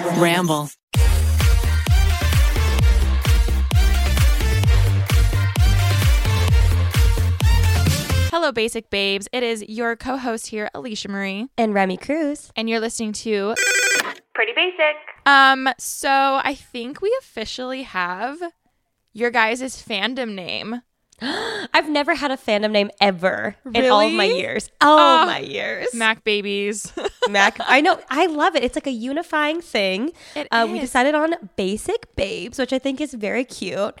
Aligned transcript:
Ramble. 0.00 0.68
Hello, 8.30 8.50
Basic 8.50 8.88
Babes. 8.90 9.28
It 9.32 9.42
is 9.42 9.62
your 9.68 9.94
co 9.94 10.16
host 10.16 10.46
here, 10.48 10.70
Alisha 10.74 11.08
Marie, 11.08 11.48
And 11.58 11.74
Remi 11.74 11.96
Cruz. 11.98 12.50
and 12.56 12.68
you're 12.68 12.80
listening 12.80 13.12
to. 13.12 13.54
Pretty 14.34 14.52
basic. 14.56 14.96
Um, 15.26 15.68
so 15.78 16.40
I 16.42 16.54
think 16.54 17.02
we 17.02 17.14
officially 17.20 17.82
have 17.82 18.38
your 19.12 19.30
guys' 19.30 19.60
fandom 19.86 20.34
name. 20.34 20.82
I've 21.74 21.88
never 21.88 22.14
had 22.14 22.30
a 22.30 22.36
fandom 22.36 22.70
name 22.72 22.90
ever 23.00 23.56
in 23.74 23.86
all 23.90 24.00
of 24.00 24.12
my 24.12 24.24
years. 24.24 24.70
All 24.80 25.22
Oh, 25.22 25.26
my 25.26 25.38
years. 25.38 25.94
Mac 25.94 26.24
Babies. 26.24 26.92
Mac. 27.28 27.56
I 27.60 27.80
know. 27.80 27.98
I 28.10 28.26
love 28.26 28.56
it. 28.56 28.64
It's 28.64 28.74
like 28.74 28.86
a 28.86 28.90
unifying 28.92 29.60
thing. 29.60 30.12
Uh, 30.50 30.68
We 30.70 30.80
decided 30.80 31.14
on 31.14 31.34
Basic 31.56 32.14
Babes, 32.16 32.58
which 32.58 32.72
I 32.72 32.78
think 32.78 33.00
is 33.00 33.14
very 33.14 33.44
cute. 33.44 33.94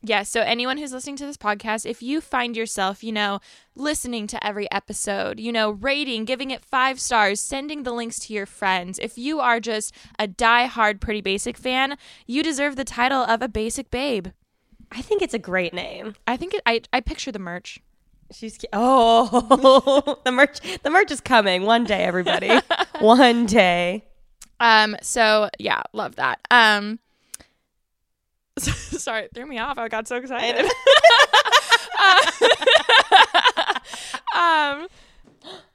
Yeah, 0.00 0.22
so 0.22 0.42
anyone 0.42 0.78
who's 0.78 0.92
listening 0.92 1.16
to 1.16 1.26
this 1.26 1.36
podcast, 1.36 1.84
if 1.84 2.00
you 2.04 2.20
find 2.20 2.56
yourself, 2.56 3.02
you 3.02 3.10
know, 3.10 3.40
listening 3.74 4.28
to 4.28 4.46
every 4.46 4.70
episode, 4.70 5.40
you 5.40 5.50
know, 5.50 5.70
rating, 5.72 6.24
giving 6.24 6.52
it 6.52 6.64
five 6.64 7.00
stars, 7.00 7.40
sending 7.40 7.82
the 7.82 7.90
links 7.90 8.20
to 8.20 8.32
your 8.32 8.46
friends, 8.46 9.00
if 9.00 9.18
you 9.18 9.40
are 9.40 9.58
just 9.58 9.92
a 10.16 10.28
die-hard 10.28 11.00
Pretty 11.00 11.20
Basic 11.20 11.56
fan, 11.56 11.98
you 12.28 12.44
deserve 12.44 12.76
the 12.76 12.84
title 12.84 13.22
of 13.24 13.42
a 13.42 13.48
Basic 13.48 13.90
Babe. 13.90 14.28
I 14.90 15.02
think 15.02 15.22
it's 15.22 15.34
a 15.34 15.38
great 15.38 15.74
name. 15.74 16.14
I 16.26 16.36
think 16.36 16.54
it, 16.54 16.62
I 16.66 16.80
I 16.92 17.00
picture 17.00 17.30
the 17.32 17.38
merch. 17.38 17.80
She's 18.32 18.58
oh 18.72 20.18
the 20.24 20.32
merch 20.32 20.60
the 20.82 20.90
merch 20.90 21.10
is 21.10 21.20
coming 21.20 21.62
one 21.64 21.84
day, 21.84 22.04
everybody. 22.04 22.50
one 23.00 23.46
day. 23.46 24.04
Um, 24.60 24.96
so 25.02 25.48
yeah, 25.58 25.82
love 25.92 26.16
that. 26.16 26.40
Um, 26.50 26.98
sorry, 28.58 29.24
it 29.24 29.30
threw 29.34 29.46
me 29.46 29.58
off. 29.58 29.78
I 29.78 29.88
got 29.88 30.08
so 30.08 30.16
excited. 30.16 30.64
um, 34.34 34.88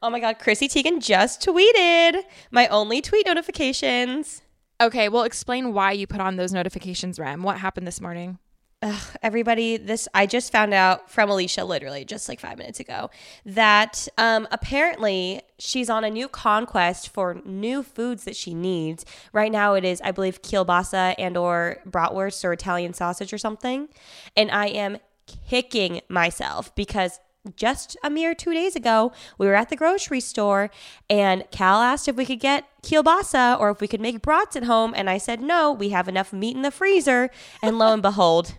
Oh 0.04 0.10
my 0.10 0.20
god, 0.20 0.38
Chrissy 0.40 0.68
Teigen 0.68 1.02
just 1.02 1.42
tweeted 1.42 2.22
my 2.52 2.68
only 2.68 3.02
tweet 3.02 3.26
notifications. 3.26 4.42
okay, 4.82 5.08
well, 5.10 5.24
explain 5.24 5.74
why 5.74 5.94
you 5.94 6.06
put 6.06 6.20
on 6.20 6.36
those 6.36 6.52
notifications, 6.54 7.18
Rem. 7.18 7.42
What 7.42 7.58
happened 7.58 7.88
this 7.88 8.02
morning? 8.02 8.38
Ugh, 8.84 9.02
everybody, 9.22 9.78
this 9.78 10.10
I 10.14 10.26
just 10.26 10.52
found 10.52 10.74
out 10.74 11.10
from 11.10 11.30
Alisha 11.30 11.66
literally 11.66 12.04
just 12.04 12.28
like 12.28 12.42
five 12.42 12.58
minutes 12.58 12.82
ago 12.82 13.10
that 13.46 14.10
um, 14.18 14.46
apparently 14.52 15.42
she's 15.58 15.90
on 15.90 16.04
a 16.04 16.10
new 16.10 16.28
conquest 16.28 17.08
for 17.08 17.42
new 17.46 17.82
foods 17.82 18.26
that 18.26 18.36
she 18.36 18.54
needs. 18.54 19.06
Right 19.32 19.54
now, 19.54 19.76
it 19.76 19.86
is 19.86 20.02
I 20.02 20.12
believe 20.12 20.42
kielbasa 20.42 21.16
and 21.18 21.38
or 21.38 21.78
bratwurst 21.90 22.44
or 22.44 22.52
Italian 22.52 22.94
sausage 22.94 23.32
or 23.32 23.38
something, 23.38 23.88
and 24.36 24.52
I 24.52 24.66
am 24.66 24.98
kicking 25.28 26.02
myself 26.10 26.76
because 26.76 27.22
just 27.56 27.96
a 28.04 28.10
mere 28.10 28.34
two 28.34 28.54
days 28.54 28.76
ago, 28.76 29.14
we 29.38 29.48
were 29.48 29.56
at 29.56 29.70
the 29.70 29.76
grocery 29.76 30.20
store 30.20 30.70
and 31.10 31.44
Cal 31.52 31.82
asked 31.82 32.08
if 32.08 32.16
we 32.16 32.26
could 32.26 32.40
get 32.40 32.66
kielbasa 32.82 33.60
or 33.60 33.70
if 33.70 33.82
we 33.82 33.88
could 33.88 34.02
make 34.02 34.22
brats 34.22 34.56
at 34.56 34.64
home. 34.64 34.94
And 34.96 35.10
I 35.10 35.18
said, 35.18 35.42
no, 35.42 35.72
we 35.72 35.90
have 35.90 36.08
enough 36.08 36.32
meat 36.32 36.56
in 36.56 36.62
the 36.62 36.72
freezer. 36.72 37.30
And 37.62 37.78
lo 37.78 37.92
and 37.92 38.02
behold, 38.02 38.56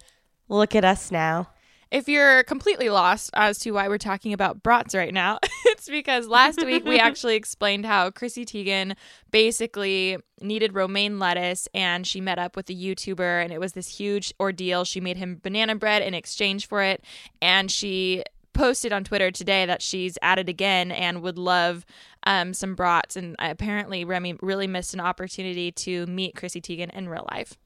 look 0.49 0.75
at 0.75 0.85
us 0.85 1.11
now. 1.11 1.49
If 1.91 2.09
you're 2.09 2.43
completely 2.43 2.89
lost 2.89 3.31
as 3.35 3.59
to 3.61 3.71
why 3.71 3.87
we're 3.87 3.99
talking 3.99 4.33
about 4.33 4.65
brats 4.65 4.97
right 4.97 5.15
now, 5.15 5.39
it's 5.67 5.89
because 5.89 6.27
last 6.27 6.65
week 6.65 6.85
we 6.85 6.99
actually 6.99 7.37
explained 7.37 7.87
how 7.87 8.11
Chrissy 8.11 8.45
Teigen 8.45 8.97
basically 9.31 10.19
needed 10.41 10.75
romaine 10.75 11.21
lettuce 11.21 11.69
and 11.73 12.05
she 12.05 12.21
met 12.21 12.39
up 12.39 12.57
with 12.57 12.69
a 12.69 12.75
YouTuber 12.75 13.45
and 13.45 13.53
it 13.53 13.61
was 13.61 13.75
this 13.75 13.97
huge 13.97 14.35
ordeal. 14.41 14.85
She 14.85 15.01
made 15.01 15.19
him 15.19 15.39
banana 15.41 15.77
bread 15.77 16.03
in 16.03 16.15
exchange 16.15 16.67
for 16.67 16.83
it 16.83 17.05
and 17.41 17.71
she 17.71 18.25
posted 18.55 18.93
on 18.93 19.05
Twitter 19.05 19.31
today 19.31 19.67
that 19.67 19.83
she's 19.83 20.17
at 20.23 20.39
it 20.39 20.49
again 20.49 20.91
and 20.91 21.23
would 21.23 21.39
love 21.39 21.85
um, 22.27 22.55
some 22.55 22.75
brats. 22.75 23.17
And 23.17 23.37
apparently, 23.39 24.05
Remi 24.05 24.37
really 24.41 24.67
missed 24.67 24.95
an 24.95 25.01
opportunity 25.01 25.71
to 25.73 26.07
meet 26.07 26.35
Chrissy 26.35 26.61
Teigen 26.61 26.91
in 26.95 27.09
real 27.09 27.27
life. 27.31 27.59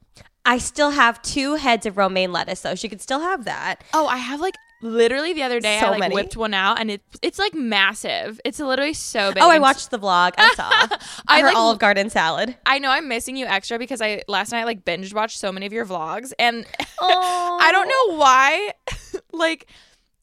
I 0.45 0.57
still 0.57 0.91
have 0.91 1.21
two 1.21 1.55
heads 1.55 1.85
of 1.85 1.97
romaine 1.97 2.31
lettuce, 2.31 2.61
though. 2.61 2.75
She 2.75 2.89
could 2.89 3.01
still 3.01 3.19
have 3.19 3.45
that. 3.45 3.83
Oh, 3.93 4.07
I 4.07 4.17
have 4.17 4.39
like 4.39 4.55
literally 4.81 5.33
the 5.33 5.43
other 5.43 5.59
day 5.59 5.77
So 5.81 5.87
I 5.87 5.89
like 5.89 5.99
many. 5.99 6.15
whipped 6.15 6.37
one 6.37 6.53
out 6.53 6.79
and 6.79 6.89
it 6.89 7.01
it's 7.21 7.37
like 7.37 7.53
massive. 7.53 8.39
It's 8.45 8.59
literally 8.59 8.93
so 8.93 9.33
big. 9.33 9.43
Oh, 9.43 9.49
I 9.49 9.59
watched 9.59 9.91
the 9.91 9.99
vlog. 9.99 10.33
I 10.37 10.53
saw. 10.55 10.97
I 11.27 11.41
Her 11.41 11.47
like- 11.47 11.57
Olive 11.57 11.79
Garden 11.79 12.09
salad. 12.09 12.55
I 12.65 12.79
know 12.79 12.89
I'm 12.89 13.09
missing 13.09 13.35
you 13.35 13.45
extra 13.45 13.77
because 13.77 14.01
I 14.01 14.23
last 14.29 14.51
night 14.53 14.63
like 14.65 14.85
binge 14.85 15.13
watched 15.13 15.37
so 15.37 15.51
many 15.51 15.65
of 15.65 15.73
your 15.73 15.85
vlogs 15.85 16.31
and 16.39 16.65
Oh. 17.01 17.57
I 17.61 17.71
don't 17.73 17.87
know 17.89 18.17
why 18.17 18.73
like 19.33 19.67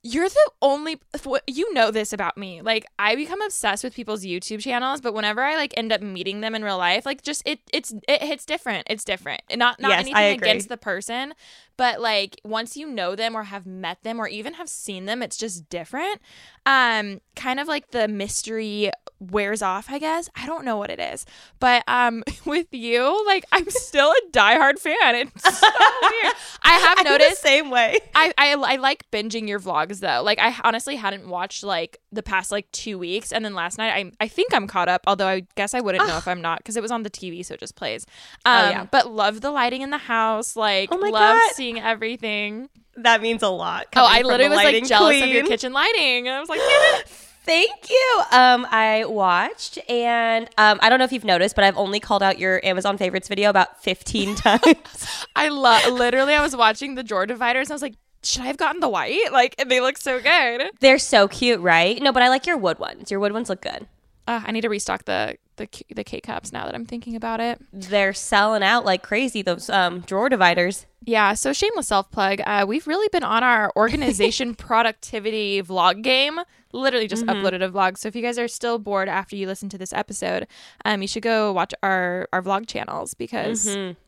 you're 0.07 0.29
the 0.29 0.51
only 0.63 1.01
you 1.47 1.73
know 1.75 1.91
this 1.91 2.13
about 2.13 2.37
me. 2.37 2.63
Like 2.63 2.87
I 2.99 3.15
become 3.17 3.41
obsessed 3.43 3.83
with 3.85 3.95
people's 3.95 4.25
YouTube 4.25 4.61
channels, 4.61 5.01
but 5.01 5.15
whenever 5.15 5.43
I 5.43 5.57
like 5.57 5.75
end 5.77 5.93
up 5.93 6.01
meeting 6.01 6.41
them 6.41 6.55
in 6.55 6.63
real 6.63 6.79
life, 6.79 7.05
like 7.05 7.23
just 7.23 7.43
it 7.45 7.61
it's 7.73 7.93
it 8.09 8.23
hits 8.23 8.45
different. 8.47 8.87
It's 8.89 9.05
different. 9.05 9.43
Not 9.55 9.81
not 9.81 9.91
Yes, 9.91 10.01
anything 10.01 10.39
against 10.39 10.69
the 10.69 10.77
person, 10.77 11.35
but 11.77 12.01
like 12.01 12.41
once 12.45 12.77
you 12.77 12.87
know 12.89 13.15
them 13.15 13.35
or 13.35 13.45
have 13.45 13.67
met 13.67 14.03
them 14.03 14.19
or 14.21 14.29
even 14.29 14.55
have 14.55 14.69
seen 14.69 15.05
them, 15.05 15.23
it's 15.23 15.37
just 15.37 15.69
different. 15.69 16.21
Um 16.65 17.21
kind 17.37 17.61
of 17.61 17.69
like 17.69 17.91
the 17.91 18.09
mystery 18.09 18.91
wears 19.19 19.63
off, 19.63 19.87
I 19.91 19.99
guess. 19.99 20.29
I 20.35 20.47
don't 20.47 20.65
know 20.65 20.77
what 20.77 20.91
it 20.91 20.99
is. 21.01 21.25
But 21.61 21.83
um 21.89 22.25
with 22.47 22.67
you, 22.73 23.25
like 23.27 23.45
I'm 23.53 23.69
still 23.71 24.11
a 24.11 24.31
diehard 24.31 24.79
fan. 24.79 25.15
It's 25.17 25.59
so 25.59 25.69
weird. 26.03 26.35
I 26.63 26.73
have 26.79 26.99
I'm 26.99 27.05
the 27.05 27.11
noticed 27.11 27.43
same 27.43 27.71
way. 27.71 27.99
I, 28.15 28.33
I 28.39 28.53
I 28.55 28.77
like 28.77 29.11
binging 29.11 29.49
your 29.49 29.61
vlogs 29.61 30.01
though. 30.01 30.23
Like 30.23 30.39
I 30.39 30.55
honestly 30.65 30.97
hadn't 30.97 31.29
watched 31.29 31.63
like 31.63 31.99
the 32.13 32.23
past 32.23 32.51
like 32.51 32.71
two 32.73 32.99
weeks, 32.99 33.31
and 33.33 33.45
then 33.45 33.55
last 33.55 33.77
night 33.79 33.93
I 33.93 34.13
I 34.25 34.29
think 34.29 34.55
I'm 34.55 34.67
caught 34.67 34.89
up. 34.89 35.03
Although 35.07 35.27
I 35.29 35.47
guess 35.55 35.75
I 35.75 35.81
wouldn't 35.81 36.07
know 36.07 36.17
if 36.17 36.27
I'm 36.33 36.41
not 36.43 36.59
because 36.59 36.77
it 36.77 36.83
was 36.83 36.91
on 36.91 37.03
the 37.03 37.11
TV, 37.11 37.45
so 37.45 37.55
it 37.55 37.61
just 37.61 37.77
plays. 37.77 38.07
Um, 38.45 38.57
Oh, 38.67 38.71
yeah. 38.71 38.87
But 38.91 39.11
love 39.13 39.41
the 39.43 39.51
lighting 39.51 39.83
in 39.83 39.91
the 39.91 39.99
house. 39.99 40.57
Like 40.57 40.89
Oh 40.93 40.99
my 40.99 41.11
love 41.11 41.39
God. 41.39 41.53
seeing 41.55 41.66
everything. 41.75 42.69
That 42.97 43.21
means 43.21 43.43
a 43.43 43.49
lot. 43.49 43.87
Oh, 43.95 44.07
I 44.09 44.23
literally 44.23 44.49
was 44.49 44.65
like 44.65 44.85
jealous 44.87 45.23
of 45.23 45.29
your 45.29 45.47
kitchen 45.47 45.73
lighting. 45.73 46.29
I 46.29 46.41
was 46.41 46.49
like. 46.49 46.61
Thank 47.47 47.91
you. 47.91 48.23
Um, 48.33 48.67
I 48.73 49.05
watched, 49.05 49.79
and 49.89 50.51
um, 50.59 50.81
I 50.83 50.89
don't 50.89 50.99
know 50.99 51.05
if 51.05 51.13
you've 51.13 51.25
noticed, 51.25 51.55
but 51.55 51.63
I've 51.63 51.77
only 51.77 52.01
called 52.01 52.21
out 52.21 52.41
your 52.41 52.61
Amazon 52.67 52.99
favorites 52.99 53.29
video 53.29 53.51
about 53.51 53.81
15 53.85 54.35
times. 54.35 55.27
I 55.37 55.47
love. 55.49 55.93
Literally, 55.93 56.35
I 56.35 56.43
was 56.43 56.57
watching 56.57 56.97
the 56.97 57.05
drawer 57.05 57.25
dividers. 57.25 57.69
and 57.69 57.75
I 57.75 57.77
was 57.77 57.83
like, 57.83 57.95
should 58.25 58.43
I 58.43 58.47
have 58.47 58.57
gotten 58.57 58.81
the 58.81 58.89
white? 58.89 59.31
Like 59.33 59.55
they 59.69 59.81
look 59.81 59.97
so 59.97 60.21
good. 60.21 60.71
They're 60.81 60.99
so 60.99 61.29
cute, 61.29 61.61
right? 61.61 62.03
No, 62.03 62.13
but 62.13 62.25
I 62.25 62.29
like 62.31 62.47
your 62.47 62.57
wood 62.57 62.81
ones. 62.81 63.13
Your 63.13 63.21
wood 63.21 63.33
ones 63.33 63.49
look 63.49 63.61
good. 63.61 63.87
Uh, 64.27 64.43
I 64.45 64.53
need 64.53 64.63
to 64.63 64.69
restock 64.69 65.05
the 65.05 65.37
the 65.57 65.69
the 65.95 66.05
K 66.05 66.21
cups 66.21 66.53
now 66.53 66.65
that 66.67 66.75
I'm 66.75 66.85
thinking 66.85 67.15
about 67.17 67.41
it. 67.41 67.61
They're 67.73 68.13
selling 68.13 68.63
out 68.63 68.85
like 68.85 69.03
crazy. 69.03 69.43
Those 69.43 69.71
um, 69.71 70.01
drawer 70.01 70.29
dividers. 70.29 70.87
Yeah, 71.05 71.35
so 71.35 71.53
shameless 71.53 71.87
self 71.89 72.11
plug. 72.11 72.41
Uh, 72.45 72.65
we've 72.67 72.87
really 72.89 73.09
been 73.13 73.23
on 73.23 73.45
our 73.45 73.73
organization 73.77 74.55
productivity 74.91 75.63
vlog 75.63 76.03
game. 76.03 76.41
Literally 76.73 77.07
just 77.07 77.25
uploaded 77.27 77.65
a 77.65 77.71
vlog. 77.71 77.97
So 77.97 78.09
if 78.09 78.17
you 78.17 78.23
guys 78.23 78.39
are 78.39 78.49
still 78.49 78.79
bored 78.79 79.09
after 79.09 79.37
you 79.37 79.47
listen 79.47 79.69
to 79.71 79.79
this 79.79 79.93
episode, 79.93 80.47
um, 80.85 81.01
you 81.01 81.09
should 81.09 81.23
go 81.23 81.53
watch 81.53 81.73
our 81.83 82.29
our 82.33 82.43
vlog 82.43 82.67
channels 82.67 83.15
because 83.15 83.67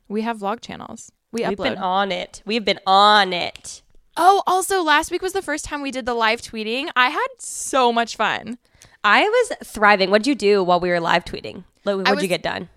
we 0.09 0.23
have 0.23 0.39
vlog 0.39 0.61
channels. 0.61 1.13
We 1.31 1.47
We've 1.47 1.57
been 1.59 1.79
on 1.79 2.11
it. 2.11 2.43
We've 2.45 2.65
been 2.65 2.81
on 2.87 3.33
it. 3.33 3.83
oh, 4.17 4.43
also 4.47 4.83
last 4.83 5.11
week 5.11 5.23
was 5.23 5.33
the 5.35 5.43
first 5.43 5.65
time 5.65 5.81
we 5.83 5.91
did 5.93 6.05
the 6.07 6.15
live 6.15 6.41
tweeting. 6.43 6.89
I 6.97 7.11
had 7.11 7.29
so 7.39 7.93
much 7.93 8.17
fun. 8.17 8.59
I 9.05 9.23
was 9.23 9.53
thriving. 9.65 10.11
What'd 10.11 10.27
you 10.27 10.35
do 10.35 10.63
while 10.63 10.81
we 10.81 10.91
were 10.91 11.01
live 11.01 11.25
tweeting? 11.25 11.65
Like, 11.85 11.97
What'd 11.97 12.15
was- 12.17 12.23
you 12.23 12.29
get 12.29 12.43
done? 12.43 12.69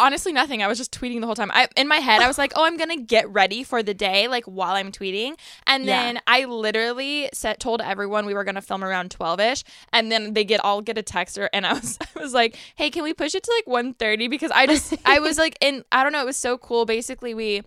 honestly 0.00 0.32
nothing. 0.32 0.62
I 0.62 0.68
was 0.68 0.78
just 0.78 0.92
tweeting 0.92 1.18
the 1.20 1.26
whole 1.26 1.34
time. 1.34 1.50
I 1.52 1.66
in 1.76 1.88
my 1.88 1.96
head 1.96 2.22
I 2.22 2.28
was 2.28 2.38
like, 2.38 2.52
"Oh, 2.54 2.64
I'm 2.64 2.76
going 2.76 2.90
to 2.90 3.02
get 3.02 3.28
ready 3.32 3.64
for 3.64 3.82
the 3.82 3.94
day 3.94 4.28
like 4.28 4.44
while 4.44 4.76
I'm 4.76 4.92
tweeting." 4.92 5.34
And 5.66 5.84
Yeah. 5.84 6.00
then 6.04 6.20
I 6.28 6.44
literally 6.44 7.28
set 7.34 7.58
told 7.58 7.80
everyone 7.82 8.24
we 8.24 8.32
were 8.32 8.44
going 8.44 8.54
to 8.54 8.62
film 8.62 8.84
around 8.84 9.10
12ish 9.10 9.64
and 9.92 10.12
then 10.12 10.34
they 10.34 10.44
get 10.44 10.60
all 10.64 10.82
get 10.82 10.98
a 10.98 11.02
text 11.02 11.36
or 11.36 11.50
and 11.52 11.66
I 11.66 11.72
was 11.72 11.98
I 12.16 12.20
was 12.20 12.32
like, 12.32 12.56
"Hey, 12.76 12.90
can 12.90 13.02
we 13.02 13.12
push 13.12 13.34
it 13.34 13.42
to 13.42 13.52
like 13.56 13.66
1:30 13.66 14.30
because 14.30 14.52
I 14.52 14.66
just 14.68 14.94
I 15.04 15.18
was 15.18 15.36
like 15.36 15.58
in 15.60 15.84
I 15.90 16.04
don't 16.04 16.12
know, 16.12 16.22
it 16.22 16.26
was 16.26 16.36
so 16.36 16.56
cool. 16.58 16.84
Basically, 16.86 17.34
we 17.34 17.62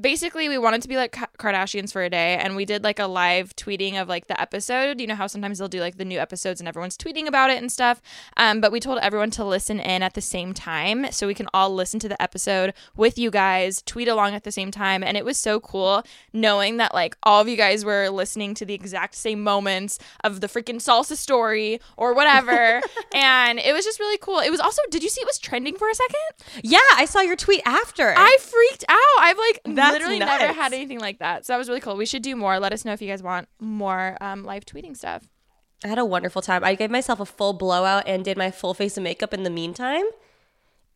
basically 0.00 0.48
we 0.48 0.58
wanted 0.58 0.82
to 0.82 0.88
be 0.88 0.96
like 0.96 1.12
Kardashians 1.38 1.92
for 1.92 2.02
a 2.02 2.10
day 2.10 2.36
and 2.36 2.54
we 2.54 2.64
did 2.64 2.84
like 2.84 2.98
a 2.98 3.06
live 3.06 3.54
tweeting 3.56 4.00
of 4.00 4.08
like 4.08 4.26
the 4.26 4.40
episode. 4.40 5.00
You 5.00 5.06
know 5.06 5.14
how 5.14 5.26
sometimes 5.26 5.58
they'll 5.58 5.68
do 5.68 5.80
like 5.80 5.96
the 5.96 6.04
new 6.04 6.18
episodes 6.18 6.60
and 6.60 6.68
everyone's 6.68 6.96
tweeting 6.96 7.26
about 7.26 7.50
it 7.50 7.58
and 7.58 7.70
stuff. 7.72 8.02
Um, 8.36 8.60
but 8.60 8.72
we 8.72 8.80
told 8.80 8.98
everyone 8.98 9.30
to 9.32 9.44
listen 9.44 9.80
in 9.80 10.02
at 10.02 10.14
the 10.14 10.20
same 10.20 10.52
time 10.52 11.10
so 11.12 11.26
we 11.26 11.34
can 11.34 11.48
all 11.54 11.74
listen 11.74 12.00
to 12.00 12.08
the 12.08 12.20
episode 12.20 12.74
with 12.96 13.18
you 13.18 13.30
guys, 13.30 13.82
tweet 13.82 14.08
along 14.08 14.34
at 14.34 14.44
the 14.44 14.52
same 14.52 14.70
time. 14.70 15.02
And 15.02 15.16
it 15.16 15.24
was 15.24 15.38
so 15.38 15.60
cool 15.60 16.02
knowing 16.32 16.76
that 16.76 16.94
like 16.94 17.16
all 17.22 17.40
of 17.40 17.48
you 17.48 17.56
guys 17.56 17.84
were 17.84 18.08
listening 18.10 18.54
to 18.54 18.64
the 18.66 18.74
exact 18.74 19.14
same 19.14 19.42
moments 19.42 19.98
of 20.24 20.40
the 20.40 20.46
freaking 20.46 20.76
salsa 20.76 21.16
story 21.16 21.80
or 21.96 22.14
whatever. 22.14 22.82
and 23.14 23.58
it 23.58 23.72
was 23.72 23.84
just 23.84 23.98
really 23.98 24.18
cool. 24.18 24.40
It 24.40 24.50
was 24.50 24.60
also, 24.60 24.82
did 24.90 25.02
you 25.02 25.08
see 25.08 25.22
it 25.22 25.26
was 25.26 25.38
trending 25.38 25.76
for 25.76 25.88
a 25.88 25.94
second? 25.94 26.62
Yeah, 26.62 26.80
I 26.96 27.06
saw 27.06 27.20
your 27.20 27.36
tweet 27.36 27.62
after. 27.64 28.14
I 28.16 28.36
freaked 28.40 28.84
out. 28.88 28.96
I've 29.20 29.38
like 29.38 29.60
That's 29.92 29.94
literally 29.94 30.18
never 30.18 30.52
had 30.52 30.72
anything 30.72 31.00
like 31.00 31.18
that. 31.18 31.46
So 31.46 31.52
that 31.52 31.58
was 31.58 31.68
really 31.68 31.80
cool. 31.80 31.96
We 31.96 32.06
should 32.06 32.22
do 32.22 32.36
more. 32.36 32.58
Let 32.58 32.72
us 32.72 32.84
know 32.84 32.92
if 32.92 33.02
you 33.02 33.08
guys 33.08 33.22
want 33.22 33.48
more 33.60 34.16
um, 34.20 34.44
live 34.44 34.64
tweeting 34.64 34.96
stuff. 34.96 35.28
I 35.84 35.88
had 35.88 35.98
a 35.98 36.04
wonderful 36.04 36.42
time. 36.42 36.64
I 36.64 36.74
gave 36.74 36.90
myself 36.90 37.20
a 37.20 37.26
full 37.26 37.52
blowout 37.52 38.04
and 38.06 38.24
did 38.24 38.36
my 38.36 38.50
full 38.50 38.74
face 38.74 38.96
of 38.96 39.02
makeup 39.02 39.34
in 39.34 39.42
the 39.42 39.50
meantime. 39.50 40.04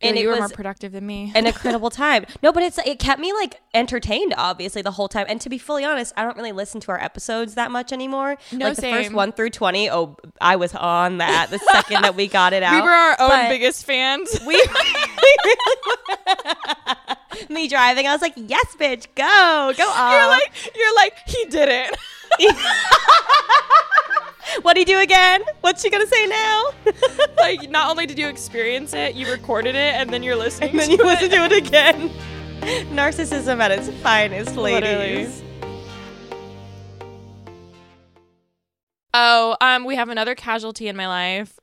And 0.03 0.17
you 0.17 0.27
were 0.27 0.33
was 0.33 0.39
more 0.39 0.49
productive 0.49 0.91
than 0.91 1.05
me. 1.05 1.31
an 1.35 1.45
incredible 1.51 1.89
time. 1.89 2.25
No, 2.41 2.51
but 2.51 2.63
it's 2.63 2.77
it 2.79 2.99
kept 2.99 3.19
me 3.19 3.33
like 3.33 3.59
entertained 3.73 4.33
obviously 4.37 4.81
the 4.81 4.91
whole 4.91 5.07
time. 5.07 5.25
And 5.29 5.39
to 5.41 5.49
be 5.49 5.57
fully 5.57 5.85
honest, 5.85 6.13
I 6.17 6.23
don't 6.23 6.35
really 6.37 6.51
listen 6.51 6.81
to 6.81 6.91
our 6.91 6.99
episodes 7.01 7.55
that 7.55 7.71
much 7.71 7.91
anymore. 7.93 8.37
No, 8.51 8.67
like 8.67 8.77
the 8.77 8.81
first 8.83 9.13
1 9.13 9.31
through 9.33 9.51
20, 9.51 9.89
oh, 9.89 10.17
I 10.39 10.55
was 10.55 10.73
on 10.75 11.17
that 11.19 11.49
the 11.49 11.59
second 11.59 12.01
that 12.03 12.15
we 12.15 12.27
got 12.27 12.53
it 12.53 12.63
out. 12.63 12.75
we 12.75 12.81
were 12.81 12.89
our 12.89 13.15
own 13.19 13.29
But 13.29 13.49
biggest 13.49 13.85
fans. 13.85 14.39
We, 14.45 14.55
we 14.55 15.45
me 17.49 17.67
driving, 17.67 18.07
I 18.07 18.11
was 18.13 18.21
like, 18.21 18.33
"Yes, 18.35 18.75
bitch, 18.79 19.07
go, 19.15 19.73
go 19.77 19.89
on." 19.89 20.11
You're 20.11 20.27
like, 20.27 20.75
you're 20.75 20.95
like, 20.95 21.13
he 21.27 21.45
did 21.45 21.69
it. 21.69 21.97
what 24.61 24.73
do 24.73 24.79
you 24.79 24.85
do 24.85 24.99
again? 24.99 25.41
What's 25.61 25.81
she 25.81 25.89
gonna 25.89 26.07
say 26.07 26.25
now? 26.27 26.63
like, 27.37 27.69
not 27.69 27.89
only 27.89 28.05
did 28.05 28.19
you 28.19 28.27
experience 28.27 28.93
it, 28.93 29.15
you 29.15 29.29
recorded 29.31 29.75
it, 29.75 29.95
and 29.95 30.09
then 30.09 30.23
you're 30.23 30.35
listening 30.35 30.71
and 30.71 30.79
then 30.79 30.91
you 30.91 30.97
it. 30.99 31.05
listen 31.05 31.29
to 31.29 31.45
it 31.45 31.51
again. 31.53 32.09
Narcissism 32.93 33.59
at 33.59 33.71
its 33.71 33.89
finest, 34.01 34.55
Literally. 34.55 34.97
ladies. 35.25 35.43
Oh, 39.13 39.57
um, 39.59 39.83
we 39.83 39.95
have 39.95 40.07
another 40.07 40.35
casualty 40.35 40.87
in 40.87 40.95
my 40.95 41.07
life. 41.07 41.59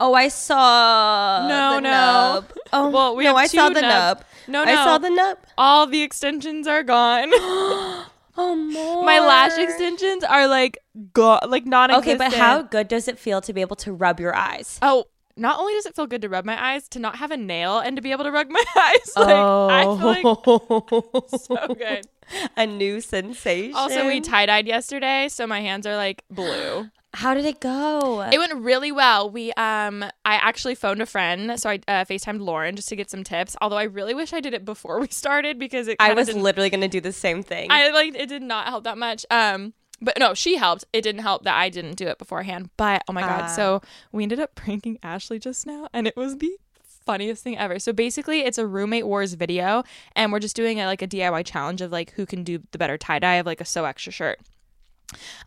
Oh, 0.00 0.14
I 0.14 0.26
saw 0.28 1.46
No, 1.46 1.74
the 1.76 1.80
no. 1.80 1.90
nub. 1.90 2.52
Oh, 2.72 2.90
Well, 2.90 3.14
we 3.14 3.22
no, 3.24 3.30
have 3.30 3.36
I 3.36 3.46
saw 3.46 3.68
the 3.68 3.82
nubs. 3.82 4.20
nub. 4.20 4.24
No, 4.48 4.64
I 4.64 4.74
saw 4.74 4.98
the 4.98 5.10
nub. 5.10 5.38
All 5.56 5.86
the 5.86 6.02
extensions 6.02 6.66
are 6.66 6.82
gone. 6.82 7.30
Oh, 8.36 8.56
more. 8.56 9.04
my 9.04 9.20
lash 9.20 9.58
extensions 9.58 10.24
are 10.24 10.48
like 10.48 10.78
gone, 11.12 11.40
like 11.48 11.66
non-existent. 11.66 12.20
Okay, 12.20 12.30
but 12.30 12.36
how 12.36 12.62
good 12.62 12.88
does 12.88 13.08
it 13.08 13.18
feel 13.18 13.40
to 13.42 13.52
be 13.52 13.60
able 13.60 13.76
to 13.76 13.92
rub 13.92 14.20
your 14.20 14.34
eyes? 14.34 14.78
Oh, 14.80 15.06
not 15.36 15.58
only 15.58 15.72
does 15.74 15.86
it 15.86 15.94
feel 15.94 16.06
good 16.06 16.22
to 16.22 16.28
rub 16.28 16.44
my 16.44 16.62
eyes, 16.62 16.88
to 16.88 16.98
not 16.98 17.16
have 17.16 17.30
a 17.30 17.36
nail 17.36 17.78
and 17.78 17.96
to 17.96 18.02
be 18.02 18.12
able 18.12 18.24
to 18.24 18.30
rub 18.30 18.48
my 18.50 18.64
eyes. 18.76 19.12
Like, 19.16 19.28
I 19.28 19.82
feel 19.82 19.96
like 19.96 20.22
oh. 20.24 21.24
so 21.38 21.74
good. 21.74 22.06
a 22.56 22.66
new 22.66 23.00
sensation. 23.00 23.74
Also, 23.74 24.06
we 24.06 24.20
tie 24.20 24.46
dyed 24.46 24.66
yesterday, 24.66 25.28
so 25.28 25.46
my 25.46 25.60
hands 25.60 25.86
are 25.86 25.96
like 25.96 26.24
blue. 26.30 26.90
How 27.14 27.34
did 27.34 27.44
it 27.44 27.60
go? 27.60 28.22
It 28.22 28.38
went 28.38 28.54
really 28.54 28.90
well. 28.90 29.28
We 29.28 29.52
um, 29.52 30.02
I 30.24 30.34
actually 30.36 30.74
phoned 30.74 31.02
a 31.02 31.06
friend, 31.06 31.60
so 31.60 31.68
I 31.68 31.74
uh, 31.86 32.04
Facetimed 32.06 32.40
Lauren 32.40 32.74
just 32.74 32.88
to 32.88 32.96
get 32.96 33.10
some 33.10 33.22
tips. 33.22 33.54
Although 33.60 33.76
I 33.76 33.82
really 33.84 34.14
wish 34.14 34.32
I 34.32 34.40
did 34.40 34.54
it 34.54 34.64
before 34.64 34.98
we 35.04 35.08
started 35.08 35.58
because 35.58 35.88
it. 35.88 35.96
I 36.00 36.14
was 36.14 36.32
literally 36.34 36.70
going 36.70 36.80
to 36.80 36.88
do 36.88 37.00
the 37.00 37.12
same 37.12 37.42
thing. 37.42 37.68
I 37.70 37.90
like 37.90 38.14
it 38.14 38.28
did 38.28 38.42
not 38.42 38.66
help 38.66 38.84
that 38.84 38.96
much. 38.96 39.26
Um, 39.30 39.74
but 40.00 40.18
no, 40.18 40.32
she 40.34 40.56
helped. 40.56 40.84
It 40.92 41.02
didn't 41.02 41.20
help 41.20 41.44
that 41.44 41.54
I 41.54 41.68
didn't 41.68 41.94
do 41.96 42.06
it 42.08 42.18
beforehand. 42.18 42.70
But 42.76 43.02
oh 43.08 43.12
my 43.12 43.20
god, 43.20 43.42
Ah. 43.44 43.46
so 43.46 43.82
we 44.10 44.22
ended 44.22 44.40
up 44.40 44.54
pranking 44.54 44.98
Ashley 45.02 45.38
just 45.38 45.66
now, 45.66 45.88
and 45.92 46.06
it 46.06 46.16
was 46.16 46.38
the 46.38 46.56
funniest 47.04 47.44
thing 47.44 47.58
ever. 47.58 47.78
So 47.78 47.92
basically, 47.92 48.40
it's 48.40 48.58
a 48.58 48.66
roommate 48.66 49.06
wars 49.06 49.34
video, 49.34 49.84
and 50.16 50.32
we're 50.32 50.38
just 50.40 50.56
doing 50.56 50.80
a, 50.80 50.86
like 50.86 51.02
a 51.02 51.06
DIY 51.06 51.44
challenge 51.44 51.80
of 51.82 51.92
like 51.92 52.12
who 52.12 52.24
can 52.26 52.42
do 52.42 52.62
the 52.72 52.78
better 52.78 52.96
tie 52.96 53.18
dye 53.18 53.34
of 53.34 53.46
like 53.46 53.60
a 53.60 53.64
so 53.64 53.84
extra 53.84 54.12
shirt 54.12 54.40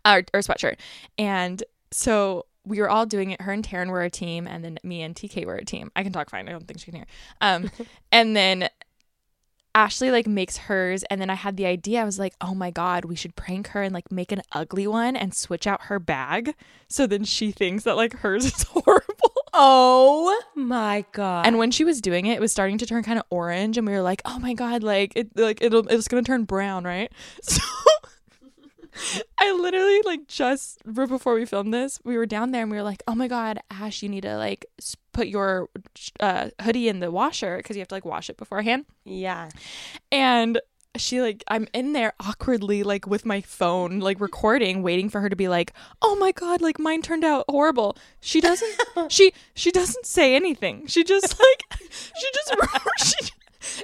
or, 0.04 0.18
or 0.34 0.40
sweatshirt, 0.40 0.76
and 1.18 1.62
so. 1.90 2.46
We 2.68 2.80
were 2.80 2.90
all 2.90 3.06
doing 3.06 3.30
it. 3.30 3.40
Her 3.40 3.52
and 3.52 3.64
Taryn 3.64 3.90
were 3.90 4.02
a 4.02 4.10
team, 4.10 4.48
and 4.48 4.64
then 4.64 4.80
me 4.82 5.00
and 5.02 5.14
TK 5.14 5.46
were 5.46 5.54
a 5.54 5.64
team. 5.64 5.92
I 5.94 6.02
can 6.02 6.10
talk 6.10 6.30
fine. 6.30 6.48
I 6.48 6.50
don't 6.50 6.66
think 6.66 6.80
she 6.80 6.86
can 6.86 6.96
hear. 6.96 7.06
Um, 7.40 7.70
and 8.10 8.34
then 8.34 8.68
Ashley 9.76 10.10
like 10.10 10.26
makes 10.26 10.56
hers 10.56 11.04
and 11.10 11.20
then 11.20 11.28
I 11.28 11.34
had 11.34 11.58
the 11.58 11.66
idea 11.66 12.00
I 12.00 12.04
was 12.04 12.18
like, 12.18 12.34
"Oh 12.40 12.54
my 12.54 12.70
god, 12.70 13.04
we 13.04 13.14
should 13.14 13.36
prank 13.36 13.68
her 13.68 13.82
and 13.82 13.92
like 13.92 14.10
make 14.10 14.32
an 14.32 14.40
ugly 14.52 14.86
one 14.86 15.14
and 15.16 15.34
switch 15.34 15.66
out 15.66 15.82
her 15.82 15.98
bag 16.00 16.54
so 16.88 17.06
then 17.06 17.24
she 17.24 17.52
thinks 17.52 17.84
that 17.84 17.94
like 17.94 18.14
hers 18.14 18.46
is 18.46 18.62
horrible." 18.70 19.34
oh 19.52 20.42
my 20.54 21.04
god. 21.12 21.46
And 21.46 21.58
when 21.58 21.70
she 21.70 21.84
was 21.84 22.00
doing 22.00 22.24
it, 22.24 22.36
it 22.36 22.40
was 22.40 22.52
starting 22.52 22.78
to 22.78 22.86
turn 22.86 23.02
kind 23.02 23.18
of 23.18 23.26
orange 23.28 23.76
and 23.76 23.86
we 23.86 23.92
were 23.92 24.00
like, 24.00 24.22
"Oh 24.24 24.38
my 24.38 24.54
god, 24.54 24.82
like 24.82 25.12
it 25.14 25.36
like 25.36 25.60
it'll 25.60 25.86
it's 25.88 26.08
going 26.08 26.24
to 26.24 26.26
turn 26.26 26.44
brown, 26.44 26.84
right?" 26.84 27.12
So 27.42 27.62
I 29.40 29.52
literally 29.52 30.00
like 30.04 30.26
just 30.28 30.80
right 30.84 31.08
before 31.08 31.34
we 31.34 31.44
filmed 31.44 31.72
this, 31.72 32.00
we 32.04 32.16
were 32.16 32.26
down 32.26 32.50
there 32.50 32.62
and 32.62 32.70
we 32.70 32.76
were 32.76 32.82
like, 32.82 33.02
"Oh 33.06 33.14
my 33.14 33.28
god, 33.28 33.58
Ash, 33.70 34.02
you 34.02 34.08
need 34.08 34.22
to 34.22 34.36
like 34.36 34.66
put 35.12 35.28
your 35.28 35.68
uh, 36.20 36.50
hoodie 36.62 36.88
in 36.88 37.00
the 37.00 37.10
washer 37.10 37.56
because 37.58 37.76
you 37.76 37.80
have 37.80 37.88
to 37.88 37.94
like 37.94 38.04
wash 38.04 38.30
it 38.30 38.36
beforehand." 38.36 38.86
yeah. 39.04 39.48
and 40.10 40.60
she 40.98 41.20
like 41.20 41.44
i'm 41.48 41.66
in 41.72 41.92
there 41.92 42.14
awkwardly 42.20 42.82
like 42.82 43.06
with 43.06 43.26
my 43.26 43.40
phone 43.40 44.00
like 44.00 44.20
recording 44.20 44.82
waiting 44.82 45.08
for 45.08 45.20
her 45.20 45.28
to 45.28 45.36
be 45.36 45.48
like 45.48 45.72
oh 46.02 46.16
my 46.16 46.32
god 46.32 46.60
like 46.60 46.78
mine 46.78 47.02
turned 47.02 47.24
out 47.24 47.44
horrible 47.48 47.96
she 48.20 48.40
doesn't 48.40 48.74
she 49.08 49.32
she 49.54 49.70
doesn't 49.70 50.06
say 50.06 50.34
anything 50.34 50.86
she 50.86 51.04
just 51.04 51.38
like 51.38 51.80
she 51.90 52.26
just 52.32 52.54
she, 52.98 53.32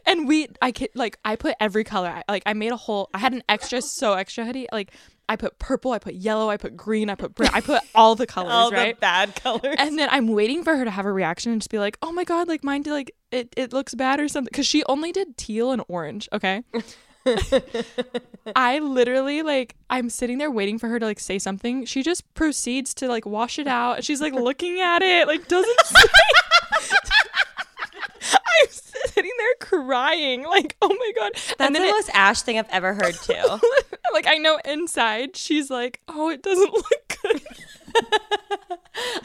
and 0.06 0.26
we 0.29 0.49
i 0.61 0.73
could 0.73 0.88
like 0.94 1.19
i 1.25 1.37
put 1.37 1.55
every 1.61 1.84
color 1.84 2.08
I, 2.08 2.23
like 2.29 2.43
i 2.46 2.52
made 2.52 2.73
a 2.73 2.76
whole 2.76 3.08
i 3.14 3.19
had 3.19 3.32
an 3.32 3.43
extra 3.49 3.81
so 3.82 4.14
extra 4.14 4.44
hoodie 4.44 4.67
like 4.73 4.93
i 5.29 5.37
put 5.37 5.58
purple 5.58 5.93
i 5.93 5.99
put 5.99 6.14
yellow 6.14 6.50
i 6.50 6.56
put 6.56 6.76
green 6.76 7.08
i 7.11 7.14
put 7.14 7.34
brown 7.34 7.50
i 7.55 7.61
put 7.61 7.82
all 7.94 8.14
the 8.14 8.26
colors 8.26 8.52
All 8.52 8.70
right 8.70 8.96
the 8.96 9.00
bad 9.00 9.34
colors. 9.37 9.76
and 9.79 9.99
then 9.99 10.08
I'm 10.11 10.29
waiting 10.29 10.62
for 10.64 10.76
her 10.76 10.84
to 10.84 10.90
have 10.90 11.06
a 11.06 11.12
reaction 11.12 11.52
and 11.52 11.61
just 11.61 11.70
be 11.70 11.79
like, 11.79 11.96
"Oh 12.02 12.12
my 12.12 12.25
god, 12.25 12.49
like 12.49 12.62
mine 12.64 12.82
did 12.82 12.93
like 12.93 13.14
it 13.31 13.52
it 13.56 13.73
looks 13.73 13.94
bad 13.94 14.20
or 14.20 14.29
something." 14.29 14.52
Cuz 14.52 14.67
she 14.67 14.84
only 14.84 15.12
did 15.12 15.37
teal 15.37 15.70
and 15.73 15.82
orange, 15.88 16.29
okay? 16.32 16.62
I 18.56 18.81
literally 18.81 19.43
like 19.43 19.76
I'm 19.88 20.11
sitting 20.11 20.38
there 20.38 20.50
waiting 20.50 20.79
for 20.79 20.88
her 20.88 20.99
to 20.99 21.06
like 21.06 21.20
say 21.20 21.38
something. 21.38 21.84
She 21.84 22.02
just 22.02 22.32
proceeds 22.34 22.94
to 22.94 23.08
like 23.08 23.25
wash 23.25 23.58
it 23.58 23.67
out. 23.69 24.05
She's 24.05 24.20
like 24.20 24.34
looking 24.34 24.81
at 24.81 25.02
it, 25.02 25.26
like 25.29 25.46
doesn't 25.49 25.81
say 25.87 26.02
I'm 28.34 28.69
sitting 29.06 29.31
there 29.38 29.54
crying, 29.60 30.44
like, 30.44 30.76
oh 30.82 30.88
my 30.88 31.12
god. 31.14 31.32
That's 31.58 31.72
the 31.72 31.84
it, 31.84 31.90
most 31.90 32.10
Ash 32.14 32.43
thing 32.43 32.58
I've 32.58 32.69
ever 32.70 32.94
heard 32.94 33.14
too. 33.14 33.34
like 34.12 34.26
I 34.26 34.38
know 34.38 34.58
inside 34.64 35.37
she's 35.37 35.70
like, 35.70 36.00
oh, 36.08 36.31
it 36.31 36.43
doesn't 36.43 36.72
look 36.72 37.19
good. 37.22 37.43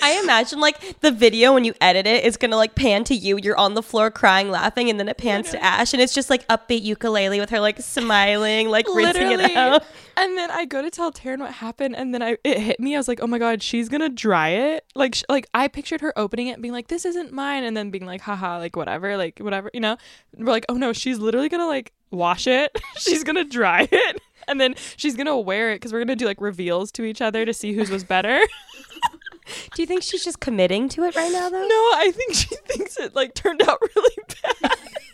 I 0.02 0.20
imagine 0.24 0.60
like 0.60 1.02
the 1.02 1.12
video 1.12 1.54
when 1.54 1.64
you 1.66 1.74
edit 1.82 2.08
it 2.08 2.24
is 2.24 2.38
gonna 2.38 2.56
like 2.56 2.76
pan 2.76 3.04
to 3.06 3.16
you. 3.16 3.38
You're 3.38 3.58
on 3.58 3.74
the 3.74 3.84
floor 3.84 4.10
crying, 4.10 4.50
laughing, 4.50 4.90
and 4.90 5.00
then 5.00 5.10
it 5.10 5.18
pans 5.18 5.52
to 5.52 5.64
Ash, 5.64 5.94
and 5.94 6.02
it's 6.02 6.14
just 6.14 6.30
like 6.30 6.48
upbeat 6.48 6.84
ukulele 6.84 7.40
with 7.40 7.50
her 7.50 7.60
like 7.60 7.80
smiling, 7.80 8.70
like 8.70 8.86
rinsing 8.94 9.32
it 9.32 9.56
out. 9.56 9.84
And 10.16 10.38
then 10.38 10.50
I 10.50 10.66
go 10.66 10.82
to 10.82 10.90
tell 10.90 11.12
Taryn 11.12 11.40
what 11.40 11.52
happened, 11.52 11.96
and 11.96 12.14
then 12.14 12.22
I 12.24 12.38
it 12.44 12.60
hit 12.60 12.80
me. 12.80 12.96
I 12.96 12.98
was 12.98 13.08
like, 13.08 13.20
"Oh 13.22 13.28
my 13.28 13.38
god, 13.38 13.62
she's 13.62 13.90
gonna 13.90 14.10
dry 14.10 14.50
it!" 14.50 14.86
Like, 14.96 15.16
sh- 15.16 15.24
like 15.30 15.48
I 15.54 15.68
pictured 15.68 16.02
her 16.02 16.18
opening 16.18 16.48
it, 16.48 16.54
and 16.54 16.62
being 16.62 16.74
like, 16.74 16.88
"This 16.88 17.06
isn't 17.06 17.32
mine," 17.34 17.64
and 17.64 17.76
then 17.76 17.92
being 17.92 18.06
like, 18.06 18.22
"Haha, 18.22 18.58
like 18.60 18.76
whatever, 18.76 19.18
like 19.18 19.40
whatever," 19.40 19.70
you 19.74 19.80
know. 19.80 19.98
We're 20.38 20.52
like, 20.52 20.66
"Oh 20.70 20.76
no, 20.76 20.94
she's 20.94 21.20
literally 21.20 21.50
gonna 21.50 21.68
like 21.68 21.92
wash 22.10 22.48
it. 22.48 22.76
she's 22.98 23.24
gonna 23.24 23.44
dry 23.44 23.82
it, 23.92 24.22
and 24.48 24.60
then 24.62 24.76
she's 24.96 25.16
gonna 25.16 25.38
wear 25.38 25.72
it 25.72 25.76
because 25.76 25.92
we're 25.94 26.00
gonna 26.00 26.16
do 26.16 26.26
like 26.26 26.42
reveals 26.42 26.92
to 26.94 27.04
each 27.04 27.22
other 27.22 27.46
to 27.46 27.54
see 27.54 27.74
whose 27.74 27.90
was 27.90 28.04
better." 28.04 28.40
Do 29.74 29.82
you 29.82 29.86
think 29.86 30.04
she's 30.04 30.24
just 30.24 30.40
committing 30.40 30.90
to 30.90 31.04
it 31.04 31.16
right 31.16 31.32
now, 31.32 31.50
though? 31.50 31.62
no, 31.62 31.76
I 31.96 32.12
think 32.14 32.34
she 32.36 32.56
thinks 32.66 32.98
it 32.98 33.16
like 33.16 33.34
turned 33.34 33.62
out 33.62 33.80
really 33.96 34.16
bad. 34.62 34.72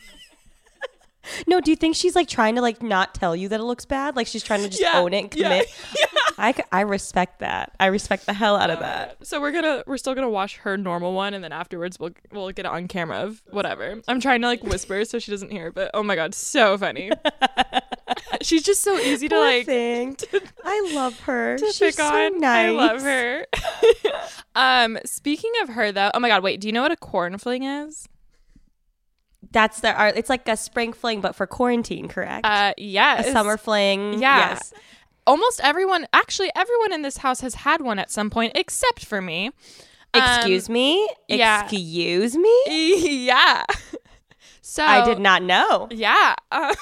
No, 1.47 1.59
do 1.61 1.71
you 1.71 1.75
think 1.77 1.95
she's 1.95 2.15
like 2.15 2.27
trying 2.27 2.55
to 2.55 2.61
like 2.61 2.81
not 2.81 3.13
tell 3.13 3.35
you 3.35 3.49
that 3.49 3.59
it 3.59 3.63
looks 3.63 3.85
bad? 3.85 4.15
Like 4.15 4.27
she's 4.27 4.43
trying 4.43 4.61
to 4.63 4.69
just 4.69 4.81
Yeah, 4.81 4.99
own 4.99 5.13
it 5.13 5.23
and 5.23 5.35
yeah, 5.35 5.43
commit. 5.49 5.67
I, 6.37 6.53
I 6.71 6.81
respect 6.81 7.39
that. 7.39 7.73
I 7.79 7.87
respect 7.87 8.25
the 8.25 8.33
hell 8.33 8.55
out 8.55 8.69
of 8.69 8.79
that. 8.79 9.25
So 9.25 9.39
we're 9.39 9.51
gonna 9.51 9.83
we're 9.87 9.97
still 9.97 10.15
gonna 10.15 10.29
wash 10.29 10.57
her 10.57 10.77
normal 10.77 11.13
one, 11.13 11.33
and 11.33 11.43
then 11.43 11.51
afterwards 11.51 11.99
we'll 11.99 12.11
we'll 12.31 12.51
get 12.51 12.65
it 12.65 12.71
on 12.71 12.87
camera 12.87 13.17
of 13.19 13.41
whatever. 13.51 14.01
I'm 14.07 14.19
trying 14.19 14.41
to 14.41 14.47
like 14.47 14.63
whisper 14.63 15.05
so 15.05 15.19
she 15.19 15.31
doesn't 15.31 15.51
hear, 15.51 15.71
but 15.71 15.91
oh 15.93 16.03
my 16.03 16.15
god, 16.15 16.33
so 16.35 16.77
funny. 16.77 17.11
She's 18.41 18.63
just 18.63 18.81
so 18.81 18.97
easy 18.97 19.29
to 19.29 19.35
Poor 19.35 19.43
like 19.45 19.65
thing. 19.65 20.17
I 20.65 20.91
love 20.93 21.19
her. 21.21 21.57
to 21.57 21.71
She's 21.71 21.95
so 21.95 22.03
on. 22.05 22.39
nice. 22.39 22.67
I 22.67 22.69
love 22.71 23.01
her. 23.01 23.45
um, 24.55 24.97
speaking 25.05 25.51
of 25.61 25.69
her 25.69 25.91
though, 25.91 26.11
oh 26.13 26.19
my 26.19 26.27
god, 26.29 26.43
wait, 26.43 26.59
do 26.59 26.67
you 26.67 26.73
know 26.73 26.81
what 26.81 26.91
a 26.91 26.95
quaranfling 26.97 27.87
is? 27.87 28.07
That's 29.53 29.79
the 29.79 29.93
art. 29.93 30.15
It's 30.17 30.29
like 30.29 30.48
a 30.50 30.57
spring 30.57 30.91
fling, 30.91 31.22
but 31.22 31.36
for 31.36 31.48
quarantine, 31.48 32.07
correct? 32.07 32.45
Uh, 32.45 32.74
yes. 32.77 33.27
a 33.27 33.31
summer 33.31 33.55
fling. 33.57 34.22
Yeah. 34.22 34.50
Yes. 34.50 34.74
Almost 35.25 35.62
everyone, 35.63 36.05
actually, 36.12 36.51
everyone 36.53 36.91
in 36.91 37.01
this 37.03 37.17
house 37.17 37.39
has 37.41 37.55
had 37.55 37.79
one 37.79 37.98
at 37.98 38.12
some 38.12 38.29
point, 38.29 38.51
except 38.55 39.05
for 39.05 39.22
me. 39.22 39.51
Excuse 40.13 40.69
me. 40.69 41.07
yeah. 41.27 41.62
Excuse 41.63 42.36
me. 42.36 42.63
yeah. 43.25 43.63
So 44.62 44.83
I 44.83 45.05
did 45.05 45.19
not 45.19 45.43
know. 45.43 45.88
Yeah. 45.91 46.36
Uh, 46.51 46.74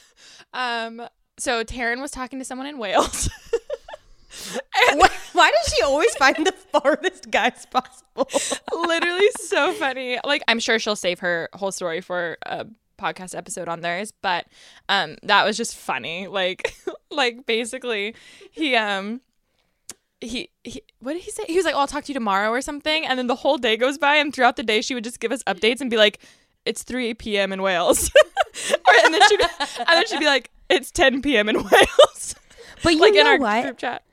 um. 0.52 1.02
So 1.38 1.64
Taryn 1.64 2.00
was 2.00 2.10
talking 2.10 2.38
to 2.38 2.44
someone 2.44 2.66
in 2.66 2.78
Wales. 2.78 3.28
Why, 4.94 5.08
why 5.32 5.50
does 5.50 5.74
she 5.74 5.82
always 5.82 6.14
find 6.16 6.46
the 6.46 6.52
farthest 6.72 7.30
guys 7.30 7.66
possible? 7.66 8.28
literally 8.72 9.28
so 9.40 9.72
funny. 9.72 10.18
Like 10.24 10.42
I'm 10.48 10.60
sure 10.60 10.78
she'll 10.78 10.96
save 10.96 11.20
her 11.20 11.48
whole 11.54 11.72
story 11.72 12.00
for 12.00 12.38
a 12.46 12.66
podcast 12.98 13.36
episode 13.36 13.68
on 13.68 13.80
theirs, 13.80 14.12
but 14.22 14.46
um 14.88 15.16
that 15.22 15.44
was 15.44 15.56
just 15.56 15.76
funny. 15.76 16.26
Like 16.26 16.74
like 17.10 17.46
basically 17.46 18.14
he 18.50 18.74
um 18.76 19.20
he, 20.20 20.50
he 20.64 20.82
what 21.00 21.12
did 21.12 21.22
he 21.22 21.30
say? 21.30 21.44
He 21.46 21.56
was 21.56 21.64
like, 21.64 21.74
oh, 21.74 21.80
"I'll 21.80 21.86
talk 21.86 22.04
to 22.04 22.08
you 22.08 22.14
tomorrow" 22.14 22.50
or 22.50 22.62
something, 22.62 23.04
and 23.06 23.18
then 23.18 23.26
the 23.26 23.34
whole 23.34 23.58
day 23.58 23.76
goes 23.76 23.98
by, 23.98 24.16
and 24.16 24.34
throughout 24.34 24.56
the 24.56 24.62
day, 24.62 24.80
she 24.80 24.94
would 24.94 25.04
just 25.04 25.20
give 25.20 25.30
us 25.30 25.42
updates 25.44 25.82
and 25.82 25.90
be 25.90 25.98
like, 25.98 26.20
"It's 26.64 26.82
3 26.82 27.12
p.m. 27.14 27.52
in 27.52 27.60
Wales," 27.60 28.10
or, 28.72 28.94
and 29.04 29.12
then 29.12 29.20
she'd 29.28 29.38
be, 29.38 29.44
and 29.78 29.88
then 29.88 30.06
she'd 30.06 30.18
be 30.18 30.24
like, 30.26 30.50
"It's 30.70 30.90
10 30.90 31.20
p.m. 31.20 31.50
in 31.50 31.56
Wales," 31.56 32.34
But 32.82 32.94
you 32.94 33.00
like 33.00 33.14
in 33.14 33.26
our 33.26 33.38
what? 33.38 33.62
group 33.62 33.78
chat. 33.78 34.04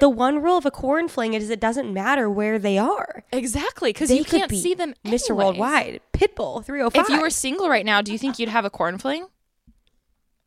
The 0.00 0.08
one 0.08 0.42
rule 0.42 0.56
of 0.56 0.66
a 0.66 0.70
quaranfling 0.70 1.34
is 1.34 1.50
it 1.50 1.60
doesn't 1.60 1.92
matter 1.92 2.28
where 2.30 2.58
they 2.58 2.78
are. 2.78 3.24
Exactly, 3.32 3.92
because 3.92 4.10
you 4.10 4.24
can't 4.24 4.48
be 4.50 4.60
see 4.60 4.74
them. 4.74 4.94
Mr. 5.04 5.34
Worldwide, 5.36 6.00
Pitbull, 6.12 6.64
305. 6.64 7.02
If 7.04 7.08
you 7.08 7.20
were 7.20 7.30
single 7.30 7.68
right 7.68 7.84
now, 7.84 8.00
do 8.02 8.12
you 8.12 8.18
think 8.18 8.38
you'd 8.38 8.48
have 8.48 8.64
a 8.64 8.70
quaranfling? 8.70 9.28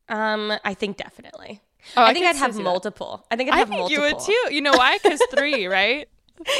um, 0.10 0.54
I 0.63 0.74
think 0.74 0.98
definitely. 0.98 1.62
Oh, 1.98 2.04
I, 2.04 2.10
I 2.10 2.13
think 2.13 2.25
I'd 2.25 2.36
have 2.36 2.54
see 2.54 2.58
that. 2.60 2.63
multiple. 2.63 3.25
I 3.30 3.36
think 3.36 3.50
I'd 3.51 3.56
I 3.56 3.58
have 3.60 3.70
think 3.70 3.80
multiple. 3.80 4.08
you 4.08 4.13
would 4.13 4.20
too. 4.24 4.54
You 4.54 4.62
know 4.62 4.74
why? 4.74 4.98
Because 5.01 5.22
three, 5.36 5.68
right? 5.68 6.08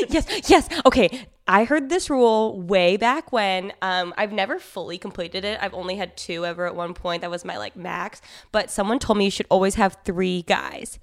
yes, 0.10 0.50
yes. 0.50 0.70
Okay, 0.86 1.26
I 1.48 1.64
heard 1.64 1.90
this 1.90 2.10
rule 2.10 2.62
way 2.62 2.98
back 2.98 3.32
when. 3.32 3.74
Um, 3.82 4.14
I've 4.18 4.32
never 4.32 4.60
fully 4.60 4.98
completed 4.98 5.44
it. 5.44 5.60
I've 5.62 5.74
only 5.74 5.96
had 5.96 6.16
two 6.16 6.46
ever 6.46 6.66
at 6.66 6.76
one 6.76 6.94
point. 6.94 7.22
That 7.22 7.32
was 7.32 7.44
my 7.46 7.58
like 7.58 7.76
max. 7.76 8.22
But 8.52 8.70
someone 8.70 9.00
told 9.00 9.18
me 9.18 9.26
you 9.26 9.32
should 9.32 9.48
always 9.50 9.76
have 9.76 9.98
three 10.06 10.44
guys, 10.44 11.00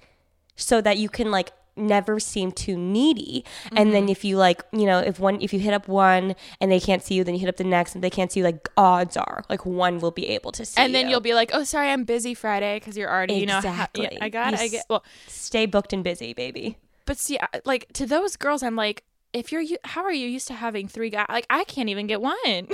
so 0.55 0.81
that 0.81 0.97
you 0.97 1.09
can 1.09 1.31
like 1.31 1.51
never 1.75 2.19
seem 2.19 2.51
too 2.51 2.77
needy. 2.77 3.43
And 3.75 3.93
then 3.93 4.03
mm-hmm. 4.03 4.11
if 4.11 4.25
you 4.25 4.37
like, 4.37 4.63
you 4.71 4.85
know, 4.85 4.99
if 4.99 5.19
one, 5.19 5.41
if 5.41 5.53
you 5.53 5.59
hit 5.59 5.73
up 5.73 5.87
one 5.87 6.35
and 6.59 6.71
they 6.71 6.79
can't 6.79 7.03
see 7.03 7.15
you, 7.15 7.23
then 7.23 7.35
you 7.35 7.39
hit 7.41 7.49
up 7.49 7.57
the 7.57 7.63
next 7.63 7.95
and 7.95 8.03
they 8.03 8.09
can't 8.09 8.31
see 8.31 8.39
you. 8.39 8.45
Like 8.45 8.69
odds 8.77 9.17
are, 9.17 9.43
like 9.49 9.65
one 9.65 9.99
will 9.99 10.11
be 10.11 10.27
able 10.27 10.51
to 10.53 10.65
see. 10.65 10.79
and 10.79 10.93
then 10.93 11.05
you. 11.05 11.11
you'll 11.11 11.21
be 11.21 11.33
like, 11.33 11.51
"Oh, 11.53 11.63
sorry, 11.63 11.89
I'm 11.89 12.03
busy 12.03 12.33
Friday," 12.33 12.79
because 12.79 12.97
you're 12.97 13.09
already, 13.09 13.35
you 13.35 13.45
know, 13.45 13.53
ha- 13.53 13.89
Exactly. 13.93 14.09
yeah, 14.11 14.17
I 14.21 14.29
got. 14.29 14.53
I 14.53 14.67
get. 14.67 14.85
Well, 14.89 15.03
stay 15.27 15.65
booked 15.65 15.93
and 15.93 16.03
busy, 16.03 16.33
baby. 16.33 16.77
but 17.05 17.17
see, 17.17 17.39
like 17.65 17.91
to 17.93 18.05
those 18.05 18.35
girls, 18.35 18.63
I'm 18.63 18.75
like, 18.75 19.03
if 19.33 19.51
you're, 19.51 19.63
how 19.83 20.03
are 20.03 20.13
you 20.13 20.27
used 20.27 20.47
to 20.47 20.53
having 20.53 20.87
three 20.87 21.09
guys? 21.09 21.25
Like, 21.27 21.47
I 21.49 21.63
can't 21.63 21.89
even 21.89 22.07
get 22.07 22.21
one. 22.21 22.35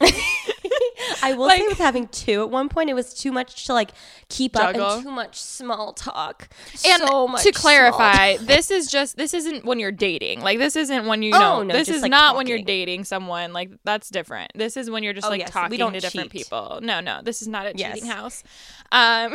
I 1.22 1.34
will 1.34 1.46
Like- 1.46 1.60
say 1.60 1.66
with 1.68 1.78
having 1.78 2.08
two 2.08 2.42
at 2.42 2.50
one 2.50 2.68
point, 2.68 2.90
it 2.90 2.94
was 2.94 3.14
too 3.14 3.32
much 3.32 3.66
to 3.66 3.72
like 3.72 3.90
keep 4.28 4.56
up 4.56 4.74
and 4.74 5.02
too 5.02 5.10
much 5.10 5.40
small 5.40 5.92
talk. 5.92 6.48
and 6.86 7.02
so 7.06 7.28
much 7.28 7.42
to 7.44 7.52
clarify, 7.52 8.36
this 8.40 8.70
is 8.70 8.90
just 8.90 9.16
this 9.16 9.34
isn't 9.34 9.64
when 9.64 9.78
you're 9.78 9.92
dating. 9.92 10.40
Like 10.40 10.58
this 10.58 10.76
isn't 10.76 11.06
when 11.06 11.22
you 11.22 11.32
Oh, 11.34 11.38
know. 11.38 11.62
no, 11.64 11.74
this 11.74 11.88
is 11.88 12.02
like, 12.02 12.10
not 12.10 12.36
when 12.36 12.46
you're 12.46 12.62
dating 12.62 13.04
someone. 13.04 13.52
Like 13.52 13.70
that's 13.84 14.08
different. 14.08 14.52
This 14.54 14.76
is 14.76 14.90
when 14.90 15.02
you're 15.02 15.12
just 15.14 15.26
Oh, 15.26 15.30
like 15.30 15.40
yes, 15.40 15.50
talking 15.50 15.78
to 15.78 16.00
different 16.00 16.30
people. 16.30 16.80
No, 16.82 17.00
no, 17.00 17.20
this 17.22 17.42
is 17.42 17.48
not 17.48 17.66
a 17.66 17.72
Yes. 17.76 17.94
cheating 17.94 18.10
house. 18.10 18.42
Um, 18.90 19.34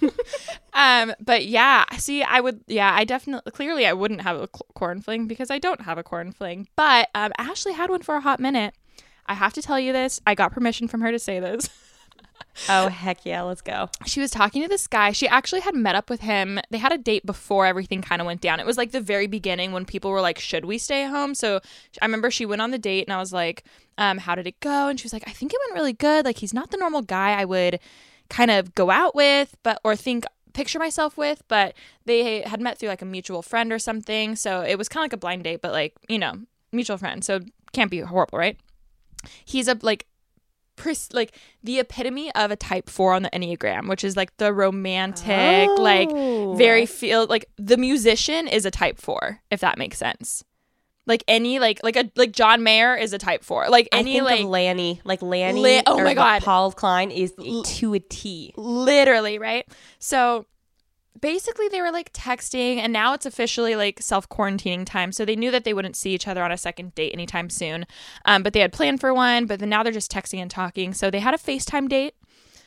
um, 0.72 1.14
but 1.20 1.46
yeah, 1.46 1.84
see, 1.98 2.22
I 2.22 2.40
would, 2.40 2.60
yeah, 2.66 2.92
I 2.94 3.04
definitely, 3.04 3.50
clearly, 3.52 3.86
I 3.86 3.92
wouldn't 3.92 4.20
have 4.22 4.36
a 4.36 4.48
cl- 4.52 4.66
quaranfling 4.76 5.26
because 5.28 5.50
I 5.50 5.58
don't 5.58 5.82
have 5.82 5.98
a 5.98 6.02
quaranfling. 6.04 6.66
But 6.76 7.08
um, 7.14 7.32
Ashley 7.38 7.72
had 7.72 7.90
one 7.90 8.02
for 8.02 8.14
a 8.16 8.20
hot 8.20 8.40
minute. 8.40 8.74
I 9.26 9.34
have 9.34 9.52
to 9.54 9.62
tell 9.62 9.78
you 9.78 9.92
this. 9.92 10.20
I 10.26 10.34
got 10.34 10.52
permission 10.52 10.88
from 10.88 11.00
her 11.00 11.12
to 11.12 11.18
say 11.18 11.40
this. 11.40 11.68
Oh 12.68 12.88
heck 12.88 13.24
yeah, 13.24 13.42
let's 13.42 13.62
go. 13.62 13.88
she 14.06 14.20
was 14.20 14.30
talking 14.30 14.62
to 14.62 14.68
this 14.68 14.86
guy. 14.86 15.12
She 15.12 15.26
actually 15.28 15.60
had 15.60 15.74
met 15.74 15.94
up 15.94 16.10
with 16.10 16.20
him. 16.20 16.58
They 16.70 16.78
had 16.78 16.92
a 16.92 16.98
date 16.98 17.24
before 17.24 17.64
everything 17.64 18.02
kind 18.02 18.20
of 18.20 18.26
went 18.26 18.40
down. 18.40 18.60
It 18.60 18.66
was 18.66 18.76
like 18.76 18.90
the 18.90 19.00
very 19.00 19.26
beginning 19.26 19.72
when 19.72 19.84
people 19.84 20.10
were 20.10 20.20
like, 20.20 20.38
"Should 20.38 20.64
we 20.64 20.76
stay 20.76 21.06
home?" 21.06 21.34
So 21.34 21.60
I 22.02 22.04
remember 22.04 22.30
she 22.30 22.44
went 22.46 22.60
on 22.60 22.70
the 22.70 22.78
date, 22.78 23.06
and 23.06 23.12
I 23.14 23.18
was 23.18 23.32
like, 23.32 23.64
um, 23.98 24.18
"How 24.18 24.34
did 24.34 24.46
it 24.46 24.58
go?" 24.60 24.88
And 24.88 24.98
she 24.98 25.04
was 25.04 25.12
like, 25.12 25.26
"I 25.26 25.32
think 25.32 25.52
it 25.52 25.60
went 25.66 25.78
really 25.78 25.92
good. 25.92 26.24
Like 26.24 26.38
he's 26.38 26.52
not 26.52 26.70
the 26.70 26.76
normal 26.76 27.02
guy 27.02 27.32
I 27.40 27.44
would 27.44 27.78
kind 28.28 28.50
of 28.50 28.74
go 28.74 28.90
out 28.90 29.14
with, 29.14 29.56
but 29.62 29.80
or 29.84 29.96
think." 29.96 30.24
picture 30.52 30.80
myself 30.80 31.16
with 31.16 31.44
but 31.46 31.74
they 32.06 32.40
had 32.40 32.60
met 32.60 32.76
through 32.76 32.88
like 32.88 33.00
a 33.00 33.04
mutual 33.04 33.40
friend 33.40 33.72
or 33.72 33.78
something 33.78 34.34
so 34.34 34.62
it 34.62 34.76
was 34.76 34.88
kind 34.88 35.00
of 35.00 35.04
like 35.04 35.12
a 35.12 35.16
blind 35.16 35.44
date 35.44 35.60
but 35.62 35.70
like 35.70 35.94
you 36.08 36.18
know 36.18 36.32
mutual 36.72 36.98
friend 36.98 37.24
so 37.24 37.38
can't 37.72 37.88
be 37.88 38.00
horrible 38.00 38.36
right 38.36 38.58
he's 39.44 39.68
a 39.68 39.76
like 39.82 40.06
pres- 40.76 41.12
like 41.12 41.36
the 41.62 41.78
epitome 41.78 42.32
of 42.34 42.50
a 42.50 42.56
type 42.56 42.88
4 42.88 43.12
on 43.14 43.22
the 43.22 43.30
enneagram 43.30 43.88
which 43.88 44.02
is 44.04 44.16
like 44.16 44.36
the 44.38 44.52
romantic 44.52 45.68
like 45.78 46.08
Oh. 46.10 46.54
very 46.54 46.86
feel 46.86 47.26
like 47.26 47.46
the 47.58 47.76
musician 47.76 48.48
is 48.48 48.64
a 48.64 48.70
type 48.70 48.98
4 48.98 49.40
if 49.50 49.60
that 49.60 49.76
makes 49.78 49.98
sense 49.98 50.42
like 51.06 51.24
any 51.28 51.58
like 51.58 51.80
like 51.82 51.96
a 51.96 52.10
like 52.16 52.30
John 52.32 52.62
Mayer 52.62 52.94
is 52.94 53.12
a 53.12 53.18
type 53.18 53.42
4 53.44 53.68
like 53.68 53.88
I 53.92 53.98
any 53.98 54.12
think 54.14 54.24
like 54.24 54.40
of 54.40 54.46
LANY, 54.46 55.00
like 55.04 55.20
LANY. 55.22 55.60
Li- 55.60 55.82
oh 55.86 56.02
my 56.04 56.14
God. 56.14 56.42
Paul 56.42 56.70
Klein 56.72 57.10
is 57.10 57.32
to 57.64 57.94
a 57.94 57.98
T. 57.98 58.52
literally 58.56 59.38
right 59.38 59.66
so 59.98 60.46
basically 61.20 61.68
they 61.68 61.80
were 61.80 61.90
like 61.90 62.12
texting 62.12 62.76
and 62.76 62.92
now 62.92 63.14
it's 63.14 63.26
officially 63.26 63.76
like 63.76 64.00
self 64.00 64.28
quarantining 64.28 64.84
time 64.84 65.12
so 65.12 65.24
they 65.24 65.36
knew 65.36 65.50
that 65.50 65.64
they 65.64 65.74
wouldn't 65.74 65.96
see 65.96 66.12
each 66.12 66.28
other 66.28 66.42
on 66.42 66.52
a 66.52 66.56
second 66.56 66.94
date 66.94 67.12
anytime 67.12 67.50
soon. 67.50 67.86
Um, 68.24 68.42
but 68.42 68.52
they 68.52 68.60
had 68.60 68.72
planned 68.72 69.00
for 69.00 69.12
one 69.14 69.46
but 69.46 69.60
then 69.60 69.68
now 69.68 69.82
they're 69.82 69.92
just 69.92 70.12
texting 70.12 70.40
and 70.40 70.50
talking. 70.50 70.94
So 70.94 71.10
they 71.10 71.20
had 71.20 71.34
a 71.34 71.38
facetime 71.38 71.88
date. 71.88 72.14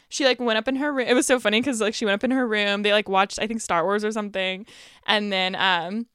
She 0.10 0.26
like 0.26 0.40
went 0.40 0.58
up 0.58 0.68
in 0.68 0.76
her 0.76 0.94
room. 0.94 1.08
It 1.08 1.16
was 1.16 1.26
so 1.26 1.40
funny 1.40 1.60
because 1.60 1.82
like 1.82 1.94
she 1.94 2.06
went 2.06 2.16
up 2.16 2.24
in 2.24 2.32
her 2.32 2.48
room. 2.48 2.84
They 2.84 2.92
like 2.92 3.10
watched 3.10 3.40
i 3.42 3.48
think 3.48 3.62
star 3.62 3.84
wars 3.84 4.04
or 4.04 4.12
something. 4.12 4.66
And 5.08 5.32
then 5.32 5.56
um 5.56 6.08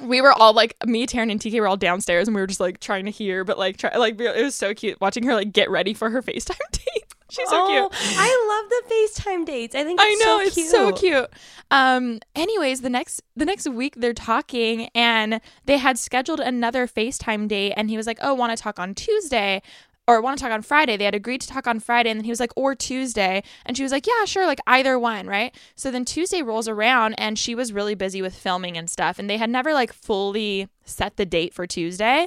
we 0.00 0.20
were 0.20 0.32
all 0.32 0.52
like 0.52 0.74
me, 0.86 1.06
Taryn, 1.06 1.30
and 1.30 1.40
TK 1.40 1.60
were 1.60 1.68
all 1.68 1.76
downstairs, 1.76 2.28
and 2.28 2.34
we 2.34 2.40
were 2.40 2.46
just 2.46 2.60
like 2.60 2.80
trying 2.80 3.04
to 3.04 3.10
hear, 3.10 3.44
but 3.44 3.58
like 3.58 3.76
try 3.76 3.94
like 3.96 4.20
it 4.20 4.42
was 4.42 4.54
so 4.54 4.74
cute 4.74 5.00
watching 5.00 5.24
her 5.24 5.34
like 5.34 5.52
get 5.52 5.70
ready 5.70 5.94
for 5.94 6.10
her 6.10 6.22
FaceTime 6.22 6.58
date. 6.72 6.91
She's 7.32 7.48
so 7.48 7.64
oh, 7.64 7.88
cute. 7.88 8.18
I 8.18 8.60
love 8.60 8.68
the 8.68 8.94
FaceTime 8.94 9.46
dates. 9.46 9.74
I 9.74 9.84
think 9.84 9.98
I 10.02 10.12
know 10.16 10.38
so 10.38 10.40
it's 10.40 10.54
cute. 10.54 10.68
so 10.68 10.92
cute. 10.92 11.30
Um. 11.70 12.20
Anyways, 12.34 12.82
the 12.82 12.90
next 12.90 13.22
the 13.34 13.46
next 13.46 13.66
week 13.66 13.94
they're 13.96 14.12
talking, 14.12 14.90
and 14.94 15.40
they 15.64 15.78
had 15.78 15.98
scheduled 15.98 16.40
another 16.40 16.86
FaceTime 16.86 17.48
date, 17.48 17.72
and 17.74 17.88
he 17.88 17.96
was 17.96 18.06
like, 18.06 18.18
"Oh, 18.20 18.34
want 18.34 18.54
to 18.54 18.62
talk 18.62 18.78
on 18.78 18.94
Tuesday." 18.94 19.62
Or 20.08 20.20
want 20.20 20.36
to 20.36 20.42
talk 20.42 20.52
on 20.52 20.62
Friday. 20.62 20.96
They 20.96 21.04
had 21.04 21.14
agreed 21.14 21.40
to 21.42 21.46
talk 21.46 21.68
on 21.68 21.78
Friday, 21.78 22.10
and 22.10 22.18
then 22.18 22.24
he 22.24 22.30
was 22.32 22.40
like, 22.40 22.50
or 22.56 22.74
Tuesday. 22.74 23.40
And 23.64 23.76
she 23.76 23.84
was 23.84 23.92
like, 23.92 24.04
yeah, 24.04 24.24
sure, 24.24 24.46
like 24.46 24.58
either 24.66 24.98
one, 24.98 25.28
right? 25.28 25.54
So 25.76 25.92
then 25.92 26.04
Tuesday 26.04 26.42
rolls 26.42 26.66
around, 26.66 27.14
and 27.18 27.38
she 27.38 27.54
was 27.54 27.72
really 27.72 27.94
busy 27.94 28.20
with 28.20 28.34
filming 28.34 28.76
and 28.76 28.90
stuff. 28.90 29.20
And 29.20 29.30
they 29.30 29.36
had 29.36 29.48
never 29.48 29.72
like 29.72 29.92
fully 29.92 30.66
set 30.84 31.18
the 31.18 31.24
date 31.24 31.54
for 31.54 31.68
Tuesday. 31.68 32.26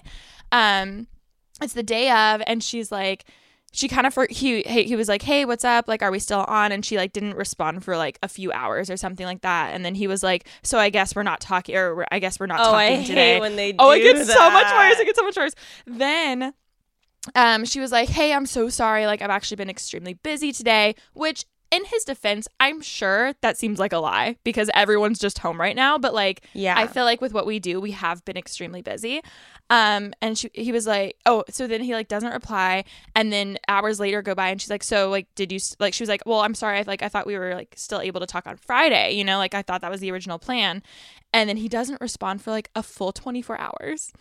Um, 0.54 1.08
it's 1.62 1.74
the 1.74 1.84
day 1.84 2.10
of, 2.10 2.42
and 2.48 2.64
she's 2.64 2.94
like, 2.94 3.26
she 3.76 3.88
kind 3.90 4.08
of 4.08 4.14
for 4.14 4.26
he 4.30 4.62
he 4.64 4.84
he 4.84 4.96
was 4.96 5.10
like, 5.10 5.22
"Hey, 5.22 5.44
what's 5.44 5.66
up? 5.66 5.88
Like, 5.88 6.02
are 6.02 6.10
we 6.12 6.20
still 6.20 6.46
on?" 6.48 6.72
And 6.72 6.84
she 6.86 6.96
like 6.98 7.12
didn't 7.12 7.36
respond 7.36 7.84
for 7.84 7.98
like 7.98 8.18
a 8.24 8.28
few 8.30 8.52
hours 8.54 8.90
or 8.90 8.96
something 8.96 9.26
like 9.26 9.42
that. 9.42 9.74
And 9.74 9.84
then 9.84 9.96
he 9.96 10.08
was 10.08 10.24
like, 10.24 10.48
"So 10.64 10.80
I 10.80 10.90
guess 10.90 11.16
we're 11.16 11.24
not 11.24 11.42
talking, 11.42 11.76
or 11.76 12.06
I 12.12 12.20
guess 12.20 12.40
we're 12.40 12.46
not 12.46 12.62
Oh, 12.62 12.72
talking 12.72 13.00
I 13.00 13.04
today." 13.04 13.40
when 13.40 13.56
they 13.58 13.76
oh, 13.78 13.92
it 13.92 14.00
gets 14.00 14.34
so 14.34 14.50
much 14.50 14.72
worse. 14.74 15.00
It 15.00 15.06
gets 15.06 15.20
so 15.20 15.26
much 15.26 15.36
worse. 15.36 15.54
Then, 15.86 16.54
um, 17.36 17.66
she 17.66 17.80
was 17.82 17.92
like, 17.92 18.08
"Hey, 18.10 18.32
I'm 18.34 18.46
so 18.46 18.70
sorry. 18.70 19.06
Like, 19.08 19.22
I've 19.22 19.30
actually 19.30 19.58
been 19.58 19.70
extremely 19.70 20.14
busy 20.14 20.52
today," 20.54 20.96
which. 21.14 21.46
In 21.72 21.84
his 21.86 22.04
defense, 22.06 22.48
I'm 22.60 22.80
sure 22.82 23.34
that 23.42 23.58
seems 23.58 23.80
like 23.80 23.92
a 23.92 23.98
lie 23.98 24.38
because 24.44 24.70
everyone's 24.74 25.20
just 25.20 25.40
home 25.40 25.60
right 25.60 25.76
now. 25.76 25.98
But 25.98 26.14
like, 26.14 26.46
Yeah. 26.54 26.76
I 26.78 26.88
feel 26.88 27.04
like 27.04 27.22
with 27.22 27.34
what 27.34 27.46
we 27.46 27.60
do, 27.60 27.82
we 27.82 27.92
have 27.92 28.24
been 28.24 28.38
extremely 28.38 28.82
busy. 28.82 29.22
Um, 29.70 30.14
and 30.22 30.38
she, 30.38 30.50
he 30.54 30.72
was 30.72 30.86
like, 30.86 31.18
oh, 31.26 31.44
so 31.50 31.66
then 31.66 31.82
he 31.82 31.94
like 31.96 32.08
doesn't 32.08 32.32
reply, 32.32 32.84
and 33.16 33.34
then 33.34 33.58
hours 33.68 34.00
later 34.00 34.22
go 34.22 34.36
by, 34.36 34.50
and 34.50 34.62
she's 34.62 34.70
like, 34.70 34.84
so 34.84 35.10
like, 35.10 35.26
did 35.34 35.52
you 35.52 35.60
like? 35.80 35.94
She 35.96 36.04
was 36.04 36.10
like, 36.10 36.22
well, 36.26 36.42
I'm 36.42 36.54
sorry, 36.54 36.78
I 36.78 36.84
like 36.84 37.02
I 37.02 37.10
thought 37.10 37.26
we 37.26 37.36
were 37.36 37.56
like 37.56 37.74
still 37.76 38.00
able 38.00 38.20
to 38.20 38.28
talk 38.28 38.46
on 38.46 38.58
Friday, 38.58 39.14
you 39.14 39.24
know, 39.24 39.40
like 39.40 39.56
I 39.56 39.64
thought 39.64 39.82
that 39.82 39.90
was 39.90 40.02
the 40.02 40.12
original 40.12 40.38
plan, 40.38 40.84
and 41.34 41.50
then 41.50 41.58
he 41.58 41.68
doesn't 41.68 42.00
respond 42.00 42.44
for 42.44 42.52
like 42.52 42.70
a 42.76 42.84
full 42.84 43.12
24 43.12 43.60
hours, 43.60 44.14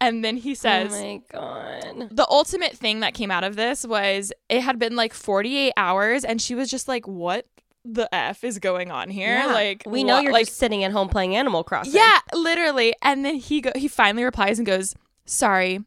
and 0.00 0.24
then 0.24 0.36
he 0.36 0.52
oh 0.52 0.54
says. 0.54 0.92
oh 0.94 1.00
my 1.02 1.20
god. 1.30 2.08
the 2.10 2.26
ultimate 2.28 2.72
thing 2.76 3.00
that 3.00 3.14
came 3.14 3.30
out 3.30 3.44
of 3.44 3.56
this 3.56 3.86
was 3.86 4.32
it 4.48 4.60
had 4.62 4.78
been 4.78 4.96
like 4.96 5.12
48 5.12 5.72
hours 5.76 6.24
and 6.24 6.40
she 6.40 6.54
was 6.54 6.70
just 6.70 6.88
like 6.88 7.06
what 7.06 7.46
the 7.84 8.12
f 8.14 8.44
is 8.44 8.58
going 8.58 8.90
on 8.90 9.08
here 9.10 9.34
Yeah. 9.38 9.46
like 9.46 9.82
we 9.86 10.04
know 10.04 10.14
what- 10.16 10.24
you're 10.24 10.32
like 10.32 10.46
just 10.46 10.58
sitting 10.58 10.84
at 10.84 10.92
home 10.92 11.08
playing 11.08 11.34
Animal 11.36 11.64
Crossing. 11.64 11.94
yeah, 11.94 12.18
literally. 12.34 12.94
And 13.02 13.24
then 13.24 13.36
he 13.36 13.60
go 13.62 13.72
he 13.74 13.88
finally 13.88 14.24
replies 14.24 14.58
and 14.58 14.66
goes, 14.66 14.94
"Sorry, 15.24 15.80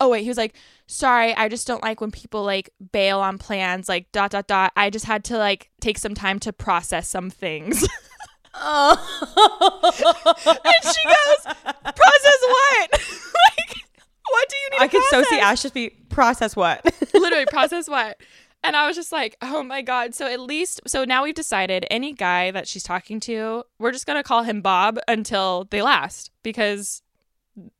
oh 0.00 0.08
wait, 0.10 0.22
he 0.22 0.28
was 0.28 0.36
like, 0.36 0.54
sorry, 0.88 1.34
I 1.36 1.48
just 1.48 1.66
don't 1.66 1.82
like 1.82 2.00
when 2.00 2.10
people 2.10 2.42
like 2.44 2.70
bail 2.92 3.20
on 3.20 3.38
plans, 3.38 3.88
like 3.88 4.10
dot 4.12 4.32
dot 4.32 4.46
dot. 4.48 4.72
I 4.76 4.90
just 4.90 5.04
had 5.04 5.22
to 5.26 5.38
like 5.38 5.70
take 5.80 5.98
some 5.98 6.14
time 6.14 6.38
to 6.40 6.52
process 6.52 7.08
some 7.08 7.30
things. 7.30 7.86
Oh. 8.58 8.96
and 10.64 10.94
she 10.94 11.04
goes, 11.04 11.54
process 11.82 12.40
what? 12.48 12.92
like, 12.92 13.84
what 14.28 14.48
do 14.48 14.56
you 14.56 14.70
need? 14.70 14.80
I 14.80 14.86
to 14.86 14.88
could 14.88 15.02
so 15.10 15.22
see? 15.24 15.38
Ash 15.38 15.62
just 15.62 15.74
be 15.74 15.90
process 16.08 16.56
what? 16.56 16.84
literally 17.14 17.46
process 17.46 17.88
what 17.88 18.18
and 18.64 18.74
i 18.74 18.86
was 18.86 18.96
just 18.96 19.12
like 19.12 19.36
oh 19.42 19.62
my 19.62 19.82
god 19.82 20.14
so 20.14 20.26
at 20.26 20.40
least 20.40 20.80
so 20.86 21.04
now 21.04 21.22
we've 21.22 21.34
decided 21.34 21.86
any 21.90 22.14
guy 22.14 22.50
that 22.50 22.66
she's 22.66 22.82
talking 22.82 23.20
to 23.20 23.62
we're 23.78 23.92
just 23.92 24.06
gonna 24.06 24.22
call 24.22 24.42
him 24.42 24.62
bob 24.62 24.98
until 25.08 25.66
they 25.70 25.82
last 25.82 26.30
because 26.42 27.02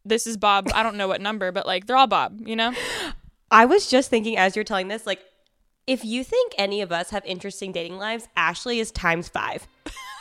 this 0.04 0.26
is 0.26 0.36
bob 0.36 0.68
i 0.74 0.82
don't 0.82 0.96
know 0.96 1.08
what 1.08 1.20
number 1.20 1.50
but 1.50 1.66
like 1.66 1.86
they're 1.86 1.96
all 1.96 2.06
bob 2.06 2.38
you 2.46 2.54
know 2.54 2.74
I 3.50 3.64
was 3.64 3.88
just 3.88 4.10
thinking 4.10 4.36
as 4.36 4.56
you're 4.56 4.64
telling 4.64 4.88
this, 4.88 5.06
like, 5.06 5.20
if 5.86 6.04
you 6.04 6.24
think 6.24 6.52
any 6.58 6.80
of 6.80 6.90
us 6.90 7.10
have 7.10 7.24
interesting 7.24 7.70
dating 7.70 7.96
lives, 7.96 8.28
Ashley 8.36 8.80
is 8.80 8.90
times 8.90 9.28
five. 9.28 9.68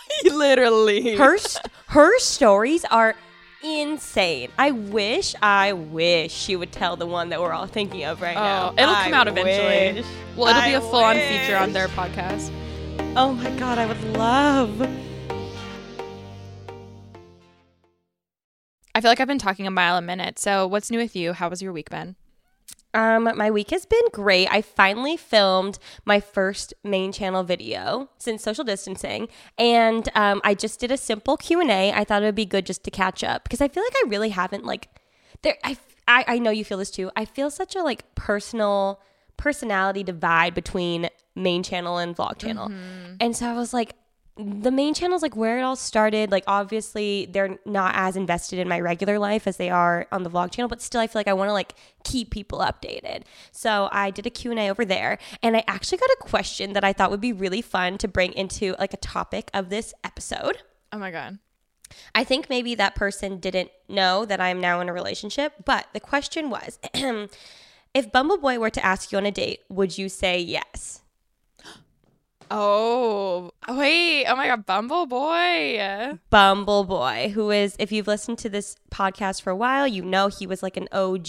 literally 0.34 1.16
Her 1.16 1.38
st- 1.38 1.66
her 1.88 2.18
stories 2.20 2.86
are 2.86 3.16
insane. 3.64 4.50
I 4.60 4.72
wish, 4.72 5.34
I 5.42 5.74
wish 5.74 6.32
she 6.32 6.56
would 6.56 6.72
tell 6.72 6.96
the 6.98 7.06
one 7.08 7.30
that 7.30 7.42
we're 7.42 7.52
all 7.54 7.66
thinking 7.68 8.04
of 8.06 8.22
right 8.22 8.36
now. 8.36 8.70
oh 8.78 8.82
it'll 8.82 8.94
come 8.96 9.14
I 9.14 9.18
out 9.18 9.28
eventually 9.28 10.02
wish. 10.02 10.06
well 10.38 10.48
it'll 10.50 10.62
be 10.64 10.74
a 10.74 10.82
full-on 10.82 11.16
feature 11.16 11.58
on 11.58 11.74
their 11.74 11.88
podcast 11.90 12.52
Oh 13.18 13.32
my 13.34 13.50
god, 13.52 13.78
I 13.78 13.86
would 13.86 14.04
love. 14.18 14.82
i 18.94 19.02
feel 19.02 19.10
like 19.12 19.20
i've 19.20 19.28
been 19.28 19.38
talking 19.40 19.68
a 19.68 19.72
mile 19.72 19.98
a 19.98 20.02
minute 20.02 20.40
so 20.40 20.66
what's 20.68 20.90
new 20.90 20.98
with 21.00 21.16
you 21.16 21.34
how 21.34 21.50
was 21.50 21.62
your 21.62 21.74
week 21.74 21.90
been 21.90 22.16
Um, 22.96 23.30
my 23.36 23.52
week 23.52 23.72
has 23.72 23.86
been 23.86 24.08
great. 24.14 24.48
I 24.50 24.62
finally 24.62 25.18
filmed 25.18 25.78
my 26.06 26.22
first 26.22 26.74
main 26.84 27.12
channel 27.12 27.44
video 27.44 28.10
since 28.18 28.42
social 28.42 28.64
distancing, 28.64 29.28
and 29.58 30.08
um, 30.16 30.40
I 30.46 30.54
just 30.56 30.80
did 30.80 30.92
a 30.92 30.98
simple 30.98 31.36
Q 31.36 31.60
and 31.60 31.70
A. 31.70 31.92
I 31.92 32.06
thought 32.06 32.24
it 32.24 32.26
would 32.26 32.36
be 32.36 32.46
good 32.46 32.66
just 32.66 32.84
to 32.86 32.92
catch 32.92 33.22
up 33.24 33.44
because 33.44 33.60
I 33.60 33.68
feel 33.68 33.84
like 33.84 33.94
I 34.04 34.08
really 34.08 34.30
haven't 34.30 34.66
like 34.66 34.88
there. 35.42 35.58
I, 35.64 35.78
I 36.08 36.24
I 36.28 36.40
know 36.40 36.52
you 36.52 36.64
feel 36.64 36.78
this 36.78 36.90
too. 36.90 37.12
I 37.18 37.26
feel 37.26 37.50
such 37.50 37.76
a 37.76 37.84
like 37.84 38.16
personal 38.16 39.02
personality 39.36 40.02
divide 40.02 40.54
between 40.56 41.10
main 41.36 41.64
channel 41.64 41.98
and 41.98 42.16
vlog 42.16 42.38
channel, 42.38 42.72
and 43.20 43.36
so 43.36 43.48
I 43.48 43.54
was 43.54 43.74
like. 43.74 43.94
The 44.38 44.72
main 44.72 44.94
channel 44.94 45.16
is 45.16 45.22
like 45.22 45.36
where 45.36 45.58
it 45.58 45.62
all 45.62 45.78
started. 45.78 46.30
Like 46.30 46.44
obviously 46.46 47.28
they're 47.32 47.58
not 47.66 47.94
as 47.96 48.18
invested 48.18 48.60
in 48.60 48.68
my 48.68 48.82
regular 48.82 49.18
life 49.18 49.48
as 49.48 49.58
they 49.58 49.70
are 49.70 50.08
on 50.12 50.24
the 50.24 50.30
vlog 50.30 50.52
channel, 50.52 50.68
but 50.68 50.82
still 50.82 51.00
I 51.00 51.08
feel 51.08 51.20
like 51.20 51.30
I 51.30 51.34
want 51.34 51.48
to 51.50 51.54
like 51.54 51.74
keep 52.04 52.32
people 52.32 52.60
updated. 52.60 53.24
So 53.52 53.88
I 53.92 54.12
did 54.12 54.26
a 54.26 54.30
Q&A 54.30 54.70
over 54.70 54.84
there 54.84 55.20
and 55.42 55.56
I 55.56 55.64
actually 55.68 56.00
got 56.00 56.10
a 56.10 56.18
question 56.20 56.74
that 56.74 56.84
I 56.84 56.92
thought 56.92 57.12
would 57.12 57.22
be 57.22 57.32
really 57.34 57.62
fun 57.62 57.98
to 58.00 58.08
bring 58.10 58.34
into 58.34 58.76
like 58.78 58.94
a 58.94 58.98
topic 58.98 59.50
of 59.54 59.70
this 59.70 59.94
episode. 60.04 60.58
oh 60.92 60.98
my 60.98 61.12
god 61.12 61.40
I 62.14 62.24
think 62.24 62.50
maybe 62.50 62.76
that 62.76 62.96
person 62.96 63.40
didn't 63.40 63.72
know 63.88 64.26
that 64.26 64.42
I'm 64.42 64.60
now 64.60 64.82
in 64.82 64.90
a 64.90 64.94
relationship, 64.94 65.54
but 65.66 65.88
the 65.94 66.00
question 66.00 66.50
was 66.50 66.80
if 67.94 68.12
Bumble 68.12 68.38
Boy 68.38 68.60
were 68.60 68.70
to 68.70 68.86
ask 68.86 69.12
you 69.12 69.18
on 69.18 69.26
a 69.26 69.32
date, 69.32 69.62
would 69.70 69.98
you 69.98 70.10
say 70.10 70.40
yes? 70.40 71.02
Oh 72.52 73.52
wait 73.70 74.26
oh 74.26 74.36
my 74.36 74.48
god 74.48 74.66
bumble 74.66 75.06
boy 75.06 76.18
Bumble 76.30 76.84
Boy, 76.84 77.32
who 77.34 77.52
is, 77.52 77.76
if 77.80 77.92
you've 77.92 78.08
listened 78.08 78.38
to 78.40 78.50
this 78.50 78.76
podcast 78.92 79.42
for 79.42 79.50
a 79.50 79.56
while, 79.56 79.88
you 79.88 80.04
know 80.04 80.28
he 80.28 80.46
was 80.46 80.62
like 80.62 80.78
an 80.78 80.88
OG 80.92 81.28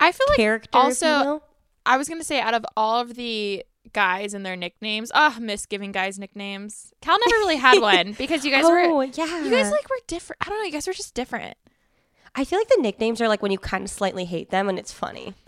i 0.00 0.12
feel 0.12 0.26
like 0.28 0.36
character. 0.36 0.68
if 0.72 0.74
you 0.74 0.80
also. 0.80 1.42
I 1.86 1.96
was 1.96 2.08
gonna 2.08 2.24
say 2.24 2.40
out 2.40 2.54
of 2.54 2.66
all 2.76 3.00
of 3.00 3.14
the 3.14 3.64
guys 3.92 4.34
and 4.34 4.44
their 4.44 4.56
nicknames, 4.56 5.10
ah, 5.14 5.36
miss 5.40 5.66
giving 5.66 5.92
guys 5.92 6.18
nicknames. 6.18 6.92
Cal 7.00 7.18
never 7.18 7.38
really 7.38 7.56
had 7.56 7.80
one 7.80 8.12
because 8.12 8.44
you 8.44 8.50
guys 8.50 8.64
oh 8.66 8.70
were 8.70 9.04
yeah, 9.04 9.42
you 9.42 9.50
guys 9.50 9.70
like 9.70 9.88
were 9.88 9.96
different. 10.06 10.38
I 10.44 10.50
don't 10.50 10.58
know, 10.58 10.64
you 10.64 10.72
guys 10.72 10.86
were 10.86 10.92
just 10.92 11.14
different. 11.14 11.56
I 12.34 12.44
feel 12.44 12.58
like 12.58 12.68
the 12.68 12.82
nicknames 12.82 13.20
are 13.20 13.28
like 13.28 13.42
when 13.42 13.50
you 13.50 13.58
kind 13.58 13.84
of 13.84 13.90
slightly 13.90 14.24
hate 14.24 14.50
them 14.50 14.68
and 14.68 14.78
it's 14.78 14.92
funny. 14.92 15.34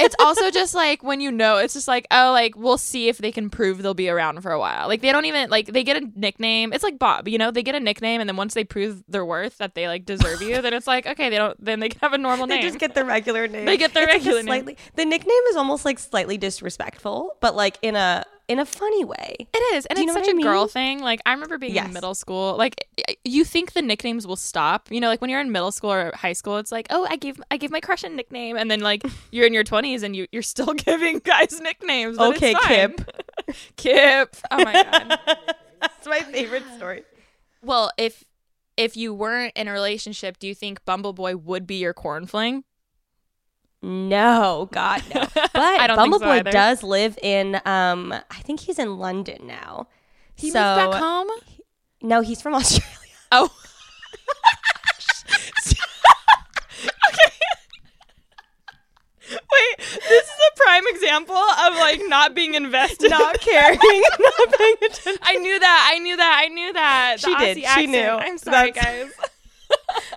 It's 0.00 0.16
also 0.18 0.50
just 0.50 0.74
like 0.74 1.02
when 1.02 1.20
you 1.20 1.30
know, 1.30 1.58
it's 1.58 1.74
just 1.74 1.88
like, 1.88 2.06
oh, 2.10 2.32
like 2.32 2.56
we'll 2.56 2.78
see 2.78 3.08
if 3.08 3.18
they 3.18 3.32
can 3.32 3.50
prove 3.50 3.82
they'll 3.82 3.94
be 3.94 4.08
around 4.08 4.40
for 4.42 4.50
a 4.52 4.58
while. 4.58 4.88
Like 4.88 5.02
they 5.02 5.12
don't 5.12 5.24
even 5.26 5.50
like 5.50 5.66
they 5.66 5.84
get 5.84 6.02
a 6.02 6.08
nickname. 6.16 6.72
It's 6.72 6.84
like 6.84 6.98
Bob, 6.98 7.28
you 7.28 7.38
know, 7.38 7.50
they 7.50 7.62
get 7.62 7.74
a 7.74 7.80
nickname 7.80 8.20
and 8.20 8.28
then 8.28 8.36
once 8.36 8.54
they 8.54 8.64
prove 8.64 9.02
their 9.08 9.24
worth 9.24 9.58
that 9.58 9.74
they 9.74 9.88
like 9.88 10.04
deserve 10.04 10.42
you, 10.42 10.60
then 10.62 10.72
it's 10.72 10.86
like, 10.86 11.06
okay, 11.06 11.28
they 11.30 11.36
don't 11.36 11.62
then 11.64 11.80
they 11.80 11.88
can 11.88 12.00
have 12.00 12.12
a 12.12 12.18
normal 12.18 12.46
name. 12.46 12.60
they 12.60 12.66
just 12.66 12.78
get 12.78 12.94
the 12.94 13.04
regular 13.04 13.46
name. 13.46 13.66
They 13.66 13.76
get 13.76 13.94
their 13.94 14.04
It's 14.04 14.12
like 14.14 14.20
regular 14.20 14.38
name. 14.42 14.46
slightly, 14.46 14.76
The 14.96 15.04
nickname 15.04 15.42
is 15.50 15.56
almost 15.56 15.84
like 15.84 15.98
slightly 15.98 16.38
disrespectful, 16.38 17.36
but 17.40 17.54
like 17.54 17.78
in 17.82 17.96
a 17.96 18.24
in 18.50 18.58
a 18.58 18.66
funny 18.66 19.04
way. 19.04 19.36
It 19.54 19.74
is, 19.74 19.86
and 19.86 19.96
Do 19.96 20.02
you 20.02 20.08
it's 20.08 20.16
know 20.16 20.22
such 20.22 20.34
a 20.34 20.36
I 20.36 20.42
girl 20.42 20.66
thing. 20.66 21.00
Like 21.00 21.20
I 21.24 21.32
remember 21.32 21.56
being 21.56 21.74
Yes. 21.74 21.86
in 21.86 21.92
middle 21.94 22.14
school. 22.14 22.56
Like 22.58 22.86
you 23.24 23.44
think 23.44 23.72
the 23.72 23.82
nicknames 23.82 24.26
will 24.26 24.36
stop. 24.36 24.88
You 24.90 25.00
know, 25.00 25.08
like 25.08 25.20
when 25.20 25.30
you're 25.30 25.40
in 25.40 25.52
middle 25.52 25.72
school 25.72 25.92
or 25.92 26.12
high 26.14 26.32
school, 26.34 26.56
it's 26.58 26.72
like, 26.72 26.86
oh, 26.90 27.06
I 27.08 27.16
gave 27.16 27.40
I 27.50 27.56
gave 27.56 27.70
my 27.70 27.80
crush 27.80 28.02
a 28.04 28.08
nickname, 28.08 28.56
and 28.56 28.70
then 28.70 28.80
like 28.80 29.02
you're 29.30 29.46
in 29.46 29.54
your 29.54 29.64
20s 29.64 30.02
and 30.02 30.14
you 30.16 30.26
you're 30.32 30.42
still 30.42 30.74
giving 30.86 31.20
guys 31.20 31.60
nicknames. 31.60 32.18
Okay. 32.18 32.54
Kip. 32.66 33.00
Kip. 33.76 34.36
Oh 34.50 34.64
my 34.64 34.72
god. 34.72 35.18
That's 35.80 36.06
my 36.06 36.20
favorite 36.20 36.64
story. 36.76 37.04
well, 37.62 37.90
if 37.96 38.24
if 38.76 38.96
you 38.96 39.12
weren't 39.14 39.52
in 39.56 39.68
a 39.68 39.72
relationship, 39.72 40.38
do 40.38 40.46
you 40.46 40.54
think 40.54 40.84
Bumble 40.84 41.12
Boy 41.12 41.36
would 41.36 41.66
be 41.66 41.76
your 41.76 41.92
quaranfling? 41.94 42.62
No, 43.82 44.68
God 44.72 45.02
no. 45.14 45.26
But 45.34 45.50
I 45.54 45.86
so 45.86 45.96
Bumbleboy 45.96 46.50
does 46.50 46.82
live 46.82 47.18
in 47.22 47.60
um 47.64 48.12
I 48.12 48.40
think 48.42 48.60
he's 48.60 48.78
in 48.78 48.98
London 48.98 49.46
now. 49.46 49.88
He 50.36 50.50
so 50.50 50.58
moved 50.60 50.92
back 50.92 51.00
home. 51.02 51.28
no, 52.02 52.20
he's 52.20 52.42
from 52.42 52.54
Australia. 52.60 52.86
Oh. 53.32 53.48
okay. 57.08 57.30
Wait, 59.30 59.78
this 59.78 60.24
is 60.24 60.40
a 60.52 60.56
prime 60.56 60.82
example 60.88 61.36
of 61.36 61.74
like 61.76 62.00
not 62.08 62.34
being 62.34 62.54
invested, 62.54 63.10
Not 63.10 63.38
caring, 63.40 63.78
not 63.78 64.52
paying 64.58 64.74
attention. 64.84 65.16
I 65.22 65.36
knew 65.36 65.58
that. 65.58 65.90
I 65.94 65.98
knew 66.00 66.16
that. 66.16 66.40
I 66.44 66.48
knew 66.48 66.72
that. 66.72 67.16
The 67.20 67.28
She 67.28 67.34
did. 67.36 67.56
Aussie 67.56 67.60
She 67.60 67.66
accent. 67.66 67.90
knew. 67.90 68.00
I'm 68.00 68.38
sorry, 68.38 68.70
That's- 68.72 69.10
guys. 69.18 69.29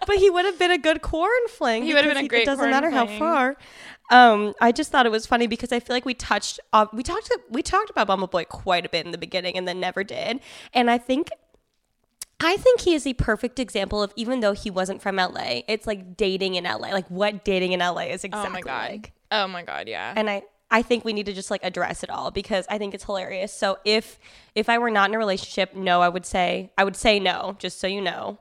But 0.06 0.18
he 0.18 0.30
would 0.30 0.46
have 0.46 0.60
been 0.60 0.72
a 0.72 0.78
good 0.78 1.02
corn 1.02 1.32
fling. 1.50 1.84
He 1.84 1.94
would 1.94 2.04
have 2.04 2.14
been 2.14 2.26
a 2.26 2.28
great 2.28 2.44
It 2.44 2.46
doesn't 2.46 2.70
matter 2.70 2.90
how 2.90 3.08
far. 3.08 3.56
Um, 4.12 4.54
I 4.60 4.72
just 4.72 4.92
thought 4.92 5.06
it 5.06 5.12
was 5.12 5.26
funny 5.26 5.48
because 5.48 5.72
I 5.72 5.80
feel 5.80 5.96
like 5.96 6.06
we 6.06 6.14
touched, 6.14 6.60
uh, 6.74 6.88
we 6.94 7.04
talked, 7.04 7.32
we 7.50 7.62
talked 7.62 7.90
about 7.90 8.08
Bumbleboy 8.08 8.50
quite 8.50 8.86
a 8.86 8.90
bit 8.90 9.06
in 9.06 9.12
the 9.12 9.18
beginning, 9.18 9.58
and 9.58 9.68
then 9.68 9.80
never 9.80 10.04
did. 10.04 10.42
And 10.74 10.92
I 10.92 10.98
think, 10.98 11.30
I 12.40 12.58
think 12.58 12.82
he 12.82 12.94
is 12.94 13.06
the 13.06 13.14
perfect 13.14 13.60
example 13.60 14.04
of 14.04 14.12
even 14.18 14.42
though 14.42 14.52
he 14.52 14.70
wasn't 14.70 15.02
from 15.02 15.16
LA, 15.16 15.62
it's 15.68 15.88
like 15.88 16.18
dating 16.18 16.56
in 16.56 16.66
LA, 16.66 16.90
like 16.90 17.08
what 17.10 17.46
dating 17.46 17.72
in 17.72 17.80
LA 17.80 18.02
is 18.02 18.24
exactly 18.26 18.50
Oh 18.50 18.52
my 18.52 18.62
god. 18.62 18.92
like. 18.92 19.14
Oh 19.32 19.48
my 19.48 19.64
god. 19.64 19.88
Yeah. 19.88 20.14
And 20.16 20.30
I, 20.30 20.44
I 20.70 20.82
think 20.82 21.06
we 21.06 21.14
need 21.14 21.28
to 21.28 21.34
just 21.34 21.50
like 21.50 21.64
address 21.64 22.04
it 22.04 22.10
all 22.10 22.30
because 22.30 22.66
I 22.70 22.78
think 22.78 22.94
it's 22.94 23.06
hilarious. 23.06 23.54
So 23.54 23.78
if 23.86 24.20
if 24.56 24.68
I 24.70 24.78
were 24.80 24.92
not 24.92 25.10
in 25.10 25.16
a 25.16 25.20
relationship, 25.20 25.76
no, 25.76 26.02
I 26.02 26.10
would 26.10 26.26
say 26.26 26.72
I 26.78 26.84
would 26.84 26.96
say 26.96 27.20
no, 27.20 27.56
just 27.60 27.80
so 27.80 27.88
you 27.88 28.02
know. 28.02 28.40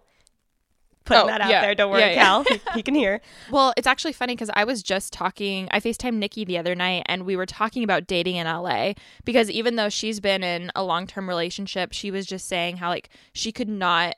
Putting 1.04 1.24
Oh, 1.24 1.26
that 1.26 1.40
out 1.40 1.50
yeah. 1.50 1.60
there. 1.62 1.74
Don't 1.74 1.90
worry, 1.90 2.00
Yeah, 2.00 2.08
yeah. 2.10 2.22
Cal. 2.22 2.44
He, 2.44 2.60
he 2.74 2.82
can 2.82 2.94
hear. 2.94 3.20
Well, 3.50 3.72
it's 3.76 3.86
actually 3.86 4.12
funny 4.12 4.34
because 4.34 4.50
I 4.54 4.64
was 4.64 4.82
just 4.82 5.12
talking. 5.12 5.68
I 5.70 5.80
FaceTimed 5.80 6.14
Nikki 6.14 6.44
the 6.44 6.58
other 6.58 6.74
night 6.74 7.02
and 7.06 7.24
we 7.24 7.36
were 7.36 7.46
talking 7.46 7.82
about 7.84 8.06
dating 8.06 8.36
in 8.36 8.46
LA 8.46 8.92
because 9.24 9.50
even 9.50 9.76
though 9.76 9.88
she's 9.88 10.20
been 10.20 10.42
in 10.44 10.70
a 10.74 10.82
long 10.84 11.06
term 11.06 11.28
relationship, 11.28 11.92
she 11.92 12.10
was 12.10 12.26
just 12.26 12.46
saying 12.46 12.76
how, 12.76 12.88
like, 12.88 13.08
she 13.32 13.52
could 13.52 13.68
not. 13.68 14.14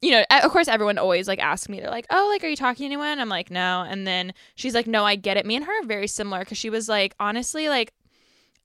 You 0.00 0.12
know, 0.12 0.24
of 0.30 0.52
course, 0.52 0.68
everyone 0.68 0.96
always 0.96 1.26
like 1.26 1.40
asks 1.40 1.68
me, 1.68 1.80
they're 1.80 1.90
like, 1.90 2.06
oh, 2.10 2.28
like, 2.32 2.44
are 2.44 2.48
you 2.48 2.54
talking 2.54 2.82
to 2.82 2.84
anyone? 2.84 3.18
I'm 3.18 3.28
like, 3.28 3.50
no. 3.50 3.84
And 3.88 4.06
then 4.06 4.32
she's 4.54 4.72
like, 4.72 4.86
no, 4.86 5.04
I 5.04 5.16
get 5.16 5.36
it. 5.36 5.44
Me 5.44 5.56
and 5.56 5.64
her 5.64 5.82
are 5.82 5.84
very 5.86 6.06
similar 6.06 6.38
because 6.40 6.56
she 6.56 6.70
was 6.70 6.88
like, 6.88 7.16
honestly, 7.18 7.68
like, 7.68 7.92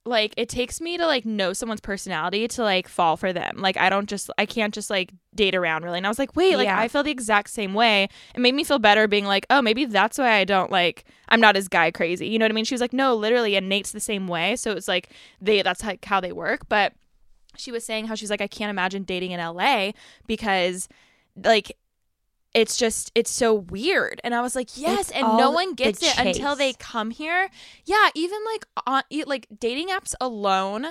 like 0.05 0.33
it 0.35 0.49
takes 0.49 0.81
me 0.81 0.97
to 0.97 1.05
like 1.05 1.25
know 1.25 1.53
someone's 1.53 1.79
personality 1.79 2.47
to 2.49 2.61
like 2.61 2.87
fall 2.87 3.15
for 3.15 3.31
them. 3.31 3.57
Like 3.59 3.77
I 3.77 3.89
don't 3.89 4.09
just 4.09 4.29
I 4.37 4.45
can't 4.45 4.73
just 4.73 4.89
like 4.89 5.11
date 5.33 5.55
around 5.55 5.83
really. 5.83 5.97
And 5.97 6.05
I 6.05 6.09
was 6.09 6.19
like, 6.19 6.35
wait, 6.35 6.57
like 6.57 6.65
Yeah. 6.65 6.79
I 6.79 6.87
feel 6.89 7.03
the 7.03 7.11
exact 7.11 7.49
same 7.49 7.73
way. 7.73 8.09
It 8.35 8.41
made 8.41 8.53
me 8.53 8.63
feel 8.63 8.79
better 8.79 9.07
being 9.07 9.25
like, 9.25 9.45
oh, 9.49 9.61
maybe 9.61 9.85
that's 9.85 10.17
why 10.17 10.33
I 10.33 10.43
don't 10.43 10.71
like 10.71 11.05
I'm 11.29 11.39
not 11.39 11.55
as 11.55 11.67
guy 11.69 11.89
crazy. 11.91 12.27
You 12.27 12.37
know 12.37 12.43
what 12.45 12.51
I 12.51 12.55
mean? 12.55 12.65
She 12.65 12.73
was 12.73 12.81
like, 12.81 12.93
no, 12.93 13.15
literally, 13.15 13.55
and 13.55 13.69
Nate's 13.69 13.91
the 13.91 13.99
same 14.01 14.27
way. 14.27 14.57
So 14.57 14.71
it's 14.71 14.87
like 14.87 15.09
they 15.41 15.61
that's 15.61 15.83
like 15.83 16.03
how 16.03 16.19
they 16.19 16.33
work. 16.33 16.67
But 16.67 16.93
she 17.55 17.71
was 17.71 17.85
saying 17.85 18.07
how 18.07 18.15
she's 18.15 18.29
like, 18.29 18.41
I 18.41 18.47
can't 18.47 18.71
imagine 18.71 19.03
dating 19.03 19.31
in 19.31 19.39
LA 19.39 19.91
because 20.27 20.89
like 21.41 21.77
it's 22.53 22.77
just 22.77 23.11
it's 23.15 23.31
so 23.31 23.53
weird. 23.53 24.21
And 24.23 24.33
i 24.35 24.41
was 24.41 24.55
like 24.55 24.69
yes 24.77 25.09
It's 25.09 25.11
and 25.11 25.37
no 25.37 25.51
one 25.51 25.73
gets 25.73 26.01
it 26.03 26.17
until 26.17 26.55
they 26.55 26.73
come 26.73 27.09
here. 27.11 27.49
Yeah 27.85 28.09
even 28.15 28.39
like 28.45 28.65
on 28.85 29.03
like 29.25 29.47
dating 29.59 29.89
apps 29.89 30.13
alone 30.21 30.87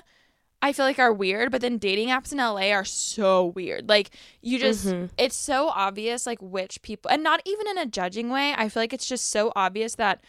i 0.65 0.73
feel 0.73 0.85
like 0.87 0.99
are 0.99 1.13
weird 1.13 1.51
but 1.51 1.61
then 1.61 1.77
dating 1.79 2.09
apps 2.09 2.31
in 2.33 2.39
la 2.39 2.57
are 2.57 2.85
so 2.85 3.47
weird. 3.47 3.89
Like 3.89 4.11
you 4.41 4.59
just 4.59 4.87
Mhm. 4.87 5.11
it's 5.19 5.37
so 5.37 5.69
obvious 5.69 6.27
like 6.27 6.41
which 6.41 6.83
people 6.83 7.11
and 7.11 7.23
not 7.23 7.41
even 7.45 7.67
in 7.69 7.79
a 7.79 7.87
judging 7.87 8.29
way 8.31 8.55
i 8.57 8.69
feel 8.69 8.83
like 8.83 8.93
it's 8.93 9.09
just 9.09 9.31
so 9.31 9.53
obvious 9.57 9.95
that 9.97 10.21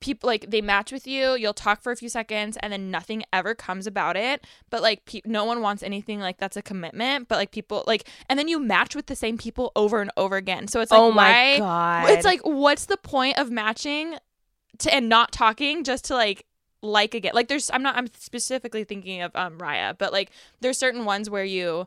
people 0.00 0.26
like 0.26 0.50
they 0.50 0.60
match 0.62 0.92
with 0.92 1.06
you 1.06 1.34
you'll 1.34 1.54
talk 1.54 1.82
for 1.82 1.92
a 1.92 1.96
few 1.96 2.08
seconds 2.08 2.56
and 2.62 2.72
then 2.72 2.90
nothing 2.90 3.22
ever 3.32 3.54
comes 3.54 3.86
about 3.86 4.16
it. 4.16 4.46
But 4.70 4.82
like 4.82 5.04
pe- 5.04 5.20
no 5.24 5.44
one 5.44 5.60
wants 5.62 5.82
anything 5.82 6.20
like 6.20 6.38
that's 6.38 6.56
a 6.56 6.62
commitment. 6.62 7.28
But 7.28 7.36
like 7.36 7.50
people 7.50 7.84
like 7.86 8.08
and 8.28 8.38
then 8.38 8.48
you 8.48 8.58
match 8.58 8.96
with 8.96 9.06
the 9.06 9.16
same 9.16 9.38
people 9.38 9.72
over 9.76 10.00
and 10.00 10.10
over 10.16 10.36
again. 10.36 10.68
So 10.68 10.80
it's 10.80 10.90
like 10.90 11.02
oh 11.02 11.12
my 11.12 11.36
why 11.58 11.58
god. 11.58 12.10
it's 12.10 12.24
like 12.24 12.40
what's 12.44 12.86
the 12.86 12.96
point 12.96 13.38
of 13.38 13.50
matching 13.50 14.16
to 14.78 14.94
and 14.94 15.08
not 15.08 15.32
talking 15.32 15.84
just 15.84 16.06
to 16.06 16.14
like 16.14 16.46
like 16.82 17.14
again? 17.14 17.32
Like 17.34 17.48
there's 17.48 17.70
i'm 17.72 17.82
not 17.82 17.96
i'm 17.96 18.06
specifically 18.18 18.84
thinking 18.84 19.20
of 19.22 19.34
um 19.36 19.58
raya 19.58 19.96
but 19.98 20.12
like 20.12 20.30
there's 20.60 20.78
certain 20.78 21.04
ones 21.04 21.28
where 21.28 21.44
you 21.44 21.86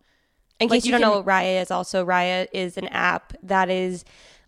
In 0.59 0.69
Like, 0.69 0.77
case 0.77 0.85
you, 0.85 0.93
you 0.93 0.99
don't 0.99 1.01
know 1.01 1.17
what 1.19 1.25
Raya 1.25 1.61
is, 1.61 1.71
also 1.71 2.05
Raya 2.05 2.47
is 2.53 2.77
an 2.77 2.87
app 2.89 3.33
that 3.43 3.69
is, 3.69 4.05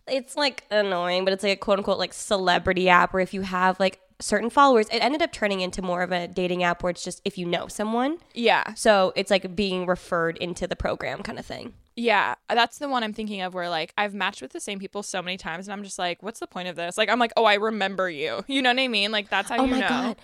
it's 0.08 0.36
like 0.36 0.64
annoying, 0.70 1.24
but 1.24 1.32
it's 1.32 1.42
like 1.42 1.52
a 1.52 1.60
quote 1.60 1.78
unquote 1.78 1.98
like 1.98 2.12
celebrity 2.12 2.88
app 2.88 3.12
where 3.12 3.22
if 3.22 3.34
you 3.34 3.42
have 3.42 3.78
like 3.80 4.00
certain 4.20 4.48
followers, 4.50 4.88
it 4.90 4.98
ended 4.98 5.20
up 5.22 5.32
turning 5.32 5.60
into 5.60 5.82
more 5.82 6.02
of 6.02 6.12
a 6.12 6.26
dating 6.28 6.62
app 6.62 6.82
where 6.82 6.90
it's 6.90 7.04
just 7.04 7.20
if 7.24 7.36
you 7.38 7.46
know 7.46 7.68
someone. 7.68 8.18
yeah 8.34 8.72
So 8.74 9.12
it's 9.16 9.30
like 9.30 9.54
being 9.54 9.86
referred 9.86 10.36
into 10.38 10.66
the 10.66 10.76
program 10.76 11.22
kind 11.22 11.38
of 11.38 11.44
thing. 11.46 11.74
Yeah, 11.98 12.34
that's 12.50 12.76
the 12.78 12.90
one 12.90 13.02
I'm 13.02 13.14
thinking 13.14 13.40
of 13.40 13.54
where 13.54 13.70
like 13.70 13.94
I've 13.96 14.12
matched 14.14 14.42
with 14.42 14.52
the 14.52 14.60
same 14.60 14.78
people 14.78 15.02
so 15.02 15.22
many 15.22 15.36
times 15.38 15.66
and 15.66 15.72
I'm 15.72 15.82
just 15.82 15.98
like, 15.98 16.22
what's 16.22 16.40
the 16.40 16.46
point 16.46 16.68
of 16.68 16.76
this? 16.76 16.98
Like 16.98 17.08
I'm 17.08 17.18
like, 17.18 17.32
oh, 17.36 17.44
I 17.44 17.54
remember 17.54 18.08
you. 18.10 18.44
You 18.48 18.62
know 18.62 18.70
what 18.70 18.78
I 18.80 18.88
mean? 18.88 19.12
Like 19.12 19.28
that's 19.30 19.48
how 19.48 19.58
Oh 19.58 19.64
you 19.64 19.70
my 19.70 19.80
know. 19.80 19.88
god. 19.88 20.16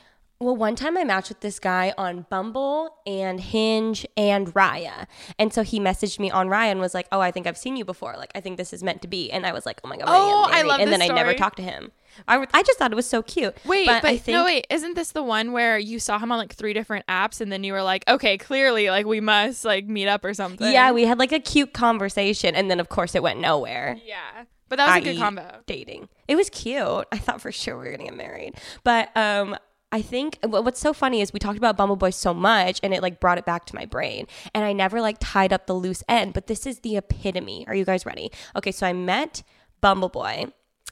Well, 0.42 0.56
one 0.56 0.74
time 0.76 0.96
I 0.98 1.04
matched 1.04 1.28
with 1.28 1.40
this 1.40 1.58
guy 1.58 1.94
on 1.96 2.26
Bumble 2.28 2.96
and 3.06 3.40
Hinge 3.40 4.06
and 4.16 4.52
Raya. 4.54 5.06
And 5.38 5.52
so 5.52 5.62
he 5.62 5.78
messaged 5.78 6.18
me 6.18 6.30
on 6.30 6.48
Raya 6.48 6.70
and 6.70 6.80
was 6.80 6.94
like, 6.94 7.06
Oh, 7.12 7.20
I 7.20 7.30
think 7.30 7.46
I've 7.46 7.56
seen 7.56 7.76
you 7.76 7.84
before. 7.84 8.14
Like, 8.16 8.32
I 8.34 8.40
think 8.40 8.56
this 8.56 8.72
is 8.72 8.82
meant 8.82 9.02
to 9.02 9.08
be. 9.08 9.30
And 9.30 9.46
I 9.46 9.52
was 9.52 9.64
like, 9.66 9.80
Oh 9.84 9.88
my 9.88 9.96
God, 9.96 10.06
Oh, 10.08 10.44
I 10.48 10.50
married." 10.50 10.66
love 10.66 10.80
And 10.80 10.92
then 10.92 11.02
I 11.02 11.08
never 11.08 11.34
talked 11.34 11.56
to 11.56 11.62
him. 11.62 11.92
I, 12.28 12.46
I 12.52 12.62
just 12.62 12.78
thought 12.78 12.92
it 12.92 12.94
was 12.96 13.08
so 13.08 13.22
cute. 13.22 13.56
Wait, 13.64 13.86
but, 13.86 14.04
I 14.04 14.18
think 14.18 14.34
no, 14.36 14.44
wait, 14.44 14.66
isn't 14.68 14.94
this 14.96 15.12
the 15.12 15.22
one 15.22 15.52
where 15.52 15.78
you 15.78 15.98
saw 15.98 16.18
him 16.18 16.30
on 16.30 16.36
like 16.38 16.52
three 16.52 16.74
different 16.74 17.06
apps 17.06 17.40
and 17.40 17.50
then 17.50 17.64
you 17.64 17.72
were 17.72 17.82
like, 17.82 18.04
okay, 18.06 18.36
clearly 18.36 18.90
like 18.90 19.06
we 19.06 19.20
must 19.20 19.64
like 19.64 19.86
meet 19.86 20.08
up 20.08 20.22
or 20.24 20.34
something? 20.34 20.70
Yeah, 20.70 20.92
we 20.92 21.04
had 21.06 21.18
like 21.18 21.32
a 21.32 21.40
cute 21.40 21.72
conversation. 21.72 22.54
And 22.54 22.70
then, 22.70 22.80
of 22.80 22.88
course, 22.90 23.14
it 23.14 23.22
went 23.22 23.40
nowhere. 23.40 23.98
yeah. 24.04 24.44
But 24.68 24.76
that 24.76 24.86
was 24.86 24.96
a 25.06 25.12
good 25.12 25.18
combo. 25.20 25.60
dating. 25.66 26.08
It 26.28 26.34
was 26.34 26.48
cute. 26.48 27.06
I 27.12 27.18
thought 27.18 27.42
for 27.42 27.52
sure 27.52 27.78
we 27.78 27.84
were 27.84 27.90
gonna 27.92 28.04
get 28.08 28.16
married, 28.16 28.54
but 28.84 29.14
um, 29.14 29.54
I 29.92 30.00
think 30.02 30.38
what's 30.42 30.80
so 30.80 30.92
funny 30.92 31.20
is 31.20 31.32
we 31.32 31.38
talked 31.38 31.58
about 31.58 31.76
Bumble 31.76 31.96
Boy 31.96 32.10
so 32.10 32.32
much, 32.32 32.80
and 32.82 32.94
it 32.94 33.02
like 33.02 33.20
brought 33.20 33.38
it 33.38 33.44
back 33.44 33.66
to 33.66 33.74
my 33.74 33.84
brain, 33.84 34.26
and 34.54 34.64
I 34.64 34.72
never 34.72 35.00
like 35.00 35.18
tied 35.20 35.52
up 35.52 35.66
the 35.66 35.74
loose 35.74 36.02
end. 36.08 36.32
But 36.32 36.46
this 36.46 36.66
is 36.66 36.80
the 36.80 36.96
epitome. 36.96 37.66
Are 37.68 37.74
you 37.74 37.84
guys 37.84 38.06
ready? 38.06 38.32
Okay, 38.56 38.72
so 38.72 38.86
I 38.86 38.94
met 38.94 39.42
Bumble 39.80 40.08
Boy 40.08 40.46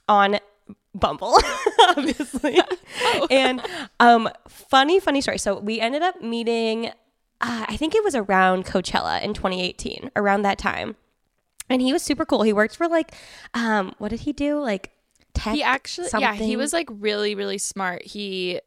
on 0.08 0.38
Bumble, 0.94 1.36
obviously, 1.88 2.60
and 3.30 3.62
um, 3.98 4.28
funny, 4.48 5.00
funny 5.00 5.22
story. 5.22 5.38
So 5.38 5.58
we 5.58 5.80
ended 5.80 6.02
up 6.02 6.20
meeting. 6.22 6.92
Uh, 7.42 7.64
I 7.68 7.76
think 7.78 7.94
it 7.94 8.04
was 8.04 8.14
around 8.14 8.66
Coachella 8.66 9.22
in 9.22 9.32
2018, 9.32 10.10
around 10.14 10.42
that 10.42 10.58
time 10.58 10.96
and 11.70 11.80
he 11.80 11.92
was 11.92 12.02
super 12.02 12.26
cool. 12.26 12.42
He 12.42 12.52
worked 12.52 12.76
for 12.76 12.88
like, 12.88 13.14
um, 13.54 13.94
what 13.98 14.08
did 14.08 14.20
he 14.20 14.32
do? 14.32 14.58
Like 14.58 14.90
tech. 15.32 15.54
He 15.54 15.62
actually, 15.62 16.08
yeah, 16.18 16.34
he 16.34 16.56
was 16.56 16.72
like 16.72 16.88
really, 16.90 17.34
really 17.34 17.58
smart. 17.58 18.02
He, 18.04 18.60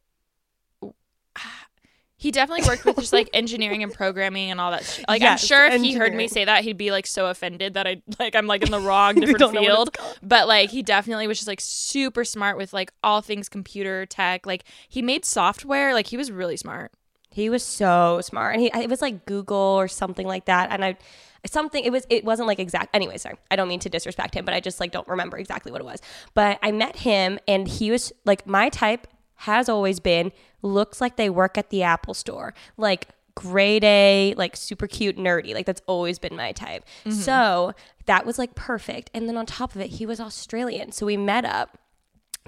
he 2.24 2.32
definitely 2.32 2.66
worked 2.66 2.86
with 2.86 2.96
just 2.96 3.12
like 3.12 3.30
engineering 3.34 3.84
and 3.84 3.94
programming 3.94 4.50
and 4.50 4.62
all 4.62 4.72
that. 4.72 4.86
Sh- 4.86 5.04
like, 5.10 5.22
Yes, 5.22 5.44
I'm 5.44 5.48
sure 5.48 5.66
if 5.66 5.82
he 5.82 5.94
heard 5.94 6.14
me 6.14 6.30
say 6.30 6.46
that, 6.46 6.64
he'd 6.64 6.78
be 6.78 6.90
like 6.90 7.06
so 7.06 7.26
offended 7.26 7.74
that 7.74 7.86
I 7.86 8.02
like 8.18 8.34
I'm 8.34 8.48
like 8.48 8.64
in 8.64 8.72
the 8.72 8.80
wrong 8.88 9.16
different 9.16 9.40
don't 9.40 9.54
know 9.54 9.62
what 9.62 9.90
it's 9.90 9.98
field. 10.00 10.20
But 10.24 10.48
like, 10.48 10.70
he 10.70 10.84
definitely 10.84 11.28
was 11.28 11.38
just 11.38 11.50
like 11.50 11.60
super 11.60 12.24
smart 12.24 12.58
with 12.58 12.72
like 12.72 12.94
all 13.04 13.22
things 13.22 13.50
computer 13.50 14.06
tech. 14.06 14.46
Like, 14.46 14.64
he 14.88 15.02
made 15.02 15.26
software. 15.26 15.94
Like, 15.94 16.08
he 16.08 16.16
was 16.16 16.32
really 16.32 16.56
smart. 16.56 16.94
He 17.30 17.50
was 17.50 17.64
so 17.64 18.22
smart, 18.24 18.54
and 18.54 18.62
he 18.62 18.72
it 18.74 18.90
was 18.90 19.02
like 19.02 19.26
Google 19.26 19.58
or 19.58 19.88
something 19.88 20.28
like 20.28 20.46
that. 20.46 20.72
And 20.72 20.86
I 20.86 20.96
something 21.46 21.84
it 21.84 21.92
was 21.92 22.06
it 22.10 22.24
wasn't 22.24 22.48
like 22.48 22.60
exact. 22.60 22.96
Anyway, 22.96 23.18
sorry, 23.18 23.36
I 23.52 23.56
don't 23.56 23.68
mean 23.68 23.80
to 23.82 23.90
disrespect 23.90 24.36
him, 24.36 24.46
but 24.46 24.54
I 24.54 24.60
just 24.60 24.80
like 24.80 24.92
don't 24.92 25.08
remember 25.08 25.38
exactly 25.38 25.72
what 25.72 25.82
it 25.82 25.86
was. 25.86 26.00
But 26.36 26.60
I 26.62 26.72
met 26.72 26.96
him, 26.96 27.40
and 27.48 27.68
he 27.68 27.92
was 27.92 28.14
like 28.24 28.48
my 28.48 28.70
type 28.70 29.08
has 29.44 29.70
always 29.70 30.00
been 30.00 30.32
looks 30.62 31.02
like 31.02 31.16
they 31.18 31.30
work 31.30 31.58
at 31.58 31.70
the 31.70 31.84
Apple 31.84 32.14
store, 32.14 32.54
like 32.78 33.10
grade 33.36 33.84
A, 33.84 34.34
like 34.38 34.56
super 34.56 34.88
cute, 34.88 35.18
nerdy. 35.18 35.54
Like 35.54 35.66
that's 35.66 35.82
always 35.88 36.20
been 36.20 36.36
my 36.36 36.52
type. 36.52 36.86
Mm-hmm. 37.06 37.12
So 37.12 37.74
that 38.06 38.26
was 38.26 38.40
like 38.40 38.56
perfect. 38.56 39.10
And 39.14 39.28
then 39.28 39.38
on 39.38 39.46
top 39.46 39.76
of 39.76 39.82
it, 39.82 39.92
he 39.92 40.06
was 40.06 40.20
Australian, 40.20 40.92
so 40.92 41.06
we 41.06 41.18
met 41.18 41.46
up 41.46 41.78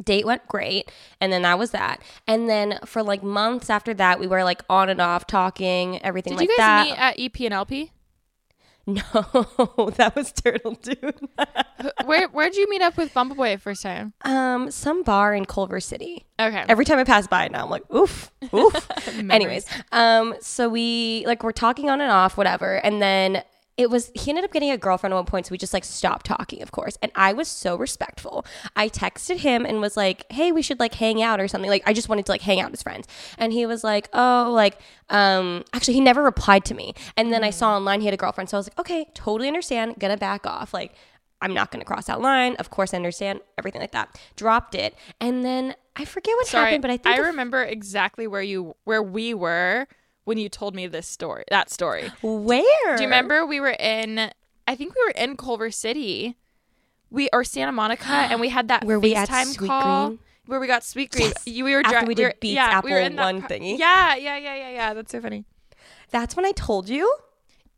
date 0.04 0.26
went 0.26 0.46
great 0.50 0.92
and 1.22 1.32
then 1.32 1.44
that 1.44 1.58
was 1.58 1.72
that 1.72 2.02
and 2.28 2.50
then 2.50 2.78
for 2.86 3.02
like 3.02 3.24
months 3.24 3.70
after 3.70 3.94
that 3.94 4.20
we 4.20 4.28
were 4.28 4.44
like 4.44 4.62
on 4.70 4.90
and 4.90 5.00
off 5.00 5.26
talking 5.26 6.04
everything 6.04 6.34
Did 6.34 6.40
like 6.40 6.50
you 6.50 6.58
guys 6.58 6.58
that 6.58 6.86
meet 6.90 7.00
at 7.00 7.18
EP 7.18 7.40
and 7.46 7.54
LP? 7.54 7.92
no 8.88 9.90
that 9.98 10.14
was 10.16 10.32
turtle 10.32 10.74
dude 10.76 11.18
Where 12.06 12.28
Where'd 12.30 12.56
you 12.56 12.70
meet 12.70 12.82
up 12.82 12.98
with 12.98 13.14
Bumbleboy 13.14 13.60
first 13.60 13.82
time? 13.82 14.14
um 14.24 14.70
some 14.70 15.02
bar 15.04 15.34
in 15.34 15.46
culver 15.46 15.80
city 15.80 16.26
Okay. 16.40 16.64
every 16.70 16.86
time 16.86 17.00
i 17.00 17.04
pass 17.04 17.26
by 17.28 17.48
now 17.48 17.64
i'm 17.64 17.70
like 17.70 17.84
oof 17.94 18.32
oof 18.54 18.90
anyways 19.32 19.66
um 19.92 20.36
so 20.40 20.70
we 20.70 21.24
like 21.26 21.44
we're 21.44 21.52
talking 21.52 21.90
on 21.90 22.00
and 22.02 22.12
off 22.12 22.38
whatever 22.38 22.76
and 22.76 23.02
then 23.02 23.44
it 23.78 23.90
was 23.90 24.12
he 24.14 24.32
ended 24.32 24.46
up 24.46 24.52
getting 24.52 24.72
a 24.72 24.78
girlfriend 24.78 25.14
at 25.14 25.16
one 25.16 25.26
point 25.26 25.46
so 25.46 25.52
we 25.52 25.58
just 25.58 25.74
like 25.74 25.84
stopped 25.84 26.26
talking 26.26 26.62
of 26.62 26.72
course 26.72 26.98
and 27.02 27.12
i 27.16 27.34
was 27.34 27.48
so 27.48 27.76
respectful 27.76 28.46
i 28.76 28.88
texted 28.88 29.38
him 29.38 29.66
and 29.66 29.82
was 29.82 29.98
like 29.98 30.26
hey 30.32 30.52
we 30.52 30.62
should 30.62 30.80
like 30.80 30.94
hang 30.96 31.22
out 31.22 31.40
or 31.40 31.48
something 31.48 31.70
like 31.70 31.84
i 31.86 31.94
just 31.94 32.10
wanted 32.10 32.26
to 32.26 32.32
like 32.32 32.42
hang 32.42 32.60
out 32.60 32.72
as 32.72 32.82
friends 32.82 33.08
and 33.38 33.54
he 33.54 33.66
was 33.66 33.84
like 33.84 34.08
oh 34.14 34.52
like 34.54 34.80
um 35.10 35.64
actually 35.74 35.94
he 35.94 36.02
never 36.02 36.24
replied 36.24 36.64
to 36.66 36.74
me 36.74 36.94
and 37.18 37.32
then 37.32 37.44
i 37.44 37.50
saw 37.50 37.76
online 37.76 38.00
he 38.00 38.08
had 38.08 38.14
a 38.14 38.18
girlfriend 38.18 38.50
so 38.50 38.58
i 38.58 38.60
was 38.60 38.68
like 38.68 38.80
okay 38.80 39.06
totally 39.14 39.48
understand 39.48 39.96
gonna 40.00 40.18
back 40.18 40.46
off 40.46 40.74
like 40.74 40.94
I'm 41.42 41.54
not 41.54 41.70
to 41.72 41.86
cross 41.86 42.06
that 42.06 42.22
line. 42.22 42.56
Of 42.56 42.70
course, 42.70 42.94
I 42.94 42.98
understand 42.98 43.42
everything 43.58 43.82
like 43.82 43.92
that. 43.92 44.20
Dropped 44.36 44.74
it, 44.74 44.96
and 45.20 45.44
then 45.44 45.76
I 45.96 46.06
forget 46.06 46.34
what 46.38 46.48
Sorry, 46.48 46.66
happened, 46.66 46.82
but 46.82 46.92
I 46.92 46.98
think 46.98 47.16
I 47.16 47.20
remember 47.20 47.62
exactly 47.62 48.26
where 48.26 48.42
you 48.42 48.76
where 48.86 49.04
we 49.04 49.34
were 49.34 49.88
when 50.26 50.38
you 50.38 50.50
told 50.50 50.76
me 50.76 50.86
this 50.88 51.08
story. 51.08 51.44
That 51.50 51.70
story. 51.72 52.12
Where? 52.22 52.96
Do 52.98 53.02
you 53.04 53.08
remember 53.08 53.46
we 53.46 53.60
were 53.60 53.76
in? 53.80 54.32
I 54.68 54.76
think 54.76 54.94
we 54.96 55.02
were 55.06 55.12
in 55.12 55.38
Culver 55.38 55.72
City, 55.72 56.36
we 57.10 57.30
or 57.32 57.44
Santa 57.44 57.72
Monica, 57.72 58.06
and 58.30 58.42
we 58.42 58.50
had 58.50 58.68
that 58.68 58.84
Were 58.84 59.00
we 59.00 59.16
at 59.16 59.30
Sweet 59.30 59.68
call 59.70 60.08
Green? 60.10 60.20
where 60.48 60.60
we 60.60 60.68
got 60.68 60.82
Sweetgreen. 60.82 61.20
Yes. 61.34 61.44
You, 61.48 61.64
we 61.64 61.74
were 61.76 61.82
After 61.86 62.00
dri- 62.00 62.08
we 62.08 62.16
did 62.16 62.24
were- 62.24 62.34
Beats 62.42 62.54
yeah, 62.56 62.82
we 62.84 62.92
were 62.92 62.98
Apple 63.00 63.12
in 63.12 63.16
one 63.18 63.40
car- 63.42 63.50
thingy? 63.50 63.78
Yeah, 63.80 64.16
yeah, 64.16 64.38
yeah, 64.38 64.56
yeah, 64.56 64.70
yeah. 64.72 64.94
That's 64.94 65.12
so 65.12 65.22
funny. 65.22 65.46
That's 66.12 66.36
when 66.36 66.46
I 66.46 66.52
told 66.52 66.90
you. 66.90 67.12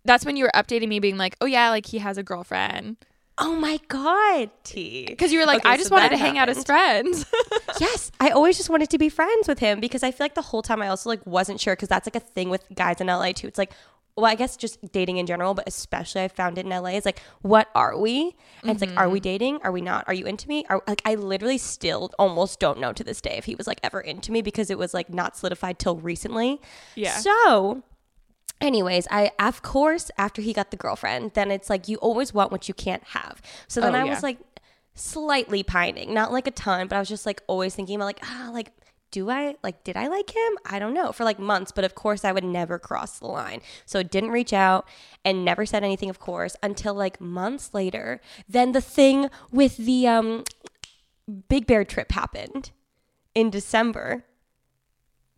That's 0.05 0.25
when 0.25 0.37
you 0.37 0.45
were 0.45 0.51
updating 0.55 0.87
me, 0.87 0.99
being 0.99 1.17
like, 1.17 1.35
"Oh 1.41 1.45
yeah, 1.45 1.69
like 1.69 1.85
he 1.87 1.97
has 1.99 2.17
a 2.17 2.23
girlfriend," 2.23 2.95
Oh 3.39 3.55
my 3.55 3.79
god, 3.87 4.49
T. 4.63 5.05
because 5.07 5.31
you 5.31 5.39
were 5.39 5.45
like, 5.45 5.59
Okay, 5.59 5.69
"I 5.69 5.77
just 5.77 5.89
so 5.89 5.95
wanted 5.95 6.09
to 6.09 6.17
hang 6.17 6.37
out 6.37 6.49
as 6.49 6.63
friends." 6.63 7.25
yes, 7.79 8.11
I 8.19 8.29
always 8.29 8.57
just 8.57 8.69
wanted 8.69 8.89
to 8.89 8.97
be 8.97 9.09
friends 9.09 9.47
with 9.47 9.59
him 9.59 9.79
because 9.79 10.01
I 10.03 10.11
feel 10.11 10.25
like 10.25 10.33
the 10.35 10.41
whole 10.41 10.61
time 10.63 10.81
I 10.81 10.87
also 10.87 11.09
like 11.09 11.25
wasn't 11.25 11.59
sure 11.59 11.75
because 11.75 11.89
that's 11.89 12.07
like 12.07 12.15
a 12.15 12.19
thing 12.25 12.49
with 12.49 12.63
guys 12.73 12.99
in 12.99 13.07
LA 13.07 13.33
too. 13.33 13.47
It's 13.47 13.59
like, 13.59 13.73
well, 14.15 14.25
I 14.25 14.33
guess 14.33 14.57
just 14.57 14.79
dating 14.91 15.17
in 15.17 15.27
general, 15.27 15.53
but 15.53 15.67
especially 15.67 16.23
I 16.23 16.27
found 16.29 16.57
it 16.57 16.65
in 16.65 16.71
LA. 16.71 16.89
It's 16.97 17.05
like, 17.05 17.19
what 17.43 17.69
are 17.75 17.95
we? 17.95 18.35
And 18.63 18.71
it's 18.71 18.81
like, 18.81 18.89
are 18.97 19.03
Mm-hmm. 19.03 19.13
we 19.13 19.19
dating? 19.19 19.59
Are 19.63 19.71
we 19.71 19.81
not? 19.81 20.05
Are 20.07 20.13
you 20.15 20.25
into 20.25 20.47
me? 20.47 20.65
Are 20.69 20.81
like 20.87 21.03
I 21.05 21.13
literally 21.13 21.59
still 21.59 22.09
almost 22.17 22.59
don't 22.59 22.79
know 22.79 22.91
to 22.93 23.03
this 23.03 23.21
day 23.21 23.35
if 23.37 23.45
he 23.45 23.53
was 23.53 23.67
like 23.67 23.79
ever 23.83 24.01
into 24.01 24.31
me 24.31 24.41
because 24.41 24.71
it 24.71 24.79
was 24.79 24.95
like 24.95 25.11
not 25.13 25.37
solidified 25.37 25.77
till 25.77 25.97
recently. 25.97 26.59
Yeah. 26.95 27.15
So 27.17 27.83
anyways 28.61 29.07
i 29.11 29.31
of 29.39 29.61
course 29.61 30.09
after 30.17 30.41
he 30.41 30.51
got 30.53 30.71
the 30.71 30.77
girlfriend 30.77 31.31
then 31.33 31.51
it's 31.51 31.69
like 31.69 31.87
you 31.87 31.97
always 31.97 32.33
want 32.33 32.51
what 32.51 32.67
you 32.67 32.73
can't 32.73 33.03
have. 33.05 33.41
So 33.67 33.79
then 33.81 33.93
Oh, 33.95 33.99
i 33.99 34.03
yeah. 34.03 34.09
was 34.13 34.23
like 34.23 34.37
slightly 34.95 35.61
pining 35.63 36.13
not 36.13 36.31
like 36.31 36.47
a 36.47 36.51
ton 36.51 36.87
but 36.87 36.95
i 36.95 36.99
was 36.99 37.07
just 37.07 37.25
like 37.25 37.41
always 37.47 37.75
thinking 37.75 37.95
about 37.97 38.05
like 38.05 38.19
ah 38.23 38.49
like 38.51 38.71
do 39.11 39.29
i 39.29 39.55
like 39.63 39.83
did 39.83 39.95
i 39.95 40.07
like 40.07 40.31
him? 40.35 40.57
I 40.65 40.79
don't 40.79 40.93
know 40.93 41.11
for 41.11 41.23
like 41.23 41.39
months 41.39 41.71
but 41.71 41.85
of 41.85 41.93
course 41.95 42.25
i 42.25 42.31
would 42.31 42.43
never 42.43 42.77
cross 42.79 43.19
the 43.19 43.27
line. 43.27 43.61
So 43.85 44.03
didn't 44.03 44.31
reach 44.31 44.51
out 44.53 44.87
and 45.23 45.45
never 45.45 45.65
said 45.65 45.83
anything 45.83 46.09
of 46.09 46.19
course 46.19 46.55
until 46.63 46.93
like 46.93 47.21
months 47.21 47.73
later. 47.73 48.19
Then 48.49 48.71
the 48.73 48.81
thing 48.81 49.29
with 49.51 49.77
the 49.77 50.07
um 50.07 50.43
big 51.47 51.67
bear 51.67 51.85
trip 51.85 52.11
happened 52.11 52.71
in 53.35 53.49
december 53.49 54.25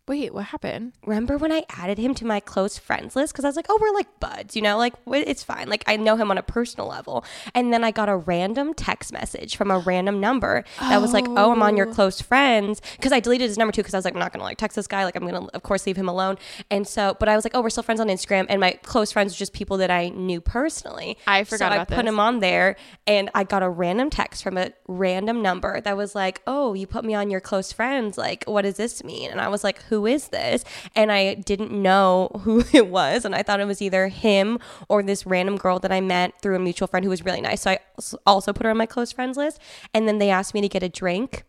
Wait, 0.10 0.34
what 0.34 0.46
happened? 0.46 0.94
Remember 1.06 1.38
when 1.38 1.52
I 1.52 1.64
added 1.70 2.00
him 2.00 2.16
to 2.16 2.26
my 2.26 2.40
close 2.40 2.80
friends 2.80 3.16
list? 3.16 3.32
Because 3.32 3.46
I 3.46 3.48
was 3.48 3.56
like, 3.56 3.68
oh, 3.70 3.78
we're 3.80 3.94
like 3.94 4.20
buds, 4.20 4.56
you 4.56 4.62
know, 4.64 4.76
like 4.76 4.96
it's 5.06 5.44
fine. 5.44 5.70
Like 5.70 5.84
I 5.86 5.98
know 5.98 6.16
him 6.16 6.32
on 6.32 6.38
a 6.40 6.42
personal 6.42 6.88
level. 6.88 7.24
And 7.54 7.72
then 7.72 7.84
I 7.84 7.92
got 7.92 8.10
a 8.10 8.16
random 8.16 8.74
text 8.74 9.14
message 9.14 9.56
from 9.56 9.70
a 9.70 9.78
random 9.78 10.20
number 10.20 10.66
that 10.80 11.00
was 11.00 11.14
like, 11.14 11.28
oh, 11.28 11.52
I'm 11.52 11.62
on 11.62 11.78
your 11.78 11.90
oh. 11.90 11.94
close 11.94 12.22
friends. 12.22 12.82
Because 12.96 13.12
I 13.12 13.20
deleted 13.20 13.50
his 13.50 13.58
number 13.60 13.72
too, 13.72 13.82
because 13.82 13.94
I 13.94 14.00
was 14.00 14.06
like, 14.06 14.16
I'm 14.16 14.20
not 14.20 14.34
going 14.34 14.40
to 14.40 14.46
like 14.46 14.58
text 14.58 14.76
this 14.76 14.88
guy. 14.88 15.04
Like 15.06 15.16
I'm 15.16 15.28
going 15.28 15.46
to, 15.46 15.56
of 15.56 15.62
course, 15.62 15.86
leave 15.86 15.96
him 15.96 16.10
alone. 16.10 16.40
And 16.72 16.88
so, 16.88 17.16
but 17.20 17.30
I 17.30 17.36
was 17.36 17.46
like, 17.46 17.54
oh, 17.54 17.62
we're 17.62 17.70
still 17.70 17.84
friends 17.84 18.02
on 18.02 18.08
Instagram. 18.08 18.48
And 18.50 18.60
my 18.60 18.72
close 18.82 19.12
friends 19.12 19.36
were 19.36 19.38
just 19.38 19.54
people 19.54 19.78
that 19.78 19.92
I 19.92 20.10
knew 20.10 20.42
personally. 20.42 21.20
I 21.28 21.44
forgot 21.44 21.60
so 21.70 21.76
about 21.76 21.82
I 21.82 21.86
put 21.86 22.06
this. 22.06 22.12
him 22.12 22.20
on 22.20 22.40
there 22.40 22.78
and 23.06 23.30
I 23.36 23.44
got 23.44 23.62
a 23.62 23.70
random 23.70 24.10
text 24.10 24.42
from 24.42 24.58
a 24.58 24.72
random 24.88 25.44
number 25.44 25.82
that 25.82 25.96
was 25.96 26.16
like, 26.16 26.42
oh, 26.48 26.74
you 26.74 26.88
put 26.88 27.06
me 27.06 27.14
on 27.14 27.30
your 27.30 27.42
close 27.42 27.72
friends. 27.72 28.18
Like, 28.18 28.44
what 28.46 28.64
does 28.64 28.78
this 28.78 29.04
mean? 29.04 29.30
And 29.30 29.40
I 29.40 29.50
was 29.50 29.64
like, 29.64 29.84
who 29.84 29.99
is 30.06 30.30
this? 30.30 30.64
And 30.96 31.12
I 31.12 31.36
didn't 31.36 31.72
know 31.72 32.30
who 32.42 32.64
it 32.74 32.88
was. 32.88 33.26
And 33.26 33.36
I 33.36 33.44
thought 33.44 33.60
it 33.60 33.66
was 33.66 33.82
either 33.82 34.08
him 34.08 34.60
or 34.88 35.04
this 35.04 35.26
random 35.26 35.58
girl 35.58 35.80
that 35.80 35.92
I 35.92 36.02
met 36.02 36.42
through 36.42 36.56
a 36.56 36.60
mutual 36.60 36.88
friend 36.88 37.04
who 37.04 37.10
was 37.10 37.24
really 37.24 37.42
nice. 37.42 37.62
So 37.62 37.72
I 37.72 37.80
also 38.26 38.54
put 38.54 38.66
her 38.66 38.70
on 38.72 38.78
my 38.78 38.86
close 38.86 39.12
friends 39.12 39.38
list. 39.38 39.60
And 39.94 40.08
then 40.08 40.18
they 40.20 40.30
asked 40.30 40.54
me 40.54 40.62
to 40.62 40.70
get 40.70 40.84
a 40.84 40.90
drink. 40.90 41.44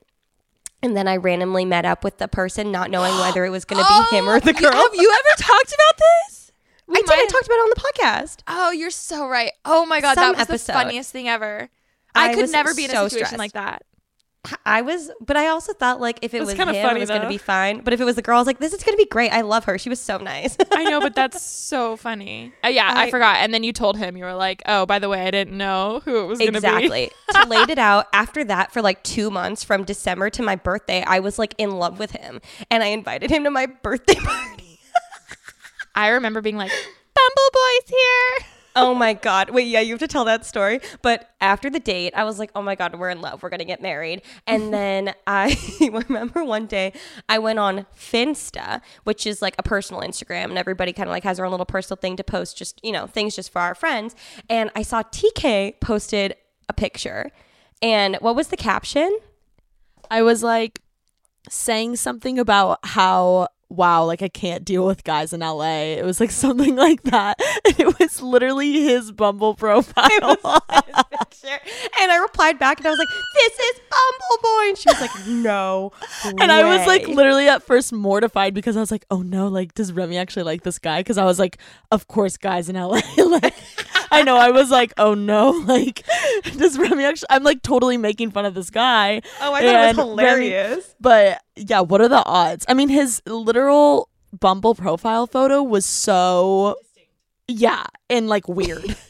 And 0.83 0.97
then 0.97 1.07
I 1.07 1.17
randomly 1.17 1.65
met 1.67 1.85
up 1.85 2.05
with 2.05 2.19
the 2.19 2.29
person, 2.29 2.73
not 2.73 2.91
knowing 2.91 3.13
whether 3.21 3.45
it 3.45 3.51
was 3.51 3.65
going 3.65 3.83
to 3.85 3.89
be 3.89 4.17
him 4.17 4.29
or 4.29 4.37
oh, 4.37 4.41
the 4.41 4.53
girl. 4.53 4.73
Have 4.73 4.95
you 4.95 5.11
ever 5.11 5.43
talked 5.43 5.75
about 5.75 5.99
this? 5.99 6.53
We 6.87 6.99
I 6.99 7.03
did. 7.03 7.11
I 7.11 7.27
talked 7.27 7.47
about 7.47 7.55
it 7.55 7.61
on 7.61 7.71
the 7.71 7.81
podcast. 7.81 8.43
Oh, 8.49 8.71
you're 8.73 8.91
so 8.91 9.29
right. 9.29 9.53
Oh 9.65 9.87
my 9.87 10.01
god, 10.01 10.15
Some 10.17 10.33
that 10.33 10.39
was 10.39 10.49
episode. 10.49 10.73
the 10.73 10.79
funniest 10.79 11.13
thing 11.13 11.29
ever. 11.29 11.69
I, 12.15 12.31
I 12.31 12.35
could 12.35 12.51
never 12.51 12.75
be 12.75 12.85
in 12.85 12.91
a 12.91 12.95
so 12.95 13.09
situation 13.09 13.27
stressed. 13.27 13.39
like 13.39 13.53
that. 13.53 13.85
I 14.65 14.81
was, 14.81 15.11
but 15.21 15.37
I 15.37 15.49
also 15.49 15.75
thought 15.75 16.01
like 16.01 16.19
if 16.23 16.33
it 16.33 16.41
was 16.41 16.49
was, 16.49 16.55
him, 16.57 16.69
funny, 16.69 16.79
it 16.79 17.01
was 17.01 17.11
going 17.11 17.21
to 17.21 17.29
be 17.29 17.37
fine. 17.37 17.83
But 17.83 17.93
if 17.93 18.01
it 18.01 18.05
was 18.05 18.17
the 18.17 18.23
girl, 18.23 18.37
I 18.37 18.41
was 18.41 18.47
like, 18.47 18.59
this 18.59 18.73
is 18.73 18.83
going 18.83 18.97
to 18.97 19.03
be 19.03 19.09
great. 19.09 19.31
I 19.33 19.43
love 19.43 19.65
her. 19.65 19.77
She 19.77 19.91
was 19.91 20.01
so 20.01 20.17
nice. 20.17 20.57
I 20.73 20.85
know, 20.85 20.99
but 20.99 21.15
that's 21.15 21.43
so 21.71 21.97
funny. 21.97 22.53
Uh, 22.65 22.69
yeah, 22.69 22.91
I, 22.91 23.05
I- 23.07 23.11
forgot. 23.11 23.37
And 23.37 23.53
then 23.53 23.65
you 23.65 23.73
told 23.75 23.99
him 23.99 24.17
you 24.17 24.25
were 24.25 24.33
like, 24.35 24.63
"Oh, 24.65 24.87
by 24.87 24.99
the 24.99 25.11
way, 25.11 25.27
I 25.27 25.31
didn't 25.31 25.59
know 25.59 26.01
who 26.07 26.25
it 26.25 26.27
was 26.27 26.39
going 26.39 26.55
to 26.55 26.61
be." 26.61 26.67
exactly. 26.67 27.11
to 27.35 27.47
laid 27.49 27.69
it 27.69 27.79
out 27.79 28.07
after 28.15 28.43
that 28.45 28.73
for 28.73 28.81
like 28.81 29.03
two 29.03 29.31
months 29.31 29.63
from 29.63 29.85
December 29.85 30.31
to 30.31 30.43
my 30.43 30.57
birthday, 30.57 31.05
I 31.07 31.21
was 31.21 31.39
like 31.39 31.55
in 31.59 31.73
love 31.73 31.99
with 31.99 32.13
him, 32.13 32.41
and 32.71 32.83
I 32.83 32.87
invited 32.87 33.31
him 33.31 33.45
to 33.45 33.51
my 33.51 33.67
birthday 33.67 34.15
party. 34.19 34.79
I 35.95 36.09
remember 36.09 36.41
being 36.41 36.57
like, 36.57 36.71
"Bumble 37.15 37.51
Boy's 37.53 37.91
here." 37.91 38.47
Oh 38.77 38.95
my 38.95 39.13
god! 39.13 39.51
Wait, 39.51 39.67
yeah, 39.67 39.81
you 39.81 39.93
have 39.93 40.01
to 40.01 40.09
tell 40.09 40.25
that 40.25 40.45
story. 40.45 40.81
But 41.03 41.31
after 41.41 41.71
the 41.71 41.81
date, 41.81 42.13
I 42.17 42.25
was 42.25 42.39
like, 42.39 42.51
oh 42.55 42.63
my 42.63 42.75
god, 42.75 42.99
we're 42.99 43.11
in 43.11 43.21
love. 43.21 43.43
We're 43.43 43.51
gonna 43.51 43.65
get 43.65 43.83
married. 43.83 44.23
And 44.47 44.73
then 44.75 45.15
I 45.27 45.57
remember 46.09 46.45
one 46.45 46.67
day 46.67 46.93
I 47.29 47.39
went 47.39 47.59
on 47.59 47.87
Finsta, 47.97 48.81
which 49.05 49.27
is 49.27 49.43
like 49.43 49.55
a 49.59 49.63
personal 49.63 50.03
Instagram, 50.03 50.45
and 50.45 50.59
everybody 50.59 50.93
kind 50.93 51.09
of 51.09 51.13
like 51.13 51.25
has 51.25 51.37
their 51.37 51.47
own 51.47 51.53
little 51.53 51.67
personal 51.67 51.97
thing 51.97 52.17
to 52.17 52.25
post, 52.25 52.57
just 52.57 52.81
you 52.85 52.93
know, 52.93 53.07
things 53.07 53.37
just 53.37 53.53
for 53.53 53.61
our 53.61 53.75
friends. 53.75 54.15
And 54.49 54.71
I 54.75 54.83
saw 54.83 55.03
TK 55.03 55.81
posted 55.81 56.35
a 56.69 56.73
picture, 56.73 57.31
and 57.83 58.17
what 58.17 58.37
was 58.37 58.49
the 58.49 58.57
caption? 58.57 59.19
I 60.11 60.23
was 60.23 60.43
like 60.43 60.81
saying 61.49 61.97
something 61.97 62.39
about 62.39 62.79
how 62.85 63.49
wow, 63.71 64.05
like 64.05 64.21
I 64.21 64.29
can't 64.29 64.65
deal 64.65 64.85
with 64.85 65.05
guys 65.05 65.33
in 65.33 65.41
LA. 65.41 65.95
It 65.95 66.05
was 66.05 66.21
like 66.21 66.31
something 66.45 66.77
like 66.77 67.03
that. 67.05 67.41
And 67.65 67.81
it 67.81 67.99
was 67.99 68.21
literally 68.21 68.73
his 68.83 69.13
Bumble 69.13 69.55
profile. 69.55 70.37
picture. 70.37 71.59
And 72.01 72.13
I 72.13 72.17
replied 72.21 72.59
back 72.59 72.79
and 72.79 72.87
I 72.87 72.91
was 72.91 72.99
like, 72.99 73.09
This 73.35 73.59
is 73.59 73.81
Bumble 73.91 74.43
Boy. 74.43 74.69
And 74.69 74.79
she 74.79 74.89
was 74.91 75.01
like, 75.01 75.27
No. 75.27 75.93
and 76.25 76.53
I 76.53 76.77
was 76.77 76.87
like 76.87 77.09
literally 77.09 77.49
at 77.49 77.63
first 77.63 77.93
mortified 77.93 78.55
because 78.55 78.77
I 78.77 78.81
was 78.81 78.91
like, 78.91 79.07
oh 79.11 79.23
no, 79.23 79.49
like 79.49 79.75
does 79.75 79.93
Remi 79.93 80.19
actually 80.19 80.43
like 80.45 80.63
this 80.63 80.79
guy? 80.79 81.01
Because 81.01 81.19
I 81.19 81.25
was 81.25 81.39
like, 81.39 81.59
of 81.91 82.09
course, 82.09 82.37
guys 82.37 82.69
in 82.69 82.77
LA. 82.77 83.01
like 83.17 83.55
I 84.13 84.23
know 84.23 84.37
I 84.37 84.51
was 84.51 84.71
like, 84.71 84.93
oh 84.99 85.15
no, 85.15 85.51
like 85.67 86.05
does 86.57 86.79
Remi 86.79 87.05
actually? 87.05 87.29
I'm 87.31 87.43
like 87.45 87.63
totally 87.63 87.97
making 87.97 88.31
fun 88.33 88.45
of 88.45 88.55
this 88.55 88.71
guy. 88.71 89.23
Oh, 89.41 89.53
I 89.55 89.61
thought 89.61 89.63
it 89.63 89.67
was 89.67 89.75
And 89.75 89.99
Remi- 89.99 90.11
hilarious. 90.11 90.95
But 91.01 91.43
yeah, 91.57 91.81
what 91.81 92.01
are 92.01 92.09
the 92.09 92.25
odds? 92.25 92.65
I 92.69 92.75
mean, 92.75 92.89
his 92.89 93.23
literal 93.27 94.09
Bumble 94.39 94.75
profile 94.77 95.27
photo 95.27 95.63
was 95.63 95.85
so 95.85 96.77
yeah, 97.49 97.85
and 98.09 98.29
like 98.29 98.47
weird. 98.49 98.97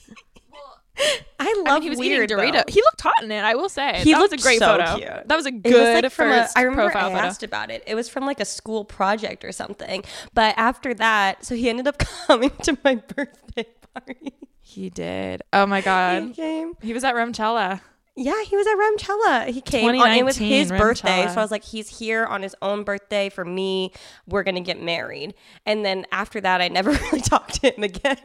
I 1.39 1.55
love 1.65 1.69
I 1.69 1.75
mean, 1.75 1.83
he 1.83 1.91
was 1.91 1.99
weird, 1.99 2.31
eating 2.31 2.37
Dorito. 2.39 2.53
though. 2.53 2.63
He 2.73 2.81
looked 2.83 3.01
hot 3.01 3.23
in 3.23 3.31
it. 3.33 3.43
I 3.43 3.55
will 3.55 3.71
say 3.71 4.01
He 4.03 4.13
that 4.13 4.21
was 4.21 4.33
a 4.33 4.37
great 4.37 4.59
so 4.59 4.77
photo. 4.77 4.97
cute. 4.97 5.29
That 5.29 5.37
was 5.37 5.47
a 5.47 5.49
It 5.49 5.63
was 5.65 5.73
good 5.73 6.05
like 6.05 6.13
from 6.13 6.29
a, 6.31 6.43
first 6.43 6.59
I 6.59 6.63
remember 6.63 6.91
profile 6.91 7.09
I 7.11 7.13
photo. 7.15 7.27
asked 7.27 7.43
about 7.43 7.71
it. 7.71 7.83
It 7.87 7.95
was 7.95 8.09
from 8.11 8.27
like 8.27 8.39
a 8.41 8.45
school 8.45 8.85
project 8.85 9.43
or 9.45 9.53
something. 9.53 10.05
But 10.35 10.55
after 10.59 10.93
that, 10.95 11.45
so 11.45 11.55
he 11.55 11.71
ended 11.71 11.89
up 11.89 11.97
coming 11.99 12.51
to 12.65 12.77
my 12.85 12.97
birthday 12.97 13.67
party. 13.95 14.35
He 14.71 14.89
did. 14.89 15.43
Oh 15.53 15.67
my 15.67 15.81
god. 15.81 16.23
He 16.23 16.29
god. 16.29 16.37
came. 16.37 16.77
He 16.81 16.93
was 16.93 17.03
at 17.03 17.15
Remchella. 17.17 17.81
Yeah, 18.17 18.43
he 18.45 18.57
was 18.57 18.67
at 18.67 18.77
Remchella. 18.77 19.47
He 19.49 19.61
came 19.61 19.89
on. 19.89 19.95
It 19.95 20.25
was 20.25 20.37
2019 20.37 20.51
his 20.51 20.71
birthday, 20.71 21.27
so 21.27 21.41
I 21.41 21.43
was 21.43 21.51
like, 21.51 21.65
he's 21.65 21.99
here 21.99 22.25
on 22.25 22.43
his 22.43 22.55
own 22.63 22.85
birthday 22.85 23.31
for 23.31 23.45
me. 23.45 23.93
We're 24.29 24.45
gonna 24.45 24.61
get 24.61 24.81
married. 24.81 25.35
And 25.67 25.85
then 25.85 26.07
after 26.13 26.41
that, 26.41 26.61
I 26.61 26.69
never 26.69 26.91
really 27.03 27.21
talked 27.21 27.61
to 27.63 27.75
him 27.75 27.83
again 27.83 28.19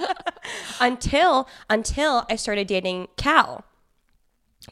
until 0.80 1.48
until 1.70 2.26
I 2.28 2.36
started 2.36 2.66
dating 2.66 3.08
Cal. 3.16 3.64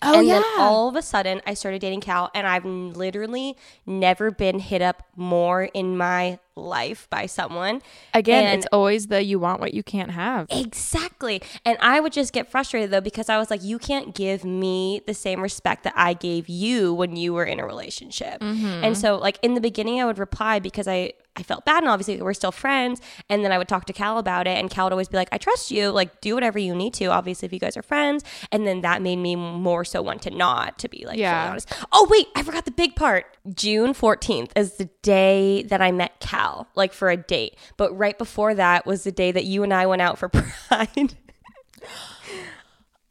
Oh 0.03 0.19
and 0.19 0.29
then 0.29 0.43
all 0.59 0.89
of 0.89 0.97
a 0.97 1.03
sudden, 1.03 1.41
I 1.47 1.55
started 1.55 1.81
dating 1.81 2.03
Cal, 2.03 2.31
and 2.35 2.47
I've 2.47 2.67
literally 2.67 3.57
never 3.87 4.31
been 4.31 4.59
hit 4.59 4.83
up 4.83 5.03
more 5.17 5.65
in 5.65 5.97
my 5.97 6.41
life 6.57 7.07
by 7.11 7.27
someone. 7.27 7.83
Again, 8.15 8.45
And- 8.45 8.59
it's 8.59 8.67
always 8.73 9.09
the 9.09 9.23
you 9.23 9.39
want 9.39 9.61
what 9.61 9.75
you 9.75 9.83
can't 9.83 10.11
have. 10.11 10.47
Exactly. 10.51 11.43
And 11.65 11.77
I 11.81 12.01
would 12.01 12.13
just 12.13 12.33
get 12.33 12.51
frustrated 12.51 12.91
though 12.91 13.01
because 13.01 13.29
I 13.29 13.39
was 13.39 13.51
like, 13.51 13.63
you 13.63 13.79
can't 13.79 14.15
give 14.15 14.45
me 14.45 15.03
the 15.07 15.15
same 15.15 15.43
respect 15.43 15.85
that 15.85 15.93
I 15.97 16.15
gave 16.15 16.49
you 16.49 16.95
when 16.95 17.17
you 17.17 17.35
were 17.35 17.45
in 17.45 17.61
a 17.61 17.67
relationship. 17.67 18.41
Mm-hmm. 18.41 18.85
And 18.85 18.97
so, 18.97 19.17
like, 19.17 19.39
in 19.43 19.55
the 19.55 19.61
beginning, 19.61 20.01
I 20.01 20.05
would 20.07 20.19
reply 20.19 20.59
because 20.59 20.89
I, 20.89 21.13
I 21.39 21.43
felt 21.43 21.67
bad 21.67 21.83
and 21.83 21.91
obviously 21.91 22.21
we're 22.23 22.33
still 22.33 22.53
friends. 22.53 23.01
And 23.29 23.45
then 23.45 23.53
I 23.53 23.59
would 23.59 23.69
talk 23.69 23.85
to 23.87 23.93
Cal 23.93 24.19
about 24.19 24.47
it, 24.47 24.57
and 24.59 24.71
Cal 24.71 24.87
would 24.87 24.93
always 24.93 25.09
be 25.09 25.17
like, 25.19 25.29
I 25.33 25.39
trust 25.39 25.71
you. 25.71 25.91
Like, 25.91 26.21
do 26.23 26.35
whatever 26.35 26.59
you 26.59 26.75
need 26.75 26.95
to, 26.95 27.07
obviously, 27.07 27.47
if 27.47 27.53
you 27.53 27.59
guys 27.59 27.77
are 27.77 27.83
friends. 27.83 28.25
And 28.53 28.67
then 28.67 28.81
that 28.81 29.03
made 29.03 29.17
me 29.17 29.37
more 29.37 29.85
so 29.85 30.01
want 30.01 30.23
to 30.23 30.31
not, 30.31 30.79
to 30.79 30.89
be 30.89 31.05
like, 31.07 31.19
Yeah. 31.19 31.51
honest. 31.51 31.71
Oh, 31.93 32.07
wait, 32.11 32.29
I 32.35 32.43
forgot 32.43 32.65
the 32.65 32.71
big 32.71 32.97
part. 32.97 33.27
June 33.55 33.93
14th 33.93 34.51
is 34.57 34.75
the 34.77 34.89
day 35.03 35.63
that 35.65 35.81
I 35.83 35.93
met 35.93 36.19
Cal, 36.21 36.46
like 36.75 36.93
for 36.93 37.11
a 37.11 37.17
date. 37.17 37.57
But 37.77 37.97
right 37.97 38.17
before 38.17 38.55
that 38.55 38.87
was 38.87 39.05
the 39.05 39.13
day 39.13 39.33
that 39.33 39.45
you 39.45 39.63
and 39.63 39.73
I 39.73 39.87
went 39.87 40.03
out 40.03 40.19
for 40.19 40.29
Pride. 40.69 41.15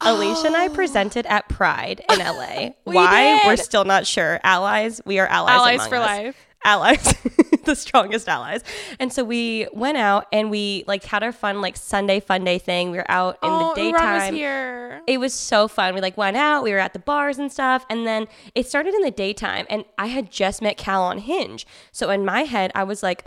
Alisha 0.00 0.44
and 0.46 0.56
I 0.56 0.68
presented 0.74 1.26
at 1.26 1.48
Pride 1.48 2.04
in 2.10 2.18
LA. 2.18 2.70
We 2.84 2.94
Why? 2.94 3.38
did. 3.38 3.46
We're 3.46 3.56
still 3.56 3.84
not 3.84 4.06
sure. 4.06 4.40
Allies. 4.44 5.00
We 5.04 5.18
are 5.18 5.26
allies. 5.26 5.54
Allies 5.54 5.86
for 5.88 5.96
us. 5.96 6.06
life. 6.06 6.36
Allies. 6.66 7.14
the 7.64 7.76
strongest 7.76 8.28
allies. 8.28 8.62
And 8.98 9.12
so 9.12 9.22
we 9.22 9.68
went 9.72 9.98
out 9.98 10.26
and 10.32 10.50
we 10.50 10.84
like 10.86 11.04
had 11.04 11.22
our 11.22 11.32
fun 11.32 11.60
like 11.60 11.76
Sunday 11.76 12.20
fun 12.20 12.44
day 12.44 12.58
thing. 12.58 12.90
We 12.90 12.96
were 12.96 13.10
out 13.10 13.34
in 13.42 13.50
oh, 13.50 13.74
the 13.74 13.82
daytime 13.82 14.30
was 14.30 14.34
here. 14.34 15.02
it 15.06 15.18
was 15.18 15.34
so 15.34 15.68
fun. 15.68 15.94
We 15.94 16.00
like 16.00 16.16
went 16.16 16.36
out, 16.36 16.62
we 16.62 16.72
were 16.72 16.78
at 16.78 16.92
the 16.92 16.98
bars 16.98 17.38
and 17.38 17.52
stuff, 17.52 17.84
and 17.90 18.06
then 18.06 18.26
it 18.54 18.66
started 18.66 18.94
in 18.94 19.02
the 19.02 19.10
daytime 19.10 19.66
and 19.68 19.84
I 19.98 20.06
had 20.06 20.30
just 20.30 20.62
met 20.62 20.76
Cal 20.76 21.02
on 21.02 21.18
Hinge. 21.18 21.66
So 21.92 22.10
in 22.10 22.24
my 22.24 22.42
head, 22.42 22.72
I 22.74 22.84
was 22.84 23.02
like, 23.02 23.24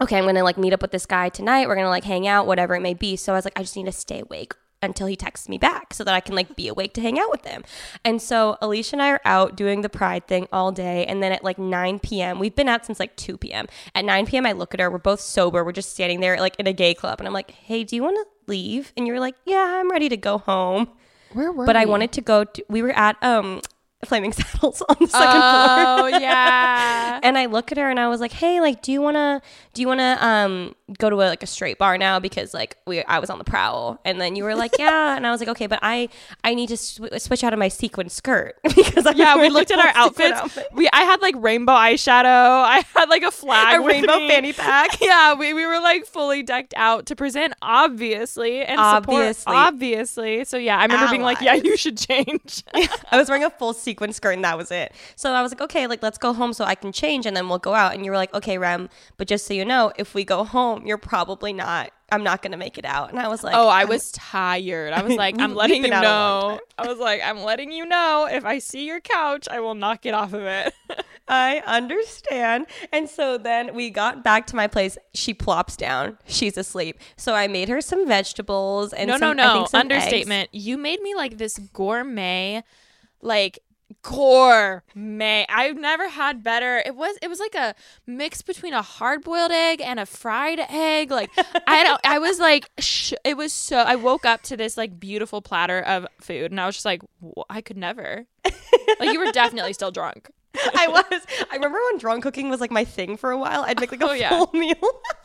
okay, 0.00 0.18
I'm 0.18 0.24
gonna 0.24 0.44
like 0.44 0.58
meet 0.58 0.72
up 0.72 0.82
with 0.82 0.92
this 0.92 1.06
guy 1.06 1.28
tonight. 1.28 1.66
We're 1.66 1.76
gonna 1.76 1.88
like 1.88 2.04
hang 2.04 2.28
out, 2.28 2.46
whatever 2.46 2.74
it 2.74 2.80
may 2.80 2.94
be. 2.94 3.16
So 3.16 3.32
I 3.32 3.36
was 3.36 3.44
like, 3.44 3.58
I 3.58 3.62
just 3.62 3.76
need 3.76 3.86
to 3.86 3.92
stay 3.92 4.20
awake 4.20 4.54
until 4.86 5.06
he 5.06 5.16
texts 5.16 5.48
me 5.48 5.58
back 5.58 5.92
so 5.92 6.02
that 6.04 6.14
I 6.14 6.20
can 6.20 6.34
like 6.34 6.56
be 6.56 6.68
awake 6.68 6.94
to 6.94 7.00
hang 7.00 7.18
out 7.18 7.30
with 7.30 7.44
him. 7.44 7.64
And 8.04 8.22
so 8.22 8.56
Alisha 8.62 8.94
and 8.94 9.02
I 9.02 9.10
are 9.10 9.20
out 9.24 9.56
doing 9.56 9.82
the 9.82 9.88
pride 9.88 10.26
thing 10.26 10.48
all 10.52 10.72
day. 10.72 11.04
And 11.04 11.22
then 11.22 11.32
at 11.32 11.44
like 11.44 11.58
9 11.58 11.98
p.m., 12.00 12.38
we've 12.38 12.56
been 12.56 12.68
out 12.68 12.86
since 12.86 12.98
like 12.98 13.16
2 13.16 13.36
p.m. 13.36 13.66
At 13.94 14.04
9 14.04 14.26
p.m., 14.26 14.46
I 14.46 14.52
look 14.52 14.72
at 14.72 14.80
her. 14.80 14.90
We're 14.90 14.98
both 14.98 15.20
sober. 15.20 15.64
We're 15.64 15.72
just 15.72 15.92
standing 15.92 16.20
there 16.20 16.38
like 16.38 16.56
in 16.58 16.66
a 16.66 16.72
gay 16.72 16.94
club. 16.94 17.18
And 17.20 17.26
I'm 17.26 17.34
like, 17.34 17.50
hey, 17.50 17.84
do 17.84 17.96
you 17.96 18.02
want 18.02 18.16
to 18.16 18.50
leave? 18.50 18.92
And 18.96 19.06
you're 19.06 19.20
like, 19.20 19.34
yeah, 19.44 19.78
I'm 19.80 19.90
ready 19.90 20.08
to 20.08 20.16
go 20.16 20.38
home 20.38 20.88
Where 21.32 21.52
were 21.52 21.66
but 21.66 21.76
I 21.76 21.84
wanted 21.84 22.12
to 22.12 22.20
go. 22.20 22.44
To, 22.44 22.64
we 22.68 22.82
were 22.82 22.96
at 22.96 23.22
um 23.22 23.60
Flaming 24.06 24.32
Saddles 24.32 24.82
on 24.88 24.96
the 25.00 25.06
second 25.08 25.28
Oh 25.42 25.96
floor. 25.98 26.10
Oh 26.10 26.18
yeah. 26.18 27.20
And 27.22 27.36
I 27.38 27.46
look 27.46 27.72
at 27.72 27.78
her 27.78 27.90
and 27.90 27.98
I 27.98 28.08
was 28.08 28.20
like, 28.20 28.30
"Hey, 28.32 28.60
like, 28.60 28.82
do 28.82 28.92
you 28.92 29.00
wanna, 29.00 29.40
do 29.74 29.80
you 29.82 29.88
wanna, 29.88 30.16
um, 30.20 30.74
go 30.98 31.10
to 31.10 31.16
a, 31.16 31.26
like 31.26 31.42
a 31.42 31.46
straight 31.46 31.76
bar 31.78 31.98
now 31.98 32.20
because 32.20 32.54
like 32.54 32.76
we, 32.86 33.02
I 33.04 33.18
was 33.18 33.30
on 33.30 33.38
the 33.38 33.44
prowl." 33.44 33.98
And 34.04 34.20
then 34.20 34.36
you 34.36 34.44
were 34.44 34.54
like, 34.54 34.72
"Yeah," 34.78 35.16
and 35.16 35.26
I 35.26 35.30
was 35.30 35.40
like, 35.40 35.48
"Okay, 35.48 35.66
but 35.66 35.78
I, 35.82 36.08
I 36.44 36.54
need 36.54 36.68
to 36.68 36.76
sw- 36.76 37.00
switch 37.18 37.42
out 37.42 37.52
of 37.52 37.58
my 37.58 37.68
sequin 37.68 38.08
skirt 38.10 38.56
because 38.62 39.06
I 39.06 39.12
yeah, 39.12 39.40
we 39.40 39.48
looked 39.48 39.70
at 39.70 39.78
our 39.78 39.92
outfits. 39.96 40.32
outfit. 40.38 40.66
We 40.72 40.88
I 40.92 41.02
had 41.02 41.20
like 41.22 41.34
rainbow 41.38 41.72
eyeshadow. 41.72 42.24
I 42.64 42.84
had 42.94 43.08
like 43.08 43.22
a 43.22 43.30
flag, 43.32 43.80
A 43.80 43.84
rainbow 43.84 44.18
me. 44.18 44.28
fanny 44.28 44.52
pack. 44.52 45.00
Yeah, 45.00 45.34
we, 45.34 45.52
we 45.54 45.66
were 45.66 45.80
like 45.80 46.04
fully 46.06 46.42
decked 46.42 46.74
out 46.76 47.06
to 47.06 47.16
present, 47.16 47.54
obviously, 47.62 48.60
and 48.62 48.78
support, 48.78 49.16
Obviously. 49.46 49.54
obviously. 49.54 50.44
So 50.44 50.58
yeah, 50.58 50.78
I 50.78 50.82
remember 50.84 51.08
being 51.08 51.22
like, 51.22 51.40
yeah, 51.40 51.54
you 51.54 51.76
should 51.76 51.96
change. 51.98 52.62
I 53.10 53.16
was 53.16 53.28
wearing 53.28 53.44
a 53.44 53.50
full 53.50 53.72
sequin 53.72 53.95
sequin 53.96 54.12
skirt 54.12 54.32
and 54.32 54.44
that 54.44 54.58
was 54.58 54.70
it. 54.70 54.92
So 55.16 55.32
I 55.32 55.42
was 55.42 55.52
like, 55.52 55.62
okay, 55.62 55.86
like 55.86 56.02
let's 56.02 56.18
go 56.18 56.32
home 56.32 56.52
so 56.52 56.64
I 56.64 56.74
can 56.74 56.92
change 56.92 57.24
and 57.26 57.36
then 57.36 57.48
we'll 57.48 57.58
go 57.58 57.74
out. 57.74 57.94
And 57.94 58.04
you 58.04 58.10
were 58.10 58.16
like, 58.16 58.32
okay, 58.34 58.58
Rem, 58.58 58.88
but 59.16 59.26
just 59.26 59.46
so 59.46 59.54
you 59.54 59.64
know, 59.64 59.92
if 59.96 60.14
we 60.14 60.24
go 60.24 60.44
home, 60.44 60.86
you're 60.86 60.98
probably 60.98 61.52
not. 61.52 61.90
I'm 62.12 62.22
not 62.22 62.40
gonna 62.40 62.56
make 62.56 62.78
it 62.78 62.84
out. 62.84 63.10
And 63.10 63.18
I 63.18 63.26
was 63.26 63.42
like, 63.42 63.56
Oh, 63.56 63.66
I 63.66 63.84
was 63.84 64.12
tired. 64.12 64.92
I 64.92 65.02
was 65.02 65.16
like, 65.16 65.40
I'm 65.40 65.54
letting 65.54 65.82
you 65.82 65.90
know. 65.90 66.60
I 66.78 66.86
was 66.86 66.98
like, 66.98 67.20
I'm 67.24 67.42
letting 67.42 67.72
you 67.72 67.84
know. 67.84 68.28
If 68.30 68.44
I 68.44 68.58
see 68.58 68.86
your 68.86 69.00
couch, 69.00 69.48
I 69.50 69.58
will 69.58 69.74
not 69.74 70.02
get 70.02 70.14
off 70.14 70.32
of 70.32 70.42
it. 70.42 70.72
I 71.28 71.60
understand. 71.66 72.66
And 72.92 73.08
so 73.08 73.38
then 73.38 73.74
we 73.74 73.90
got 73.90 74.22
back 74.22 74.46
to 74.48 74.56
my 74.56 74.68
place. 74.68 74.96
She 75.14 75.34
plops 75.34 75.76
down. 75.76 76.18
She's 76.26 76.56
asleep. 76.56 77.00
So 77.16 77.34
I 77.34 77.48
made 77.48 77.68
her 77.68 77.80
some 77.80 78.06
vegetables 78.06 78.92
and 78.92 79.08
no, 79.08 79.18
some, 79.18 79.36
no, 79.36 79.42
I 79.42 79.46
no. 79.46 79.54
think 79.54 79.68
some 79.70 79.80
eggs. 79.80 80.04
Understatement. 80.04 80.50
You 80.52 80.78
made 80.78 81.02
me 81.02 81.16
like 81.16 81.38
this 81.38 81.58
gourmet, 81.58 82.62
like 83.20 83.58
gourmet. 84.02 85.46
I've 85.48 85.76
never 85.76 86.08
had 86.08 86.42
better. 86.42 86.82
It 86.84 86.94
was 86.96 87.16
it 87.22 87.28
was 87.28 87.40
like 87.40 87.54
a 87.54 87.74
mix 88.06 88.42
between 88.42 88.72
a 88.74 88.82
hard 88.82 89.22
boiled 89.22 89.52
egg 89.52 89.80
and 89.80 90.00
a 90.00 90.06
fried 90.06 90.60
egg. 90.68 91.10
Like 91.10 91.30
I 91.66 91.82
don't. 91.84 92.00
I 92.04 92.18
was 92.18 92.38
like, 92.38 92.70
sh- 92.78 93.12
it 93.24 93.36
was 93.36 93.52
so. 93.52 93.78
I 93.78 93.96
woke 93.96 94.24
up 94.24 94.42
to 94.42 94.56
this 94.56 94.76
like 94.76 94.98
beautiful 94.98 95.40
platter 95.42 95.80
of 95.80 96.06
food, 96.20 96.50
and 96.50 96.60
I 96.60 96.66
was 96.66 96.76
just 96.76 96.84
like, 96.84 97.02
"Wh- 97.22 97.42
I 97.50 97.60
could 97.60 97.76
never. 97.76 98.26
like 99.00 99.12
you 99.12 99.18
were 99.18 99.32
definitely 99.32 99.72
still 99.72 99.90
drunk. 99.90 100.30
I 100.74 100.86
was. 100.88 101.26
I 101.50 101.54
remember 101.54 101.78
when 101.90 101.98
drunk 101.98 102.22
cooking 102.22 102.48
was 102.48 102.60
like 102.60 102.70
my 102.70 102.84
thing 102.84 103.16
for 103.16 103.30
a 103.30 103.38
while. 103.38 103.62
I'd 103.62 103.78
make 103.80 103.92
like 103.92 104.00
a 104.02 104.08
Oh, 104.08 104.12
yeah. 104.12 104.30
full 104.30 104.50
meal. 104.58 104.74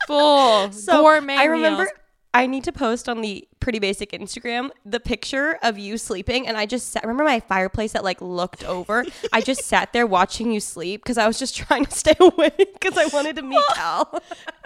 Full 0.06 0.72
so 0.72 1.02
gourmet. 1.02 1.36
I 1.36 1.44
remember 1.44 1.84
meals. 1.84 1.96
I 2.34 2.46
need 2.46 2.64
to 2.64 2.72
post 2.72 3.08
on 3.08 3.20
the 3.20 3.46
pretty 3.60 3.78
basic 3.78 4.12
Instagram 4.12 4.70
the 4.86 4.98
picture 4.98 5.58
of 5.62 5.78
you 5.78 5.98
sleeping 5.98 6.48
and 6.48 6.56
I 6.56 6.64
just 6.66 6.90
sat, 6.90 7.02
remember 7.02 7.24
my 7.24 7.40
fireplace 7.40 7.92
that 7.92 8.04
like 8.04 8.20
looked 8.20 8.64
over. 8.64 9.04
I 9.32 9.40
just 9.42 9.64
sat 9.66 9.92
there 9.92 10.06
watching 10.06 10.50
you 10.50 10.58
sleep 10.58 11.02
because 11.02 11.18
I 11.18 11.26
was 11.26 11.38
just 11.38 11.54
trying 11.54 11.84
to 11.84 11.90
stay 11.90 12.14
awake 12.20 12.72
because 12.80 12.96
I 12.96 13.06
wanted 13.14 13.36
to 13.36 13.42
meet 13.42 13.62
Cal. 13.74 14.20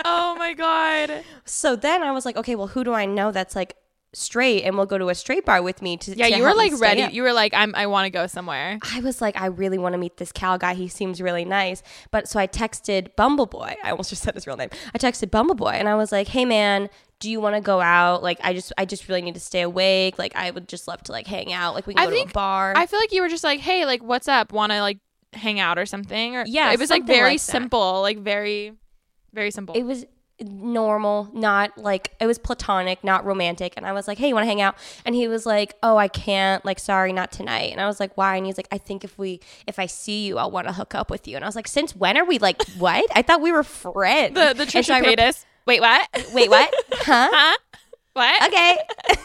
Oh 0.04 0.36
my 0.36 0.54
god. 0.54 1.24
So 1.44 1.74
then 1.74 2.02
I 2.02 2.12
was 2.12 2.24
like, 2.24 2.36
okay, 2.36 2.54
well, 2.54 2.68
who 2.68 2.84
do 2.84 2.92
I 2.92 3.04
know 3.04 3.32
that's 3.32 3.56
like 3.56 3.76
straight 4.16 4.62
and 4.64 4.76
will 4.76 4.86
go 4.86 4.96
to 4.96 5.08
a 5.10 5.14
straight 5.14 5.44
bar 5.44 5.62
with 5.62 5.82
me 5.82 5.96
to 5.98 6.16
Yeah, 6.16 6.28
to 6.28 6.36
you 6.36 6.42
were 6.42 6.54
like 6.54 6.72
ready. 6.80 7.02
up? 7.02 7.12
You 7.12 7.22
were 7.22 7.32
like, 7.32 7.52
I'm. 7.54 7.74
I 7.74 7.86
want 7.86 8.06
to 8.06 8.10
go 8.10 8.26
somewhere. 8.26 8.78
I 8.94 9.00
was 9.00 9.20
like, 9.20 9.38
I 9.40 9.46
really 9.46 9.78
want 9.78 9.92
to 9.92 9.98
meet 9.98 10.16
this 10.16 10.32
Cal 10.32 10.56
guy. 10.58 10.74
He 10.74 10.88
seems 10.88 11.20
really 11.20 11.44
nice. 11.44 11.82
But 12.10 12.28
so 12.28 12.40
I 12.40 12.46
texted 12.46 13.14
Bumble 13.16 13.46
Boy. 13.46 13.74
I 13.84 13.90
almost 13.90 14.10
just 14.10 14.22
said 14.22 14.34
his 14.34 14.46
real 14.46 14.56
name. 14.56 14.70
I 14.94 14.98
texted 14.98 15.30
Bumble 15.30 15.54
Boy 15.54 15.70
and 15.70 15.88
I 15.88 15.94
was 15.96 16.12
like, 16.12 16.28
Hey 16.28 16.44
man, 16.44 16.88
do 17.20 17.30
you 17.30 17.40
want 17.40 17.54
to 17.56 17.60
go 17.60 17.80
out? 17.80 18.22
Like 18.22 18.38
I 18.42 18.52
just 18.54 18.72
I 18.78 18.84
just 18.86 19.08
really 19.08 19.22
need 19.22 19.34
to 19.34 19.40
stay 19.40 19.60
awake. 19.60 20.18
Like 20.18 20.34
I 20.34 20.50
would 20.50 20.68
just 20.68 20.88
love 20.88 21.02
to 21.04 21.12
like 21.12 21.26
hang 21.26 21.52
out. 21.52 21.74
Like 21.74 21.86
we 21.86 21.94
can 21.94 22.02
I 22.02 22.06
go 22.06 22.10
to 22.10 22.16
think 22.16 22.30
a 22.30 22.34
bar. 22.34 22.72
I 22.76 22.86
feel 22.86 22.98
like 23.00 23.12
you 23.12 23.20
were 23.22 23.28
just 23.28 23.44
like, 23.44 23.60
hey, 23.60 23.84
like, 23.84 24.02
what's 24.02 24.28
up? 24.28 24.52
Want 24.52 24.72
to 24.72 24.80
like 24.80 24.98
hang 25.34 25.60
out 25.60 25.78
or 25.78 25.84
something? 25.86 26.36
Or 26.36 26.44
Yeah, 26.46 26.72
it 26.72 26.78
was 26.78 26.88
like 26.90 27.04
very 27.04 27.32
like 27.32 27.40
simple, 27.40 28.00
like 28.00 28.18
very, 28.18 28.72
very 29.34 29.50
simple. 29.50 29.74
it 29.74 29.82
was 29.82 30.06
normal, 30.40 31.30
not 31.32 31.76
like 31.78 32.14
it 32.20 32.26
was 32.26 32.38
platonic, 32.38 33.02
not 33.02 33.24
romantic. 33.24 33.74
And 33.76 33.86
I 33.86 33.92
was 33.92 34.06
like, 34.06 34.18
Hey, 34.18 34.28
you 34.28 34.34
want 34.34 34.44
to 34.44 34.48
hang 34.48 34.60
out? 34.60 34.76
And 35.04 35.14
he 35.14 35.28
was 35.28 35.46
like, 35.46 35.74
Oh, 35.82 35.96
I 35.96 36.08
can't. 36.08 36.64
Like, 36.64 36.78
sorry, 36.78 37.12
not 37.12 37.32
tonight. 37.32 37.72
And 37.72 37.80
I 37.80 37.86
was 37.86 38.00
like, 38.00 38.16
Why? 38.16 38.36
And 38.36 38.46
he's 38.46 38.56
like, 38.56 38.68
I 38.70 38.78
think 38.78 39.04
if 39.04 39.18
we 39.18 39.40
if 39.66 39.78
I 39.78 39.86
see 39.86 40.26
you, 40.26 40.38
I'll 40.38 40.50
want 40.50 40.66
to 40.66 40.72
hook 40.72 40.94
up 40.94 41.10
with 41.10 41.26
you. 41.26 41.36
And 41.36 41.44
I 41.44 41.48
was 41.48 41.56
like, 41.56 41.68
Since 41.68 41.96
when 41.96 42.16
are 42.16 42.24
we 42.24 42.38
like 42.38 42.62
what? 42.78 43.04
I 43.14 43.22
thought 43.22 43.40
we 43.40 43.52
were 43.52 43.62
friends. 43.62 44.34
the 44.34 44.54
the 44.54 44.70
so 44.70 44.80
Trisha 44.80 45.00
rep- 45.00 45.36
Wait, 45.66 45.80
what? 45.80 46.08
Wait, 46.32 46.48
what? 46.48 46.72
huh? 46.92 47.28
huh? 47.32 47.56
What? 48.12 48.48
okay. 48.48 48.78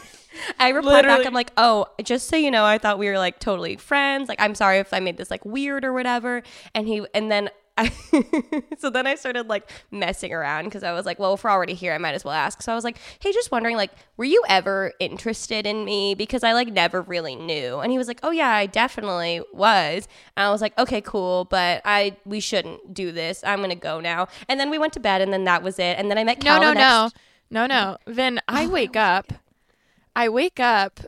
I 0.60 0.70
replied 0.70 0.94
Literally. 0.94 1.18
back. 1.20 1.28
I'm 1.28 1.34
like, 1.34 1.52
oh, 1.58 1.88
just 2.04 2.28
so 2.28 2.36
you 2.36 2.52
know, 2.52 2.66
I 2.66 2.78
thought 2.78 2.98
we 2.98 3.08
were 3.08 3.18
like 3.18 3.40
totally 3.40 3.76
friends. 3.76 4.28
Like, 4.30 4.42
I'm 4.42 4.56
sorry 4.56 4.80
if 4.80 4.94
I 4.94 5.00
made 5.00 5.18
this 5.18 5.30
like 5.30 5.46
weird 5.46 5.86
or 5.86 5.94
whatever. 5.94 6.42
And 6.74 6.88
he, 6.88 7.06
and 7.14 7.30
then 7.30 7.50
I, 7.82 8.64
so 8.78 8.90
then 8.90 9.08
I 9.08 9.16
started 9.16 9.48
like 9.48 9.70
messing 9.92 10.34
around 10.34 10.66
because 10.66 10.84
I 10.84 10.92
was 10.94 11.06
like, 11.06 11.20
well, 11.20 11.34
if 11.34 11.44
we're 11.44 11.50
already 11.50 11.74
here, 11.74 11.94
I 11.94 11.98
might 11.98 12.14
as 12.14 12.24
well 12.24 12.34
ask. 12.34 12.62
So 12.62 12.72
I 12.72 12.76
was 12.76 12.84
like, 12.84 12.98
hey, 13.20 13.32
just 13.32 13.52
wondering, 13.52 13.76
like, 13.76 13.92
were 14.18 14.26
you 14.26 14.44
ever 14.48 14.94
interested 15.00 15.66
in 15.66 15.84
me? 15.86 16.16
Because 16.16 16.44
I 16.44 16.54
like 16.54 16.68
never 16.70 17.02
really 17.02 17.36
knew. 17.36 17.80
And 17.80 17.92
he 17.92 17.98
was 17.98 18.08
like, 18.08 18.20
oh 18.24 18.32
yeah, 18.32 18.50
I 18.50 18.66
definitely 18.66 19.42
was. 19.54 20.08
And 20.38 20.46
I 20.46 20.52
was 20.52 20.62
like, 20.62 20.78
okay, 20.78 21.02
cool, 21.02 21.46
but 21.46 21.82
I 21.86 22.16
we 22.26 22.40
shouldn't 22.40 22.94
do 22.94 23.12
this. 23.12 23.44
I'm 23.44 23.62
gonna 23.62 23.76
go 23.76 24.00
now. 24.00 24.28
And 24.48 24.60
then 24.60 24.70
we 24.70 24.78
went 24.78 24.94
to 24.94 25.00
bed, 25.00 25.22
and 25.22 25.34
then 25.34 25.44
that 25.46 25.64
was 25.64 25.80
it. 25.80 25.98
And 25.98 26.10
then 26.12 26.18
I 26.18 26.24
met 26.24 26.38
No, 26.44 26.44
Cal 26.52 26.62
no, 26.62 26.68
the 26.70 26.74
next- 26.76 27.16
no, 27.50 27.66
no, 27.68 27.98
no. 28.06 28.14
Then 28.14 28.40
I 28.48 28.66
Oh, 28.66 28.70
wake 28.70 28.96
up. 28.96 29.34
I 30.16 30.30
wake 30.30 30.60
up 30.60 31.00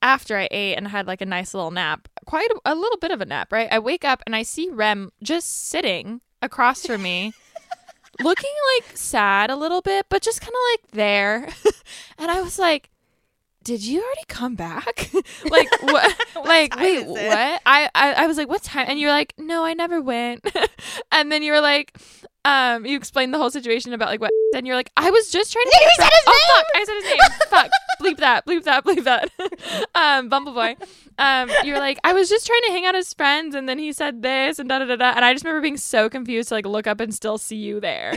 after 0.00 0.36
I 0.38 0.48
ate 0.50 0.74
and 0.76 0.88
had 0.88 1.06
like 1.06 1.20
a 1.20 1.26
nice 1.26 1.52
little 1.54 1.70
nap, 1.70 2.08
quite 2.28 2.50
a, 2.50 2.72
a 2.72 2.74
little 2.74 2.98
bit 2.98 3.10
of 3.10 3.22
a 3.22 3.24
nap, 3.24 3.50
right? 3.50 3.68
I 3.72 3.78
wake 3.78 4.04
up 4.04 4.22
and 4.26 4.36
I 4.36 4.42
see 4.42 4.68
Rem 4.68 5.12
just 5.22 5.68
sitting 5.68 6.20
across 6.42 6.84
from 6.84 7.02
me, 7.02 7.32
looking 8.20 8.52
like 8.76 8.94
sad 8.96 9.50
a 9.50 9.56
little 9.56 9.80
bit, 9.80 10.06
but 10.10 10.20
just 10.20 10.42
kind 10.42 10.52
of 10.52 10.60
like 10.72 10.90
there. 10.92 11.48
and 12.18 12.30
I 12.30 12.42
was 12.42 12.58
like, 12.58 12.90
did 13.64 13.82
you 13.82 14.02
already 14.02 14.24
come 14.28 14.56
back? 14.56 15.10
like 15.50 15.68
what? 15.80 16.16
like 16.44 16.76
wait, 16.76 17.06
what? 17.06 17.62
I, 17.64 17.88
I 17.94 18.12
I 18.12 18.26
was 18.26 18.36
like, 18.36 18.48
what 18.48 18.62
time? 18.62 18.86
And 18.88 18.98
you're 18.98 19.10
like, 19.10 19.32
no, 19.38 19.64
I 19.64 19.72
never 19.72 20.02
went. 20.02 20.46
and 21.12 21.32
then 21.32 21.42
you 21.42 21.52
were 21.52 21.62
like, 21.62 21.98
um, 22.44 22.84
you 22.84 22.96
explained 22.96 23.32
the 23.32 23.38
whole 23.38 23.50
situation 23.50 23.94
about 23.94 24.08
like 24.08 24.20
what, 24.20 24.30
and 24.54 24.66
you're 24.66 24.76
like, 24.76 24.90
I 24.98 25.10
was 25.10 25.30
just 25.30 25.50
trying 25.50 25.64
to. 25.64 25.78
You 25.80 25.90
said 25.96 26.04
his 26.04 26.22
oh 26.26 26.54
fuck! 26.56 26.66
I 26.74 26.84
said 26.84 26.94
his 26.94 27.04
name. 27.04 27.18
fuck. 27.48 27.70
Bleep 28.00 28.18
that. 28.18 28.46
Bleep 28.46 28.64
that. 28.64 28.84
Bleep 28.84 29.04
that. 29.04 29.30
um, 29.94 30.28
Bumble 30.28 30.52
Boy. 30.52 30.76
Um, 31.18 31.50
you 31.64 31.72
were 31.72 31.78
like, 31.78 31.98
I 32.04 32.12
was 32.12 32.28
just 32.28 32.46
trying 32.46 32.62
to 32.66 32.72
hang 32.72 32.86
out 32.86 32.94
as 32.94 33.12
friends, 33.12 33.54
and 33.54 33.68
then 33.68 33.78
he 33.78 33.92
said 33.92 34.22
this 34.22 34.58
and 34.58 34.68
da 34.68 34.78
da 34.78 34.84
da 34.84 34.96
da, 34.96 35.12
and 35.16 35.24
I 35.24 35.32
just 35.32 35.44
remember 35.44 35.62
being 35.62 35.76
so 35.76 36.08
confused 36.08 36.48
to 36.50 36.54
like 36.54 36.66
look 36.66 36.86
up 36.86 37.00
and 37.00 37.12
still 37.14 37.38
see 37.38 37.56
you 37.56 37.80
there. 37.80 38.14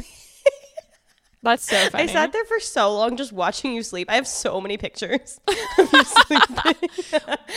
That's 1.43 1.65
so 1.65 1.75
funny. 1.89 2.03
I 2.03 2.05
sat 2.07 2.31
there 2.33 2.45
for 2.45 2.59
so 2.59 2.93
long 2.95 3.17
just 3.17 3.33
watching 3.33 3.73
you 3.73 3.81
sleep. 3.81 4.11
I 4.11 4.15
have 4.15 4.27
so 4.27 4.61
many 4.61 4.77
pictures 4.77 5.39
of 5.47 5.91
you 5.91 6.03
sleeping. 6.27 6.89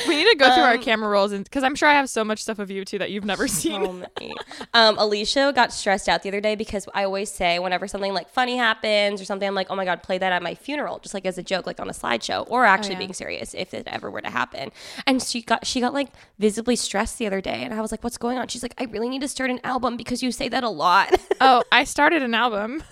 We 0.09 0.17
need 0.17 0.31
to 0.31 0.37
go 0.39 0.55
through 0.55 0.63
our 0.63 0.75
Um, 0.75 0.83
camera 0.83 1.11
rolls, 1.11 1.33
and 1.33 1.45
because 1.45 1.63
I'm 1.63 1.75
sure 1.75 1.89
I 1.89 1.93
have 1.93 2.09
so 2.09 2.25
much 2.25 2.41
stuff 2.41 2.59
of 2.59 2.71
you 2.71 2.85
too 2.87 2.99
that 2.99 3.11
you've 3.11 3.27
never 3.27 3.47
seen. 3.63 4.07
so. 4.19 4.27
Um, 4.73 4.97
Alisha 4.97 5.55
got 5.55 5.71
stressed 5.73 6.09
out 6.09 6.23
the 6.23 6.31
other 6.31 6.41
day 6.41 6.55
because 6.55 6.89
I 6.95 7.05
always 7.05 7.31
say 7.31 7.59
whenever 7.59 7.87
something 7.87 8.15
like 8.15 8.31
funny 8.31 8.57
happens 8.57 9.21
or 9.21 9.27
something, 9.27 9.47
I'm 9.47 9.55
like, 9.55 9.67
oh 9.71 9.77
my 9.77 9.85
god, 9.85 10.03
play 10.03 10.17
that 10.17 10.33
at 10.33 10.43
my 10.43 10.55
funeral, 10.55 10.99
just 11.01 11.13
like 11.13 11.27
as 11.27 11.37
a 11.37 11.43
joke, 11.43 11.67
like 11.67 11.79
on 11.79 11.89
a 11.91 11.93
slideshow, 11.93 12.47
or 12.49 12.65
actually 12.65 12.93
yeah. 12.95 12.99
being 13.01 13.13
serious 13.13 13.53
if 13.53 13.75
it 13.75 13.87
ever 13.87 14.11
were 14.11 14.23
to 14.23 14.31
happen. 14.31 14.73
And 15.07 15.23
she 15.23 15.43
got 15.43 15.67
she 15.67 15.81
got 15.83 15.93
like 15.93 16.09
visibly 16.39 16.77
stressed 16.77 17.19
the 17.19 17.27
other 17.27 17.43
day, 17.43 17.63
and 17.63 17.75
I 17.75 17.83
was 17.83 17.91
like, 17.93 18.03
what's 18.03 18.17
going 18.17 18.39
on? 18.39 18.49
She's 18.49 18.63
like, 18.63 18.75
I 18.79 18.85
really 18.85 19.11
need 19.11 19.21
to 19.21 19.29
start 19.29 19.51
an 19.51 19.61
album 19.63 19.99
because 19.99 20.23
you 20.23 20.33
say 20.33 20.49
that 20.49 20.65
a 20.65 20.71
lot. 20.71 21.15
oh, 21.43 21.63
I 21.71 21.85
started 21.85 22.23
an 22.23 22.33
album. 22.35 22.83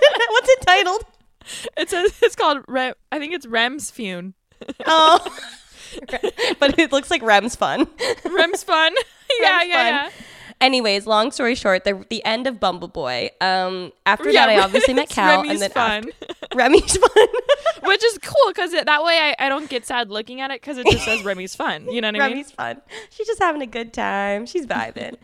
what's 0.28 0.48
it 0.48 0.60
titled? 0.62 1.04
it's 1.76 1.92
a, 1.92 2.04
it's 2.22 2.36
called 2.36 2.64
Rem, 2.68 2.94
I 3.10 3.18
think 3.18 3.34
it's 3.34 3.46
Rem's 3.46 3.90
Fune. 3.90 4.34
Oh. 4.86 5.18
but 6.60 6.78
it 6.78 6.92
looks 6.92 7.10
like 7.10 7.22
Rem's 7.22 7.56
fun. 7.56 7.88
Rem's 8.24 8.62
fun. 8.62 8.94
yeah, 9.40 9.58
Rem's 9.58 9.68
yeah, 9.68 10.02
fun. 10.04 10.12
Anyways, 10.60 11.06
long 11.06 11.30
story 11.30 11.54
short, 11.54 11.84
the 11.84 12.04
the 12.10 12.22
end 12.24 12.46
of 12.46 12.60
Bumble 12.60 12.88
Boy. 12.88 13.30
Um, 13.40 13.92
after 14.04 14.28
yeah. 14.28 14.46
that, 14.46 14.50
I 14.50 14.62
obviously 14.62 14.92
met 14.92 15.08
Cal, 15.08 15.42
Remi's 15.42 15.52
and 15.52 15.60
then 15.62 15.70
fun, 15.70 16.12
after- 16.22 16.56
Remi's 16.56 16.96
fun. 16.96 17.26
which 17.84 18.04
is 18.04 18.18
cool 18.18 18.48
because 18.48 18.72
that 18.72 19.02
way 19.02 19.34
I, 19.38 19.46
I 19.46 19.48
don't 19.48 19.70
get 19.70 19.86
sad 19.86 20.10
looking 20.10 20.42
at 20.42 20.50
it 20.50 20.60
because 20.60 20.76
it 20.76 20.86
just 20.86 21.04
says 21.04 21.22
Remi's 21.22 21.56
fun. 21.56 21.90
You 21.90 22.02
know 22.02 22.08
what 22.08 22.20
I 22.20 22.28
mean? 22.28 22.36
Remi's 22.38 22.50
fun. 22.52 22.82
She's 23.08 23.26
just 23.26 23.40
having 23.40 23.62
a 23.62 23.66
good 23.66 23.94
time. 23.94 24.44
She's 24.44 24.66
vibing. 24.66 25.16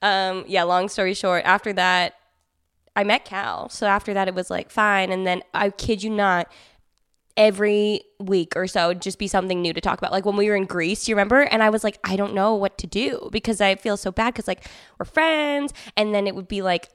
um, 0.00 0.44
yeah. 0.46 0.62
Long 0.62 0.88
story 0.88 1.14
short, 1.14 1.44
after 1.44 1.72
that, 1.72 2.14
I 2.96 3.04
met 3.04 3.24
Cal. 3.24 3.68
So 3.68 3.86
after 3.86 4.14
that, 4.14 4.28
it 4.28 4.34
was 4.34 4.50
like 4.50 4.70
fine, 4.70 5.10
and 5.10 5.26
then 5.26 5.42
I 5.52 5.70
kid 5.70 6.02
you 6.02 6.10
not. 6.10 6.50
Every 7.36 8.02
week 8.20 8.52
or 8.54 8.68
so, 8.68 8.94
just 8.94 9.18
be 9.18 9.26
something 9.26 9.60
new 9.60 9.72
to 9.72 9.80
talk 9.80 9.98
about. 9.98 10.12
Like 10.12 10.24
when 10.24 10.36
we 10.36 10.48
were 10.48 10.54
in 10.54 10.66
Greece, 10.66 11.08
you 11.08 11.16
remember? 11.16 11.40
And 11.40 11.64
I 11.64 11.70
was 11.70 11.82
like, 11.82 11.98
I 12.04 12.14
don't 12.14 12.32
know 12.32 12.54
what 12.54 12.78
to 12.78 12.86
do 12.86 13.28
because 13.32 13.60
I 13.60 13.74
feel 13.74 13.96
so 13.96 14.12
bad 14.12 14.34
because 14.34 14.46
like 14.46 14.64
we're 15.00 15.04
friends, 15.04 15.72
and 15.96 16.14
then 16.14 16.28
it 16.28 16.36
would 16.36 16.46
be 16.46 16.62
like 16.62 16.90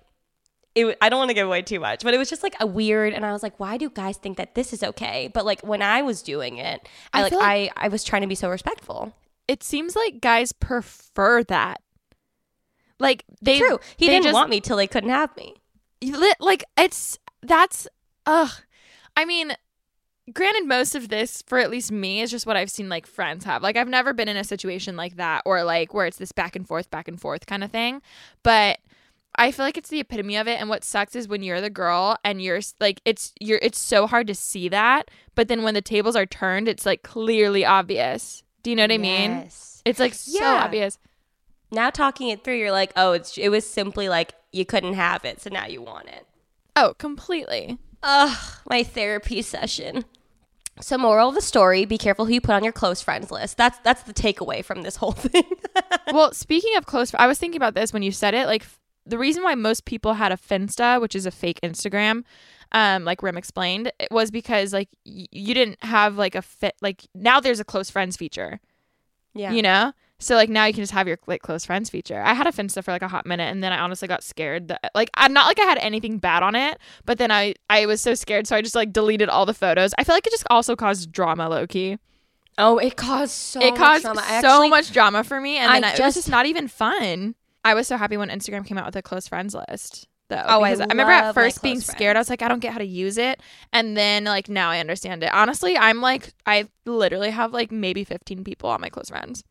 it, 0.75 0.97
I 1.01 1.09
don't 1.09 1.19
want 1.19 1.27
to 1.29 1.33
give 1.33 1.45
away 1.45 1.61
too 1.61 1.81
much, 1.81 2.05
but 2.05 2.13
it 2.13 2.17
was 2.17 2.29
just 2.29 2.41
like 2.41 2.55
a 2.61 2.65
weird, 2.65 3.11
and 3.11 3.25
I 3.25 3.33
was 3.33 3.43
like, 3.43 3.59
why 3.59 3.75
do 3.75 3.89
guys 3.89 4.15
think 4.15 4.37
that 4.37 4.55
this 4.55 4.71
is 4.71 4.81
okay? 4.81 5.29
But 5.33 5.43
like 5.45 5.59
when 5.59 5.81
I 5.81 6.03
was 6.03 6.21
doing 6.21 6.55
it, 6.57 6.87
I, 7.11 7.19
I 7.19 7.23
like 7.23 7.31
like- 7.33 7.41
I 7.43 7.71
I 7.75 7.87
was 7.89 8.05
trying 8.05 8.21
to 8.21 8.27
be 8.29 8.35
so 8.35 8.49
respectful. 8.49 9.11
It 9.49 9.61
seems 9.61 9.93
like 9.93 10.21
guys 10.21 10.53
prefer 10.53 11.43
that. 11.43 11.81
Like 12.97 13.25
they 13.41 13.59
True, 13.59 13.79
he 13.97 14.05
they 14.05 14.13
didn't 14.13 14.23
just- 14.23 14.33
want 14.35 14.49
me 14.49 14.61
till 14.61 14.77
they 14.77 14.87
couldn't 14.87 15.09
have 15.09 15.35
me. 15.35 15.55
Li- 16.01 16.33
like 16.39 16.63
it's 16.77 17.17
that's 17.41 17.87
ugh. 18.25 18.51
I 19.17 19.25
mean, 19.25 19.53
granted, 20.33 20.67
most 20.67 20.95
of 20.95 21.09
this 21.09 21.41
for 21.45 21.59
at 21.59 21.69
least 21.71 21.91
me 21.91 22.21
is 22.21 22.31
just 22.31 22.45
what 22.45 22.55
I've 22.57 22.71
seen 22.71 22.89
like 22.89 23.05
friends 23.07 23.45
have. 23.45 23.61
Like 23.63 23.75
I've 23.77 23.87
never 23.87 24.13
been 24.13 24.27
in 24.29 24.37
a 24.37 24.43
situation 24.43 24.95
like 24.95 25.15
that 25.17 25.43
or 25.45 25.63
like 25.63 25.93
where 25.93 26.05
it's 26.05 26.17
this 26.17 26.31
back 26.31 26.55
and 26.55 26.67
forth, 26.67 26.89
back 26.89 27.07
and 27.07 27.19
forth 27.19 27.45
kind 27.45 27.63
of 27.63 27.71
thing. 27.71 28.01
But 28.43 28.79
I 29.35 29.51
feel 29.51 29.65
like 29.65 29.77
it's 29.77 29.89
the 29.89 29.99
epitome 29.99 30.37
of 30.37 30.47
it. 30.47 30.59
And 30.59 30.69
what 30.69 30.83
sucks 30.83 31.15
is 31.15 31.27
when 31.27 31.43
you're 31.43 31.61
the 31.61 31.69
girl 31.69 32.17
and 32.23 32.41
you're 32.41 32.61
like 32.79 33.01
it's 33.05 33.33
you're 33.39 33.59
it's 33.61 33.79
so 33.79 34.07
hard 34.07 34.27
to 34.27 34.35
see 34.35 34.69
that. 34.69 35.09
But 35.35 35.47
then 35.47 35.63
when 35.63 35.73
the 35.73 35.81
tables 35.81 36.15
are 36.15 36.25
turned, 36.25 36.67
it's 36.67 36.85
like 36.85 37.03
clearly 37.03 37.65
obvious. 37.65 38.43
Do 38.63 38.69
you 38.69 38.75
know 38.75 38.83
what 38.83 38.91
I 38.91 38.97
mean? 38.97 39.31
Yes. 39.31 39.81
It's 39.85 39.99
like 39.99 40.13
so 40.13 40.39
Yeah. 40.41 40.63
obvious. 40.65 40.97
Now 41.71 41.89
talking 41.89 42.29
it 42.29 42.43
through, 42.43 42.55
you're 42.57 42.71
like, 42.71 42.91
oh, 42.95 43.13
it's 43.13 43.37
it 43.37 43.49
was 43.49 43.65
simply 43.69 44.09
like 44.09 44.33
you 44.51 44.65
couldn't 44.65 44.93
have 44.95 45.25
it, 45.25 45.41
so 45.41 45.49
now 45.49 45.67
you 45.67 45.81
want 45.81 46.07
it. 46.07 46.25
Oh, 46.75 46.93
completely. 46.97 47.77
Ugh, 48.03 48.37
my 48.69 48.83
therapy 48.83 49.41
session. 49.41 50.05
So 50.81 50.97
moral 50.97 51.29
of 51.29 51.35
the 51.35 51.41
story, 51.41 51.83
be 51.83 51.97
careful 51.97 52.25
who 52.25 52.33
you 52.33 52.39
put 52.41 52.55
on 52.55 52.63
your 52.63 52.71
close 52.71 53.01
friends 53.01 53.31
list. 53.31 53.57
That's 53.57 53.77
that's 53.79 54.03
the 54.03 54.13
takeaway 54.13 54.63
from 54.63 54.83
this 54.83 54.95
whole 54.95 55.11
thing. 55.27 55.43
well, 56.13 56.31
speaking 56.33 56.75
of 56.77 56.85
close, 56.85 57.13
I 57.15 57.27
was 57.27 57.37
thinking 57.37 57.57
about 57.57 57.73
this 57.75 57.91
when 57.91 58.01
you 58.03 58.11
said 58.13 58.33
it. 58.33 58.45
Like 58.47 58.65
the 59.05 59.17
reason 59.17 59.43
why 59.43 59.55
most 59.55 59.83
people 59.85 60.13
had 60.13 60.31
a 60.31 60.37
Finsta, 60.37 61.01
which 61.01 61.15
is 61.15 61.25
a 61.25 61.31
fake 61.31 61.59
Instagram, 61.63 62.23
um, 62.71 63.03
like 63.03 63.21
Rem 63.21 63.37
explained, 63.37 63.91
it 63.99 64.07
was 64.11 64.31
because 64.31 64.71
like 64.71 64.87
y- 65.05 65.25
you 65.31 65.53
didn't 65.53 65.83
have 65.83 66.15
like 66.17 66.35
a 66.35 66.41
fit. 66.41 66.75
Like 66.81 67.05
now 67.13 67.41
there's 67.41 67.59
a 67.59 67.65
close 67.65 67.89
friends 67.89 68.15
feature. 68.15 68.61
yeah. 69.33 69.51
You 69.51 69.61
know. 69.61 69.91
So 70.21 70.35
like 70.35 70.49
now 70.49 70.65
you 70.65 70.73
can 70.73 70.83
just 70.83 70.91
have 70.91 71.07
your 71.07 71.17
like 71.27 71.41
close 71.41 71.63
friends 71.65 71.89
feature. 71.89 72.21
I 72.21 72.33
had 72.33 72.45
a 72.45 72.51
Finsta 72.51 72.83
for 72.83 72.91
like 72.91 73.01
a 73.01 73.07
hot 73.07 73.25
minute, 73.25 73.49
and 73.51 73.63
then 73.63 73.71
I 73.71 73.79
honestly 73.79 74.07
got 74.07 74.21
scared 74.23 74.67
that 74.67 74.91
like 74.93 75.09
I'm 75.15 75.31
not 75.33 75.47
like 75.47 75.59
I 75.59 75.63
had 75.63 75.77
anything 75.77 76.17
bad 76.17 76.43
on 76.43 76.55
it, 76.55 76.77
but 77.05 77.17
then 77.17 77.31
I 77.31 77.55
I 77.69 77.85
was 77.85 78.01
so 78.01 78.13
scared, 78.15 78.45
so 78.45 78.55
I 78.55 78.61
just 78.61 78.75
like 78.75 78.91
deleted 78.91 79.29
all 79.29 79.45
the 79.45 79.53
photos. 79.53 79.93
I 79.97 80.03
feel 80.03 80.15
like 80.15 80.27
it 80.27 80.31
just 80.31 80.45
also 80.49 80.75
caused 80.75 81.11
drama, 81.11 81.47
low 81.49 81.65
key. 81.65 81.97
Oh, 82.57 82.77
it 82.77 82.97
caused 82.97 83.31
so 83.31 83.61
it 83.61 83.71
much 83.71 83.79
caused 83.79 84.03
drama. 84.03 84.21
So 84.21 84.27
actually- 84.33 84.69
much 84.69 84.91
drama 84.91 85.23
for 85.23 85.39
me, 85.39 85.57
and 85.57 85.71
I 85.71 85.75
then 85.75 85.83
I, 85.85 85.87
it 85.87 85.91
was 85.93 85.99
just- 85.99 86.17
just 86.17 86.29
not 86.29 86.45
even 86.45 86.67
fun. 86.67 87.35
I 87.63 87.73
was 87.73 87.87
so 87.87 87.95
happy 87.97 88.17
when 88.17 88.29
Instagram 88.29 88.65
came 88.65 88.77
out 88.77 88.85
with 88.85 88.95
a 88.97 89.01
close 89.01 89.27
friends 89.27 89.55
list. 89.55 90.07
Though, 90.29 90.43
Oh, 90.47 90.61
I 90.61 90.71
because 90.75 90.87
remember 90.89 91.11
at 91.11 91.33
first 91.33 91.63
being 91.63 91.77
close 91.77 91.87
scared. 91.87 92.15
I 92.15 92.19
was 92.19 92.29
like, 92.29 92.41
I 92.43 92.47
don't 92.47 92.59
get 92.59 92.71
how 92.71 92.77
to 92.77 92.85
use 92.85 93.17
it, 93.17 93.41
and 93.73 93.97
then 93.97 94.25
like 94.25 94.47
now 94.49 94.69
I 94.69 94.79
understand 94.79 95.23
it. 95.23 95.33
Honestly, 95.33 95.75
I'm 95.77 96.01
like, 96.01 96.33
I 96.45 96.67
literally 96.85 97.31
have 97.31 97.51
like 97.53 97.71
maybe 97.71 98.03
15 98.03 98.43
people 98.43 98.69
on 98.69 98.79
my 98.81 98.89
close 98.89 99.09
friends. 99.09 99.43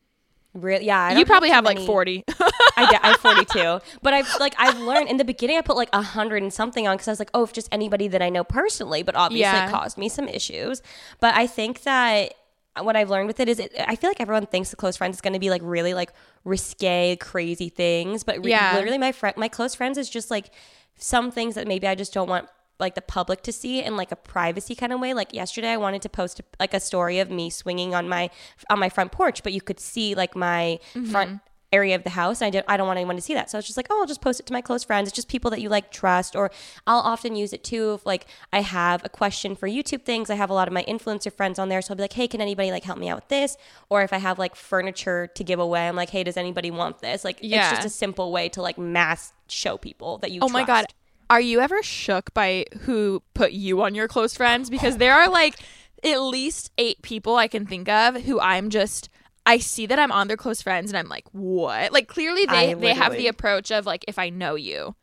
Real, 0.61 0.81
yeah, 0.83 1.01
I 1.01 1.19
you 1.19 1.25
probably 1.25 1.49
too 1.51 1.55
have 1.55 1.65
like 1.65 1.79
40. 1.79 2.25
I 2.77 2.87
did, 2.91 3.01
I'm 3.03 3.17
42, 3.17 3.81
but 4.03 4.15
I've 4.15 4.29
like 4.41 4.55
I've 4.59 4.79
learned 4.79 5.09
in 5.09 5.17
the 5.17 5.25
beginning 5.25 5.57
I 5.59 5.61
put 5.63 5.77
like 5.77 5.89
a 5.93 6.03
hundred 6.03 6.43
and 6.43 6.53
something 6.53 6.87
on 6.87 6.97
because 6.97 7.09
I 7.09 7.13
was 7.13 7.19
like, 7.19 7.31
oh, 7.35 7.45
if 7.45 7.53
just 7.53 7.69
anybody 7.73 8.09
that 8.09 8.23
I 8.23 8.29
know 8.29 8.45
personally, 8.45 9.03
but 9.03 9.15
obviously 9.15 9.41
Yeah. 9.43 9.69
it 9.69 9.71
caused 9.71 9.99
me 9.99 10.09
some 10.09 10.29
issues. 10.29 10.83
But 11.21 11.35
I 11.35 11.47
think 11.47 11.83
that 11.83 12.35
what 12.81 12.95
I've 12.97 13.11
learned 13.11 13.27
with 13.27 13.41
it 13.41 13.49
is, 13.49 13.59
it, 13.59 13.73
I 13.79 13.97
feel 13.97 14.09
like 14.11 14.21
everyone 14.21 14.47
thinks 14.47 14.71
the 14.71 14.77
close 14.77 14.97
friends 14.97 15.17
is 15.17 15.21
going 15.21 15.33
to 15.33 15.41
be 15.41 15.51
like 15.51 15.63
really 15.65 15.95
like 15.95 16.13
risque, 16.45 17.17
crazy 17.21 17.69
things, 17.69 18.23
but 18.25 18.43
re- 18.45 18.51
Yeah. 18.53 18.75
literally 18.75 18.99
my 18.99 19.13
friend, 19.13 19.37
my 19.37 19.49
close 19.49 19.75
friends 19.75 19.99
is 19.99 20.09
just 20.09 20.31
like 20.31 20.51
some 20.97 21.31
things 21.31 21.55
that 21.57 21.67
maybe 21.67 21.87
I 21.87 21.95
just 21.95 22.13
don't 22.13 22.29
want 22.29 22.49
like 22.79 22.95
the 22.95 23.03
public 23.03 23.43
to 23.43 23.53
see 23.53 23.83
in 23.83 23.97
like 23.97 24.13
a 24.13 24.17
privacy 24.17 24.75
kind 24.75 24.93
of 24.93 25.01
way 25.01 25.15
like 25.15 25.33
yesterday 25.33 25.71
i 25.71 25.77
wanted 25.77 26.03
to 26.03 26.09
post 26.09 26.41
like 26.61 26.75
a 26.75 26.81
story 26.81 27.19
of 27.19 27.31
me 27.31 27.51
swinging 27.51 27.95
on 27.95 28.09
my 28.09 28.31
on 28.71 28.79
my 28.79 28.89
front 28.89 29.13
porch 29.13 29.43
but 29.43 29.53
you 29.53 29.61
could 29.61 29.81
see 29.81 30.15
like 30.15 30.37
my 30.37 30.79
mm-hmm. 30.95 31.11
front 31.11 31.41
area 31.73 31.95
of 31.95 32.03
the 32.03 32.11
house 32.11 32.41
and 32.41 32.47
I 32.47 32.51
did 32.51 32.65
I 32.67 32.77
don't 32.77 32.87
want 32.87 32.99
anyone 32.99 33.17
to 33.17 33.23
see 33.23 33.35
that. 33.35 33.51
So 33.51 33.59
it's 33.59 33.67
just 33.67 33.77
like, 33.77 33.89
oh, 33.91 34.01
I'll 34.01 34.07
just 34.07 34.21
post 34.21 34.41
it 34.41 34.47
to 34.47 34.53
my 34.53 34.61
close 34.61 34.85
friends. 34.85 35.09
It's 35.09 35.15
just 35.15 35.29
people 35.29 35.51
that 35.51 35.61
you 35.61 35.69
like 35.69 35.91
trust 35.91 36.35
or 36.35 36.51
I'll 36.87 37.01
often 37.01 37.37
use 37.37 37.53
it 37.53 37.63
too 37.63 37.95
if 37.95 38.07
like 38.07 38.27
I 38.53 38.61
have 38.61 39.05
a 39.05 39.09
question 39.09 39.55
for 39.55 39.69
YouTube 39.69 40.03
things. 40.03 40.31
I 40.31 40.35
have 40.35 40.51
a 40.51 40.55
lot 40.55 40.69
of 40.69 40.75
my 40.75 40.85
influencer 40.85 41.33
friends 41.33 41.59
on 41.59 41.69
there. 41.69 41.83
So 41.83 41.93
I'll 41.93 41.97
be 41.97 42.03
like, 42.03 42.13
hey, 42.13 42.29
can 42.29 42.41
anybody 42.41 42.71
like 42.71 42.85
help 42.85 42.99
me 42.99 43.09
out 43.09 43.19
with 43.19 43.29
this? 43.29 43.57
Or 43.91 44.03
if 44.03 44.13
I 44.13 44.19
have 44.19 44.39
like 44.39 44.57
furniture 44.57 45.27
to 45.35 45.45
give 45.45 45.59
away, 45.59 45.87
I'm 45.87 45.97
like, 45.97 46.11
hey, 46.11 46.25
does 46.25 46.37
anybody 46.37 46.71
want 46.71 47.01
this? 47.01 47.25
Like 47.25 47.39
Yeah. 47.43 47.69
it's 47.69 47.79
just 47.79 47.87
a 47.87 47.97
simple 47.97 48.33
way 48.33 48.49
to 48.51 48.63
like 48.63 48.79
mass 48.79 49.33
show 49.49 49.77
people 49.77 50.19
that 50.19 50.31
you 50.31 50.41
Oh 50.43 50.49
my 50.49 50.65
god. 50.65 50.87
Are 51.31 51.41
you 51.41 51.61
ever 51.61 51.83
shook 51.83 52.33
by 52.33 52.65
who 52.81 53.23
put 53.35 53.53
you 53.53 53.83
on 53.83 53.95
your 53.95 54.09
close 54.09 54.35
friends? 54.35 54.71
Because 54.71 54.97
there 54.97 55.15
are 55.15 55.29
like 55.29 55.57
at 56.03 56.21
least 56.21 56.71
eight 56.79 57.03
people 57.03 57.37
I 57.37 57.49
can 57.49 57.67
think 57.67 57.89
of 57.89 58.23
who 58.23 58.41
I'm 58.41 58.71
just 58.71 59.09
I 59.45 59.59
see 59.59 59.87
that 59.87 59.99
I'm 59.99 60.13
on 60.13 60.29
their 60.29 60.37
close 60.37 60.61
friends 60.61 60.91
and 60.91 60.99
I'm 60.99 61.09
like, 61.09 61.25
what? 61.33 61.93
Like 61.93 62.07
clearly 62.07 62.45
they 62.47 62.75
they 62.75 62.95
have 62.95 63.13
the 63.13 63.29
approach 63.29 63.71
of 63.71 63.87
like 63.87 64.05
if 64.07 64.19
I 64.19 64.29
know 64.29 64.55
you. 64.55 64.95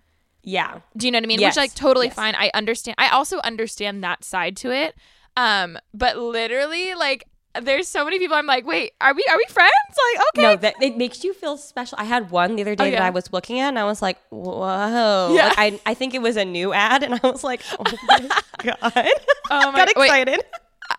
Yeah. 0.43 0.81
Do 0.95 1.07
you 1.07 1.11
know 1.11 1.17
what 1.17 1.23
I 1.23 1.27
mean? 1.27 1.39
Yes, 1.39 1.55
Which 1.55 1.63
like 1.63 1.73
totally 1.73 2.07
yes. 2.07 2.15
fine. 2.15 2.35
I 2.35 2.51
understand. 2.53 2.95
I 2.99 3.09
also 3.09 3.39
understand 3.39 4.03
that 4.03 4.23
side 4.23 4.55
to 4.57 4.71
it. 4.71 4.95
Um, 5.35 5.77
but 5.93 6.17
literally 6.17 6.93
like 6.93 7.25
there's 7.61 7.87
so 7.87 8.03
many 8.03 8.19
people 8.19 8.35
I'm 8.35 8.45
like, 8.45 8.65
wait, 8.65 8.93
are 9.01 9.13
we 9.13 9.23
are 9.29 9.37
we 9.37 9.45
friends? 9.49 9.71
Like, 9.89 10.25
okay. 10.35 10.41
No, 10.41 10.55
that 10.57 10.75
it 10.81 10.97
makes 10.97 11.23
you 11.23 11.33
feel 11.33 11.57
special. 11.57 11.97
I 11.99 12.03
had 12.05 12.29
one 12.31 12.55
the 12.55 12.61
other 12.63 12.71
oh, 12.71 12.75
day 12.75 12.91
that 12.91 12.99
Oh, 12.99 13.01
yeah. 13.03 13.07
I 13.07 13.11
was 13.11 13.31
looking 13.33 13.59
at, 13.59 13.69
and 13.69 13.79
I 13.79 13.85
was 13.85 14.01
like, 14.01 14.17
"Whoa!" 14.29 15.33
Yeah. 15.35 15.47
Like, 15.47 15.57
I 15.57 15.79
I 15.85 15.93
think 15.93 16.13
it 16.13 16.21
was 16.21 16.37
a 16.37 16.45
new 16.45 16.73
ad, 16.73 17.03
and 17.03 17.13
I 17.15 17.19
was 17.27 17.43
like, 17.43 17.61
"Oh 17.79 17.83
my 18.07 18.17
god!" 18.63 19.09
Oh 19.49 19.71
my- 19.71 19.85
got 19.85 19.89
wait. 19.95 20.05
excited. 20.07 20.43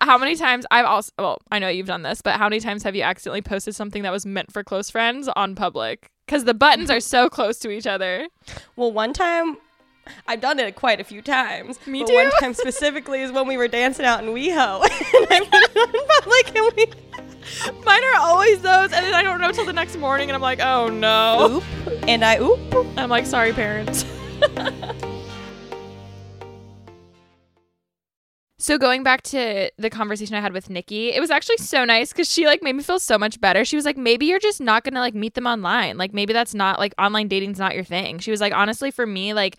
how 0.00 0.18
many 0.18 0.34
times 0.34 0.66
I've 0.70 0.86
also 0.86 1.12
well, 1.18 1.38
I 1.52 1.58
know 1.58 1.68
you've 1.68 1.86
done 1.86 2.02
this, 2.02 2.20
but 2.22 2.36
how 2.36 2.46
many 2.48 2.60
times 2.60 2.82
have 2.82 2.96
you 2.96 3.02
accidentally 3.02 3.42
posted 3.42 3.74
something 3.74 4.02
that 4.02 4.12
was 4.12 4.26
meant 4.26 4.52
for 4.52 4.64
close 4.64 4.90
friends 4.90 5.28
on 5.36 5.54
public? 5.54 6.10
Because 6.26 6.44
the 6.44 6.54
buttons 6.54 6.90
are 6.90 6.98
so 7.00 7.28
close 7.28 7.58
to 7.60 7.70
each 7.70 7.86
other. 7.86 8.26
Well, 8.74 8.90
one 8.92 9.12
time. 9.12 9.58
I've 10.26 10.40
done 10.40 10.58
it 10.58 10.76
quite 10.76 11.00
a 11.00 11.04
few 11.04 11.22
times. 11.22 11.78
Me 11.86 12.00
but 12.00 12.08
too. 12.08 12.14
One 12.14 12.30
time 12.40 12.54
specifically 12.54 13.22
is 13.22 13.32
when 13.32 13.46
we 13.46 13.56
were 13.56 13.68
dancing 13.68 14.06
out 14.06 14.22
in 14.22 14.30
WeHo, 14.30 14.82
and 14.82 15.26
I 15.30 15.40
put 15.40 15.62
it 15.62 15.76
on 15.76 16.22
public, 16.22 16.56
and 16.56 16.76
we 16.76 16.86
Mine 17.84 18.02
are 18.02 18.20
always 18.20 18.60
those, 18.60 18.92
and 18.92 19.06
then 19.06 19.14
I 19.14 19.22
don't 19.22 19.40
know 19.40 19.52
till 19.52 19.64
the 19.64 19.72
next 19.72 19.96
morning, 19.96 20.28
and 20.28 20.34
I'm 20.34 20.42
like, 20.42 20.60
oh 20.60 20.88
no. 20.88 21.58
oop, 21.58 22.08
and 22.08 22.24
I 22.24 22.40
oop. 22.40 22.58
I'm 22.96 23.08
like, 23.08 23.26
sorry, 23.26 23.52
parents. 23.52 24.04
So 28.66 28.78
going 28.78 29.04
back 29.04 29.22
to 29.22 29.70
the 29.78 29.88
conversation 29.90 30.34
I 30.34 30.40
had 30.40 30.52
with 30.52 30.68
Nikki, 30.68 31.12
it 31.12 31.20
was 31.20 31.30
actually 31.30 31.58
so 31.58 31.84
nice 31.84 32.10
because 32.10 32.28
she 32.28 32.46
like 32.46 32.64
made 32.64 32.72
me 32.72 32.82
feel 32.82 32.98
so 32.98 33.16
much 33.16 33.40
better. 33.40 33.64
She 33.64 33.76
was 33.76 33.84
like, 33.84 33.96
maybe 33.96 34.26
you're 34.26 34.40
just 34.40 34.60
not 34.60 34.82
gonna 34.82 34.98
like 34.98 35.14
meet 35.14 35.34
them 35.34 35.46
online. 35.46 35.96
Like 35.96 36.12
maybe 36.12 36.32
that's 36.32 36.52
not 36.52 36.80
like 36.80 36.92
online 36.98 37.28
dating's 37.28 37.60
not 37.60 37.76
your 37.76 37.84
thing. 37.84 38.18
She 38.18 38.32
was 38.32 38.40
like, 38.40 38.52
honestly, 38.52 38.90
for 38.90 39.06
me, 39.06 39.34
like 39.34 39.58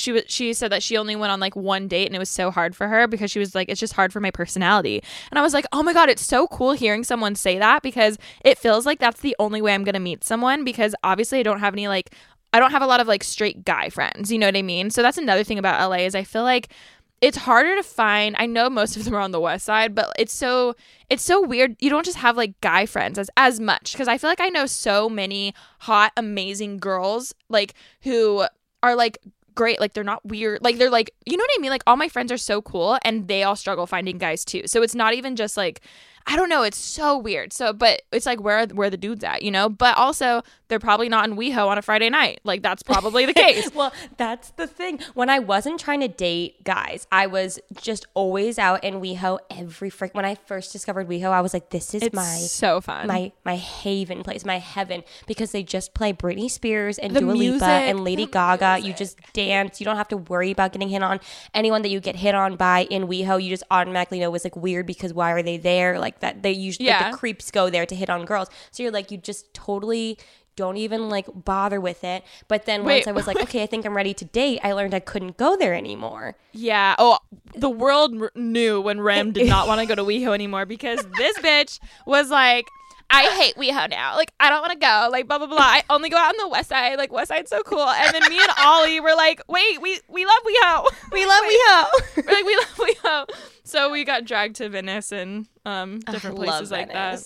she 0.00 0.12
was 0.12 0.22
she 0.26 0.52
said 0.52 0.72
that 0.72 0.82
she 0.82 0.96
only 0.96 1.14
went 1.14 1.30
on 1.30 1.40
like 1.40 1.54
one 1.54 1.86
date 1.86 2.06
and 2.06 2.16
it 2.16 2.18
was 2.18 2.30
so 2.30 2.50
hard 2.50 2.74
for 2.74 2.88
her 2.88 3.06
because 3.06 3.30
she 3.30 3.38
was 3.38 3.54
like, 3.54 3.68
it's 3.68 3.80
just 3.80 3.92
hard 3.92 4.12
for 4.12 4.20
my 4.20 4.30
personality. 4.30 5.02
And 5.30 5.38
I 5.38 5.42
was 5.42 5.54
like, 5.54 5.66
oh 5.72 5.82
my 5.82 5.92
god, 5.92 6.08
it's 6.08 6.24
so 6.24 6.46
cool 6.48 6.72
hearing 6.72 7.04
someone 7.04 7.34
say 7.34 7.58
that 7.58 7.82
because 7.82 8.18
it 8.44 8.58
feels 8.58 8.86
like 8.86 8.98
that's 8.98 9.20
the 9.20 9.36
only 9.38 9.62
way 9.62 9.74
I'm 9.74 9.84
gonna 9.84 10.00
meet 10.00 10.24
someone 10.24 10.64
because 10.64 10.94
obviously 11.04 11.38
I 11.38 11.42
don't 11.42 11.60
have 11.60 11.74
any 11.74 11.86
like 11.88 12.14
I 12.52 12.58
don't 12.58 12.72
have 12.72 12.82
a 12.82 12.86
lot 12.86 13.00
of 13.00 13.06
like 13.06 13.22
straight 13.22 13.64
guy 13.64 13.90
friends. 13.90 14.32
You 14.32 14.38
know 14.38 14.46
what 14.46 14.56
I 14.56 14.62
mean? 14.62 14.90
So 14.90 15.02
that's 15.02 15.18
another 15.18 15.44
thing 15.44 15.58
about 15.58 15.88
LA 15.88 15.98
is 15.98 16.14
I 16.14 16.24
feel 16.24 16.42
like 16.42 16.72
it's 17.20 17.36
harder 17.36 17.76
to 17.76 17.82
find 17.82 18.34
i 18.38 18.46
know 18.46 18.70
most 18.70 18.96
of 18.96 19.04
them 19.04 19.14
are 19.14 19.20
on 19.20 19.30
the 19.30 19.40
west 19.40 19.66
side 19.66 19.94
but 19.94 20.10
it's 20.18 20.32
so 20.32 20.74
it's 21.10 21.22
so 21.22 21.40
weird 21.40 21.76
you 21.78 21.90
don't 21.90 22.04
just 22.04 22.16
have 22.16 22.36
like 22.36 22.58
guy 22.60 22.86
friends 22.86 23.18
as 23.18 23.30
as 23.36 23.60
much 23.60 23.92
because 23.92 24.08
i 24.08 24.16
feel 24.16 24.30
like 24.30 24.40
i 24.40 24.48
know 24.48 24.66
so 24.66 25.08
many 25.08 25.54
hot 25.80 26.12
amazing 26.16 26.78
girls 26.78 27.34
like 27.48 27.74
who 28.02 28.46
are 28.82 28.94
like 28.94 29.18
great 29.60 29.78
like 29.78 29.92
they're 29.92 30.02
not 30.02 30.24
weird 30.24 30.58
like 30.62 30.78
they're 30.78 30.88
like 30.88 31.10
you 31.26 31.36
know 31.36 31.42
what 31.42 31.50
i 31.54 31.60
mean? 31.60 31.70
Like 31.70 31.82
all 31.86 31.96
my 31.96 32.08
friends 32.08 32.32
are 32.32 32.38
so 32.38 32.62
cool 32.62 32.98
and 33.02 33.28
they 33.28 33.42
all 33.42 33.56
struggle 33.56 33.86
finding 33.86 34.16
guys 34.16 34.42
too. 34.42 34.62
So 34.64 34.82
it's 34.82 34.94
not 34.94 35.12
even 35.12 35.36
just 35.36 35.54
like 35.54 35.82
i 36.26 36.34
don't 36.34 36.48
know 36.48 36.62
it's 36.62 36.78
so 36.78 37.18
weird. 37.18 37.52
So 37.52 37.74
but 37.74 38.00
it's 38.10 38.24
like 38.24 38.40
where 38.40 38.66
where 38.68 38.88
the 38.88 38.96
dudes 38.96 39.22
at 39.22 39.42
you 39.42 39.50
know? 39.50 39.68
But 39.68 39.98
also 39.98 40.40
they're 40.70 40.78
probably 40.78 41.08
not 41.08 41.28
in 41.28 41.36
WeHo 41.36 41.66
on 41.66 41.76
a 41.76 41.82
friday 41.82 42.08
night 42.08 42.40
like 42.44 42.62
that's 42.62 42.82
probably 42.82 43.26
the 43.26 43.34
case 43.34 43.70
well, 43.74 43.92
that's 44.16 44.50
the 44.52 44.66
thing. 44.66 45.00
When 45.14 45.30
I 45.30 45.38
wasn't 45.38 45.80
trying 45.80 46.00
to 46.00 46.08
date 46.08 46.64
guys, 46.64 47.06
I 47.10 47.26
was 47.26 47.58
just 47.80 48.06
always 48.14 48.58
out 48.58 48.84
in 48.84 49.00
WeHo 49.00 49.38
every 49.50 49.90
frick. 49.90 50.14
When 50.14 50.24
I 50.24 50.34
first 50.34 50.72
discovered 50.72 51.08
WeHo, 51.08 51.30
I 51.30 51.40
was 51.40 51.54
like, 51.54 51.70
"This 51.70 51.94
is 51.94 52.02
it's 52.02 52.14
my 52.14 52.36
so 52.36 52.80
fun 52.80 53.06
my 53.06 53.32
my 53.44 53.56
haven 53.56 54.22
place, 54.22 54.44
my 54.44 54.58
heaven," 54.58 55.02
because 55.26 55.52
they 55.52 55.62
just 55.62 55.94
play 55.94 56.12
Britney 56.12 56.50
Spears 56.50 56.98
and 56.98 57.14
The 57.14 57.20
Dua 57.20 57.32
music, 57.34 57.62
Lipa 57.62 57.72
and 57.72 58.04
Lady 58.04 58.26
Gaga. 58.26 58.80
You 58.80 58.92
just 58.92 59.18
dance. 59.32 59.80
You 59.80 59.84
don't 59.84 59.96
have 59.96 60.08
to 60.08 60.16
worry 60.16 60.50
about 60.50 60.72
getting 60.72 60.88
hit 60.88 61.02
on. 61.02 61.20
Anyone 61.54 61.82
that 61.82 61.90
you 61.90 62.00
get 62.00 62.16
hit 62.16 62.34
on 62.34 62.56
by 62.56 62.84
in 62.90 63.06
WeHo, 63.06 63.42
you 63.42 63.50
just 63.50 63.64
automatically 63.70 64.20
know 64.20 64.34
is 64.34 64.44
like 64.44 64.56
weird 64.56 64.86
because 64.86 65.12
why 65.14 65.32
are 65.32 65.42
they 65.42 65.56
there? 65.56 65.98
Like 65.98 66.20
that 66.20 66.42
they 66.42 66.52
usually 66.52 66.88
like, 66.88 67.12
the 67.12 67.16
creeps 67.16 67.50
go 67.50 67.70
there 67.70 67.86
to 67.86 67.94
hit 67.94 68.10
on 68.10 68.24
girls. 68.24 68.48
So 68.70 68.82
you're 68.82 68.92
like 68.92 69.10
you 69.10 69.18
just 69.18 69.52
totally 69.54 70.18
don't 70.56 70.76
even 70.76 71.08
like 71.08 71.26
bother 71.32 71.80
with 71.80 72.04
it. 72.04 72.22
But 72.48 72.66
then 72.66 72.84
Wait. 72.84 72.96
once 72.96 73.06
I 73.06 73.12
was 73.12 73.26
like, 73.26 73.40
okay, 73.40 73.62
I 73.62 73.66
think 73.66 73.84
I'm 73.86 73.96
ready 73.96 74.14
to 74.14 74.24
date, 74.24 74.60
I 74.62 74.72
learned 74.72 74.94
I 74.94 75.00
couldn't 75.00 75.36
go 75.36 75.56
there 75.56 75.74
anymore. 75.74 76.36
Yeah. 76.52 76.94
Oh, 76.98 77.18
the 77.54 77.70
world 77.70 78.20
r- 78.20 78.32
knew 78.34 78.80
when 78.80 79.00
Rem 79.00 79.32
did 79.32 79.48
not 79.48 79.68
want 79.68 79.80
to 79.80 79.86
go 79.86 79.94
to 79.94 80.02
WeHo 80.10 80.34
anymore 80.34 80.66
because 80.66 81.04
this 81.16 81.38
bitch 81.38 81.80
was 82.06 82.30
like, 82.30 82.66
I 83.12 83.24
hate 83.24 83.56
WeHo 83.56 83.90
now. 83.90 84.14
Like, 84.14 84.32
I 84.38 84.50
don't 84.50 84.60
want 84.60 84.72
to 84.72 84.78
go. 84.78 85.08
Like, 85.10 85.26
blah 85.26 85.38
blah 85.38 85.48
blah. 85.48 85.58
I 85.58 85.82
only 85.90 86.10
go 86.10 86.16
out 86.16 86.28
on 86.28 86.36
the 86.38 86.48
West 86.48 86.68
Side. 86.68 86.96
Like, 86.96 87.12
West 87.12 87.28
Side's 87.28 87.50
so 87.50 87.60
cool. 87.62 87.88
And 87.88 88.14
then 88.14 88.28
me 88.30 88.38
and 88.40 88.50
Ollie 88.58 89.00
were 89.00 89.16
like, 89.16 89.42
wait, 89.48 89.82
we 89.82 90.00
we 90.08 90.24
love 90.24 90.38
WeHo. 90.46 90.86
We 91.10 91.26
love 91.26 91.42
WeHo. 91.48 91.84
We're 92.24 92.32
like, 92.32 92.44
we 92.44 92.56
love 92.56 92.76
WeHo. 92.76 93.30
So 93.64 93.90
we 93.90 94.04
got 94.04 94.24
dragged 94.24 94.56
to 94.56 94.68
Venice 94.68 95.10
and 95.10 95.48
um 95.66 95.98
different 96.00 96.38
Love 96.38 96.46
places 96.46 96.70
like 96.70 96.92
that. 96.92 97.20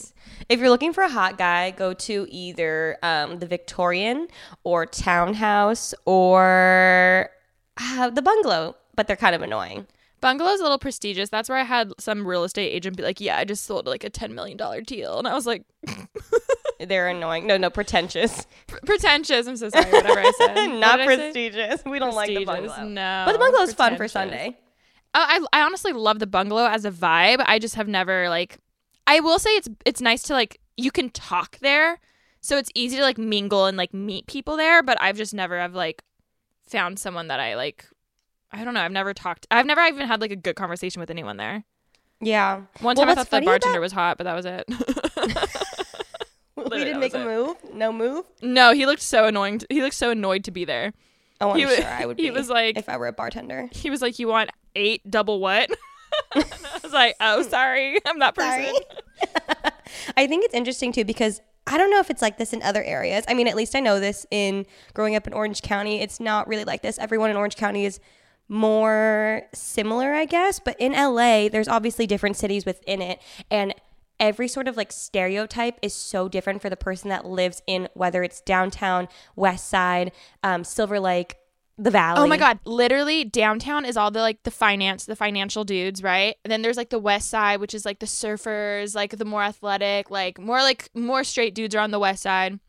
If 0.49 0.61
you're 0.61 0.71
looking 0.71 0.93
for 0.93 1.03
a 1.05 1.09
hot 1.09 1.39
guy, 1.39 1.71
go 1.71 1.95
to 1.95 2.27
either 2.31 2.99
um, 3.03 3.39
the 3.39 3.47
Victorian 3.47 4.29
or 4.63 4.87
Townhouse 4.87 5.95
or 6.05 7.31
uh, 7.81 8.11
the 8.11 8.23
Bungalow, 8.23 8.77
but 8.95 9.07
they're 9.07 9.17
kind 9.17 9.35
of 9.35 9.43
annoying. 9.43 9.87
Bungalow's 10.21 10.61
a 10.61 10.63
little 10.63 10.79
prestigious. 10.79 11.29
That's 11.29 11.49
where 11.51 11.59
I 11.59 11.65
had 11.65 11.93
some 11.99 12.27
real 12.27 12.45
estate 12.45 12.71
agent 12.71 12.97
be 12.97 13.03
like, 13.03 13.21
"Yeah, 13.21 13.37
I 13.37 13.45
just 13.45 13.65
sold 13.65 13.87
like 13.87 14.05
a 14.05 14.11
ten 14.11 14.35
million 14.35 14.57
dollar 14.57 14.81
deal," 14.81 15.19
and 15.19 15.29
I 15.29 15.35
was 15.35 15.47
like, 15.47 15.65
They're 16.81 17.09
annoying. 17.09 17.47
No, 17.47 17.57
no, 17.59 17.69
pretentious. 17.69 18.47
"Pretentious." 18.87 19.47
I'm 19.47 19.57
so 19.59 19.69
sorry. 19.69 19.91
Whatever 19.91 20.21
I 20.21 20.33
said. 20.39 20.67
Not 20.81 21.01
I 21.01 21.07
say? 21.07 21.17
prestigious. 21.17 21.83
We 21.85 21.99
don't 21.99 22.15
like 22.15 22.29
the 22.29 22.45
bungalow. 22.45 22.85
No, 22.85 23.23
But 23.27 23.33
the 23.33 23.39
bungalow 23.39 23.51
bungalow's 23.59 23.75
fun 23.75 23.97
for. 23.97 24.09
Sunday. 24.09 24.57
Uh, 25.13 25.27
I 25.29 25.47
I 25.53 25.61
honestly 25.63 25.93
love 25.93 26.19
the 26.21 26.27
bungalow 26.27 26.67
as 26.67 26.85
a 26.87 26.91
vibe. 26.91 27.43
I 27.47 27.59
just 27.59 27.75
have 27.75 27.89
never 27.89 28.29
like. 28.29 28.59
I 29.07 29.21
will 29.21 29.39
say 29.39 29.51
it's 29.51 29.69
it's 29.85 30.01
nice 30.01 30.23
to 30.25 30.33
like 30.33 30.61
you 30.77 30.91
can 30.91 31.11
talk 31.11 31.59
there, 31.59 32.01
so 32.41 32.57
it's 32.57 32.71
easy 32.75 32.97
to 32.97 33.03
like 33.03 33.19
mingle 33.19 33.67
and 33.67 33.77
like 33.77 33.93
meet 33.95 34.27
people 34.27 34.57
there. 34.57 34.83
But 34.83 35.01
I've 35.01 35.17
just 35.17 35.35
never 35.35 35.59
have 35.59 35.75
like 35.75 36.03
found 36.67 36.99
someone 36.99 37.29
that 37.29 37.41
I 37.41 37.55
like. 37.57 37.85
I 38.53 38.65
don't 38.65 38.73
know. 38.75 38.81
I've 38.83 38.93
never 38.93 39.13
talked. 39.13 39.47
I've 39.51 39.67
never 39.67 39.81
even 39.83 40.07
had 40.07 40.21
like 40.21 40.31
a 40.31 40.37
good 40.37 40.57
conversation 40.57 41.01
with 41.01 41.11
anyone 41.11 41.37
there. 41.37 41.65
Yeah. 42.21 42.57
One 42.57 42.67
Well, 42.83 42.95
time 42.95 43.09
I 43.09 43.15
thought 43.17 43.31
the 43.31 43.41
bartender 43.41 43.79
about- 43.79 43.83
was 43.83 43.93
hot, 43.93 44.17
but 44.17 44.25
that 44.25 44.35
was 44.35 44.47
it. 44.47 44.65
we 46.57 46.79
didn't 46.85 47.01
make 47.01 47.15
a 47.15 47.19
was 47.19 47.27
move. 47.27 47.57
No 47.75 47.93
move. 47.93 48.25
no, 48.43 48.73
he 48.73 48.87
looked 48.87 49.03
so 49.03 49.27
annoying. 49.27 49.61
He 49.69 49.83
looked 49.83 49.97
so 49.97 50.11
annoyed 50.11 50.45
to 50.45 50.51
be 50.51 50.65
there. 50.65 50.93
Oh, 51.41 51.51
I'm 51.51 51.59
He 51.59 51.63
sure 51.67 51.85
I 51.85 52.07
would 52.07 52.17
be. 52.19 52.23
he 52.25 52.31
was 52.31 52.49
like- 52.49 52.79
if 52.79 52.89
I 52.89 52.97
were 52.97 53.09
a 53.09 53.13
bartender. 53.13 53.69
He 53.73 53.91
was 53.91 54.01
like, 54.01 54.19
"You 54.19 54.29
want 54.29 54.51
eight 54.77 55.03
double 55.11 55.41
what?" 55.41 55.69
I 56.35 56.81
was 56.83 56.93
like, 56.93 57.17
"Oh, 57.21 57.43
sorry, 57.43 57.99
I'm 58.07 58.19
that 58.19 58.35
person." 58.35 58.75
I 60.17 60.27
think 60.27 60.45
it's 60.45 60.55
interesting 60.55 60.93
too 60.93 61.05
because 61.05 61.41
I 61.67 61.79
don't 61.79 61.91
know 61.91 62.01
if 62.01 62.11
it's 62.11 62.23
like 62.23 62.39
this 62.39 62.53
in 62.53 62.63
other 62.63 62.83
areas. 62.83 63.25
I 63.29 63.35
mean, 63.35 63.49
at 63.49 63.57
least 63.57 63.75
I 63.75 63.81
know 63.81 64.01
this 64.01 64.27
in 64.31 64.67
growing 64.93 65.17
up 65.17 65.27
in 65.27 65.33
Orange 65.33 65.63
County. 65.63 66.01
It's 66.01 66.21
not 66.21 66.47
really 66.49 66.65
like 66.65 66.83
this. 66.83 66.99
Everyone 66.99 67.31
in 67.31 67.37
Orange 67.37 67.57
County 67.57 67.85
is 67.85 68.01
more 68.49 69.43
similar, 69.55 70.13
I 70.13 70.27
guess. 70.27 70.61
But 70.61 70.77
in 70.79 70.93
LA, 70.93 71.49
there's 71.49 71.69
obviously 71.69 72.07
different 72.07 72.37
cities 72.37 72.67
within 72.67 73.01
it. 73.01 73.21
And 73.51 73.75
every 74.21 74.49
sort 74.49 74.69
of 74.69 74.77
like 74.77 74.93
stereotype 74.93 75.79
is 75.83 75.95
so 75.95 76.29
different 76.29 76.63
for 76.63 76.71
the 76.71 76.77
person 76.77 77.09
that 77.11 77.25
lives 77.25 77.63
in 77.67 77.89
whether 77.95 78.23
it's 78.23 78.41
downtown, 78.43 79.09
West 79.37 79.69
Side, 79.69 80.13
um, 80.43 80.65
Silver 80.65 81.01
Lake, 81.01 81.37
the 81.77 81.91
Valley. 81.91 82.21
Oh 82.21 82.27
my 82.27 82.37
god, 82.37 82.59
literally 82.65 83.25
downtown 83.25 83.85
is 83.85 83.97
all 83.97 84.11
the 84.11 84.21
like 84.21 84.43
the 84.45 84.51
finance, 84.51 85.07
the 85.07 85.17
financial 85.17 85.65
dudes, 85.65 86.03
right? 86.03 86.37
And 86.45 86.51
then 86.51 86.63
there's 86.63 86.77
like 86.77 86.91
the 86.91 86.99
west 86.99 87.29
side, 87.29 87.61
which 87.61 87.75
is 87.75 87.85
like 87.85 87.99
the 87.99 88.07
surfers, 88.07 88.95
like 88.95 89.17
the 89.17 89.25
more 89.25 89.43
athletic, 89.43 90.11
like 90.11 90.39
more 90.39 90.61
like 90.61 90.89
more 90.95 91.25
straight 91.25 91.55
dudes 91.55 91.75
are 91.75 91.81
on 91.81 91.91
the 91.91 91.99
west 91.99 92.23
side. 92.23 92.61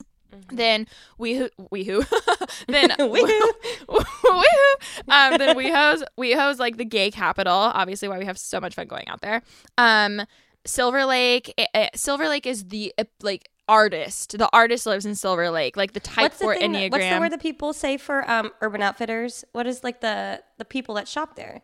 Then 0.51 0.87
we 1.17 1.35
who 1.35 1.49
we 1.71 1.83
who 1.83 2.03
then 2.67 2.89
Weehoo. 2.99 3.41
Weehoo. 3.87 4.03
um 5.07 5.37
then 5.37 5.55
WeHo's 5.55 6.03
WeHo's 6.19 6.59
like 6.59 6.77
the 6.77 6.85
gay 6.85 7.11
capital, 7.11 7.53
obviously 7.53 8.07
why 8.07 8.17
we 8.17 8.25
have 8.25 8.37
so 8.37 8.59
much 8.59 8.75
fun 8.75 8.87
going 8.87 9.07
out 9.07 9.21
there. 9.21 9.43
Um 9.77 10.23
Silver 10.65 11.05
Lake 11.05 11.53
eh, 11.57 11.65
eh, 11.73 11.89
Silver 11.95 12.27
Lake 12.27 12.45
is 12.45 12.65
the 12.65 12.93
eh, 12.97 13.03
like 13.21 13.49
artist. 13.67 14.37
The 14.37 14.49
artist 14.53 14.85
lives 14.85 15.05
in 15.05 15.15
Silver 15.15 15.49
Lake, 15.49 15.75
like 15.77 15.93
the 15.93 15.99
type 15.99 16.23
What's 16.23 16.37
the, 16.37 16.43
four 16.45 16.55
thing 16.55 16.71
that- 16.73 16.91
what's 16.91 17.07
the 17.09 17.19
word 17.19 17.31
that 17.31 17.41
people 17.41 17.73
say 17.73 17.97
for 17.97 18.29
um, 18.29 18.51
Urban 18.61 18.81
Outfitters? 18.81 19.43
What 19.51 19.67
is 19.67 19.83
like 19.83 20.01
the 20.01 20.41
the 20.57 20.65
people 20.65 20.95
that 20.95 21.07
shop 21.07 21.35
there? 21.35 21.61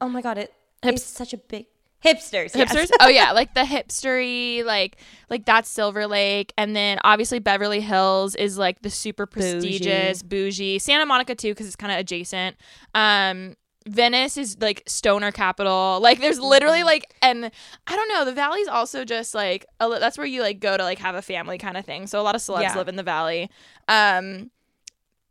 Oh 0.00 0.08
my 0.08 0.22
god, 0.22 0.38
it 0.38 0.52
it's 0.82 1.02
such 1.02 1.32
a 1.32 1.36
big 1.36 1.66
hipsters. 2.02 2.54
yes. 2.56 2.72
hipsters 2.72 2.88
oh 3.00 3.08
yeah 3.08 3.32
like 3.32 3.52
the 3.52 3.60
hipstery 3.60 4.64
like 4.64 4.96
like 5.28 5.44
that's 5.44 5.68
silver 5.68 6.06
lake 6.06 6.50
and 6.56 6.74
then 6.74 6.98
obviously 7.04 7.38
beverly 7.38 7.80
hills 7.80 8.34
is 8.36 8.56
like 8.56 8.80
the 8.80 8.88
super 8.88 9.26
prestigious 9.26 10.22
bougie, 10.22 10.78
santa 10.78 11.04
monica 11.04 11.34
too 11.34 11.50
because 11.50 11.66
it's 11.66 11.76
kind 11.76 11.92
of 11.92 11.98
adjacent 11.98 12.56
um 12.94 13.54
venice 13.88 14.36
is 14.36 14.56
like 14.60 14.82
stoner 14.86 15.32
capital 15.32 15.98
like 16.02 16.20
there's 16.20 16.38
literally 16.38 16.82
like 16.82 17.14
and 17.22 17.50
i 17.86 17.96
don't 17.96 18.08
know 18.08 18.24
the 18.26 18.32
valley's 18.32 18.68
also 18.68 19.04
just 19.06 19.34
like 19.34 19.64
a, 19.80 19.88
that's 19.88 20.18
where 20.18 20.26
you 20.26 20.42
like 20.42 20.60
go 20.60 20.76
to 20.76 20.82
like 20.82 20.98
have 20.98 21.14
a 21.14 21.22
family 21.22 21.56
kind 21.56 21.76
of 21.78 21.84
thing 21.84 22.06
so 22.06 22.20
a 22.20 22.22
lot 22.22 22.34
of 22.34 22.42
celebs 22.42 22.60
Yeah. 22.62 22.74
live 22.76 22.88
in 22.88 22.96
the 22.96 23.02
valley 23.02 23.50
um 23.88 24.50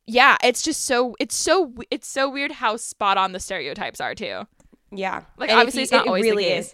yeah 0.08 0.36
it's 0.44 0.64
just 0.64 0.86
so 0.86 1.16
it's 1.20 1.36
so 1.36 1.74
it's 1.92 2.08
so 2.08 2.28
weird 2.28 2.52
how 2.54 2.76
spot 2.78 3.18
on 3.18 3.32
the 3.34 3.40
stereotypes 3.40 4.02
are 4.02 4.16
too 4.16 4.42
yeah. 4.92 5.22
Like, 5.38 5.52
And 5.52 5.60
obviously 5.60 5.82
you- 5.82 5.84
it's 5.84 5.92
not 5.92 6.06
it 6.06 6.08
always 6.08 6.24
really 6.24 6.46
is. 6.48 6.74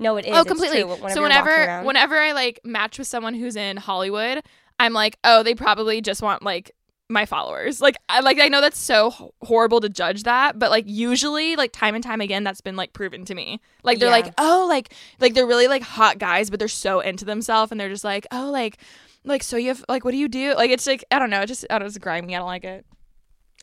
No, 0.00 0.16
it 0.16 0.26
is. 0.26 0.36
Oh, 0.36 0.42
completely. 0.44 0.82
whenever 0.82 1.10
so 1.14 1.22
whenever 1.22 1.82
whenever 1.84 2.18
I 2.18 2.32
like 2.32 2.58
match 2.64 2.98
with 2.98 3.06
someone 3.06 3.34
who's 3.34 3.54
in 3.54 3.76
Hollywood, 3.76 4.42
I'm 4.80 4.92
like, 4.92 5.16
oh, 5.22 5.44
they 5.44 5.54
probably 5.54 6.00
just 6.00 6.22
want 6.22 6.42
like 6.42 6.72
my 7.12 7.26
followers. 7.26 7.80
Like 7.80 7.96
I 8.08 8.20
like 8.20 8.40
I 8.40 8.48
know 8.48 8.60
that's 8.60 8.78
so 8.78 9.32
horrible 9.42 9.80
to 9.80 9.88
judge 9.88 10.22
that, 10.24 10.58
but 10.58 10.70
like 10.70 10.84
usually 10.86 11.56
like 11.56 11.72
time 11.72 11.94
and 11.94 12.02
time 12.02 12.20
again 12.20 12.42
that's 12.44 12.60
been 12.60 12.76
like 12.76 12.92
proven 12.92 13.24
to 13.26 13.34
me. 13.34 13.60
Like 13.82 13.98
they're 13.98 14.08
Yeah. 14.08 14.12
like, 14.14 14.34
"Oh, 14.38 14.66
like 14.68 14.92
like 15.20 15.34
they're 15.34 15.46
really 15.46 15.68
like 15.68 15.82
hot 15.82 16.18
guys, 16.18 16.50
but 16.50 16.58
they're 16.58 16.68
so 16.68 17.00
into 17.00 17.24
themselves 17.24 17.70
and 17.72 17.80
they're 17.80 17.88
just 17.88 18.04
like, 18.04 18.26
"Oh, 18.32 18.50
like 18.50 18.78
like 19.24 19.42
so 19.42 19.56
you 19.56 19.68
have 19.68 19.84
like 19.88 20.04
what 20.04 20.10
do 20.12 20.16
you 20.18 20.28
do?" 20.28 20.54
Like 20.54 20.70
it's 20.70 20.86
like 20.86 21.04
I 21.10 21.18
don't 21.18 21.30
know, 21.30 21.42
it 21.42 21.46
just 21.46 21.64
I 21.70 21.74
don't 21.74 21.82
know, 21.82 21.86
it's 21.86 21.98
grimy. 21.98 22.34
I 22.34 22.38
don't 22.38 22.46
like 22.48 22.64
it. 22.64 22.84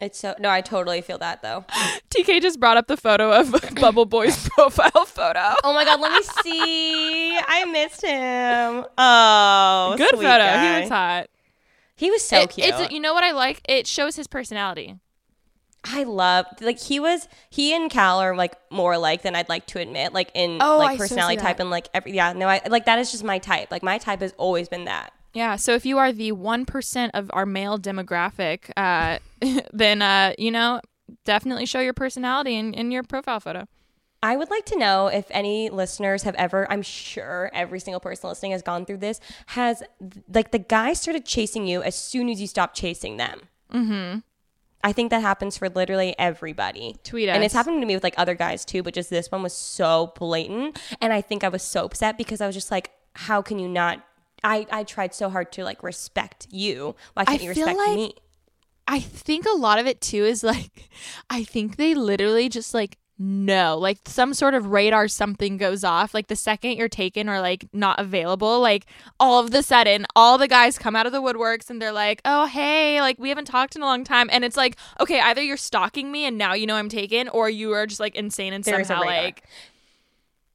it's 0.02 0.18
so 0.20 0.34
no, 0.39 0.50
I 0.50 0.62
totally 0.62 1.02
feel 1.02 1.18
that 1.18 1.41
though. 1.41 1.66
TK 2.10 2.41
just 2.41 2.60
brought 2.60 2.78
up 2.78 2.88
the 2.88 2.97
photo 2.97 3.32
of 3.32 3.54
Bumble 3.76 4.06
Boy's 4.06 4.47
profile 4.56 5.06
photo. 5.06 5.54
Oh 5.64 5.74
my 5.74 5.84
god, 5.86 6.00
let 6.00 6.12
me 6.12 6.22
see. 6.43 7.38
I 7.38 7.66
missed 7.66 8.02
him. 8.06 8.86
Oh, 8.97 9.95
Good 9.97 10.12
photo. 10.12 10.24
guy. 10.24 10.74
He 10.74 10.80
looks 10.80 10.89
hot. 10.89 11.28
He 12.00 12.10
was 12.10 12.24
so 12.24 12.41
It- 12.41 12.52
cute. 12.52 12.68
It's 12.68 12.91
you 12.91 13.00
know 13.00 13.14
what 13.14 13.26
I 13.26 13.32
like? 13.32 13.62
It 13.68 13.86
shows 13.86 14.16
his 14.16 14.26
personality. 14.26 14.95
I 15.84 16.04
love 16.04 16.45
like 16.62 16.80
he 16.80 17.00
was 17.00 17.28
he 17.50 17.74
and 17.74 17.89
Cal 17.91 18.20
are 18.20 18.36
like 18.36 18.54
more 18.70 18.97
like 18.97 19.22
than 19.22 19.36
I'd 19.36 19.47
like 19.50 19.66
to 19.68 19.80
admit 19.80 20.14
like 20.14 20.30
in 20.34 20.60
Oh, 20.62 20.78
like 20.78 20.91
I 20.91 20.95
so 20.95 21.00
personality 21.00 21.38
type 21.38 21.60
and 21.60 21.70
like 21.70 21.88
every 21.93 22.12
yeah 22.14 22.34
no 22.34 22.47
I 22.50 22.62
like 22.70 22.86
that 22.86 23.00
is 23.00 23.12
just 23.12 23.24
my 23.24 23.38
type 23.39 23.72
like 23.72 23.82
my 23.82 23.97
type 23.97 24.20
has 24.20 24.34
always 24.38 24.68
been 24.68 24.86
that 24.86 25.14
Yeah. 25.34 25.56
So 25.56 25.76
if 25.76 25.86
you 25.86 25.97
are 25.97 26.12
the 26.12 26.34
one 26.34 26.66
percent 26.66 27.12
of 27.14 27.30
our 27.34 27.45
male 27.45 27.78
demographic, 27.78 28.72
uh, 28.76 29.20
then 29.74 30.02
uh, 30.02 30.34
you 30.38 30.52
know, 30.52 30.82
definitely 31.24 31.66
show 31.66 31.80
your 31.80 31.93
personality 31.93 32.56
in, 32.56 32.74
in 32.74 32.91
your 32.91 33.04
profile 33.04 33.39
photo. 33.39 33.66
I 34.22 34.36
would 34.36 34.49
like 34.49 34.65
to 34.65 34.78
know 34.78 35.07
if 35.07 35.26
any 35.30 35.70
listeners 35.70 36.24
have 36.24 36.36
ever, 36.36 36.70
I'm 36.70 36.82
sure 36.82 37.49
every 37.53 37.80
single 37.80 38.01
person 38.01 38.30
listening 38.30 38.51
has 38.51 38.61
gone 38.61 38.86
through 38.86 38.97
this, 38.97 39.20
has 39.47 39.82
like 40.34 40.51
the 40.51 40.59
guy 40.59 40.93
started 40.93 41.26
chasing 41.26 41.65
you 41.65 41.82
as 41.82 41.95
soon 41.95 42.30
as 42.30 42.41
you 42.41 42.47
stopped 42.47 42.76
chasing 42.76 43.17
them. 43.17 43.41
Mm-hmm. 43.74 44.20
I 44.84 44.93
think 44.93 45.09
that 45.11 45.22
happens 45.22 45.57
for 45.57 45.70
literally 45.70 46.15
everybody. 46.17 46.95
Tweet 47.03 47.30
us. 47.30 47.36
And 47.36 47.43
it's 47.43 47.53
happened 47.53 47.82
to 47.82 47.86
me 47.86 47.95
with 47.95 48.03
like 48.03 48.15
other 48.17 48.36
guys 48.36 48.65
too, 48.65 48.84
but 48.84 48.93
just 48.93 49.09
this 49.09 49.32
one 49.32 49.43
was 49.43 49.53
so 49.53 50.13
blatant. 50.17 50.80
And 51.01 51.11
I 51.13 51.22
think 51.22 51.43
I 51.43 51.49
was 51.49 51.63
so 51.63 51.86
upset 51.86 52.17
because 52.17 52.41
I 52.41 52.45
was 52.45 52.55
just 52.55 52.72
like, 52.72 52.91
how 53.13 53.41
can 53.41 53.59
you 53.59 53.67
not? 53.67 54.05
I, 54.43 54.67
I 54.72 54.84
tried 54.84 55.13
so 55.13 55.30
hard 55.30 55.51
to 55.53 55.63
like 55.63 55.84
respect 55.84 56.47
you. 56.49 56.95
Why 57.13 57.26
can't 57.26 57.41
you 57.41 57.53
feel 57.53 57.67
respect 57.67 57.88
like- 57.88 57.95
me? 57.95 58.13
I 58.91 58.99
think 58.99 59.45
a 59.45 59.55
lot 59.55 59.78
of 59.78 59.86
it 59.86 60.01
too 60.01 60.26
is 60.26 60.43
like, 60.43 60.89
I 61.30 61.43
think 61.43 61.76
they 61.76 61.93
literally 61.93 62.49
just 62.49 62.74
like 62.74 62.97
know, 63.20 63.78
like 63.78 63.99
some 64.05 64.34
sort 64.34 64.53
of 64.53 64.67
radar 64.67 65.09
something 65.09 65.57
goes 65.57 65.84
off. 65.84 66.13
Like 66.13 66.28
the 66.28 66.36
second 66.38 66.78
you're 66.78 66.88
taken 66.88 67.30
or 67.30 67.41
like 67.41 67.67
not 67.74 67.99
available, 67.99 68.61
like 68.61 68.86
all 69.20 69.43
of 69.43 69.51
the 69.51 69.61
sudden, 69.61 70.05
all 70.15 70.38
the 70.38 70.47
guys 70.47 70.78
come 70.78 70.95
out 70.95 71.05
of 71.05 71.11
the 71.11 71.22
woodworks 71.22 71.70
and 71.70 71.82
they're 71.82 71.91
like, 71.91 72.22
oh, 72.24 72.45
hey, 72.45 73.01
like 73.01 73.20
we 73.20 73.28
haven't 73.28 73.45
talked 73.45 73.76
in 73.76 73.82
a 73.82 73.86
long 73.86 74.05
time. 74.05 74.30
And 74.32 74.45
it's 74.45 74.55
like, 74.55 74.78
okay, 75.01 75.20
either 75.20 75.41
you're 75.41 75.57
stalking 75.57 76.11
me 76.11 76.26
and 76.26 76.38
now 76.38 76.53
you 76.53 76.65
know 76.65 76.76
I'm 76.76 76.89
taken, 76.89 77.28
or 77.28 77.49
you 77.49 77.74
are 77.74 77.86
just 77.86 77.99
like 77.99 78.15
insane 78.15 78.53
and 78.53 78.63
There's 78.63 78.88
somehow 78.88 79.05
like. 79.05 79.43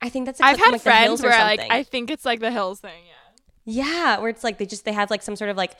I 0.00 0.08
think 0.08 0.26
that's 0.26 0.40
a 0.40 0.44
I've 0.44 0.58
had 0.58 0.72
like, 0.72 0.80
friends 0.80 1.22
where 1.22 1.32
like. 1.32 1.60
I 1.70 1.82
think 1.82 2.10
it's 2.10 2.24
like 2.24 2.40
the 2.40 2.50
hills 2.50 2.80
thing. 2.80 3.04
Yeah. 3.06 3.12
Yeah, 3.66 4.18
where 4.18 4.28
it's 4.28 4.44
like 4.44 4.58
they 4.58 4.66
just 4.66 4.84
they 4.84 4.92
have 4.92 5.10
like 5.10 5.22
some 5.22 5.36
sort 5.36 5.48
of 5.48 5.56
like 5.56 5.74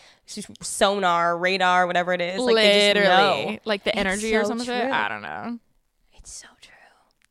sonar, 0.63 1.37
radar, 1.37 1.87
whatever 1.87 2.15
it 2.15 2.23
is. 2.23 2.41
Like 2.41 2.57
they 2.57 2.93
just 2.95 3.05
Literally, 3.05 3.53
know. 3.53 3.59
like 3.67 3.85
the 3.85 3.95
energy 3.95 4.35
or 4.35 4.45
something. 4.47 4.67
true. 4.67 4.75
I 4.75 5.09
don't 5.09 5.21
know. 5.21 5.59
It's 6.15 6.33
so. 6.33 6.49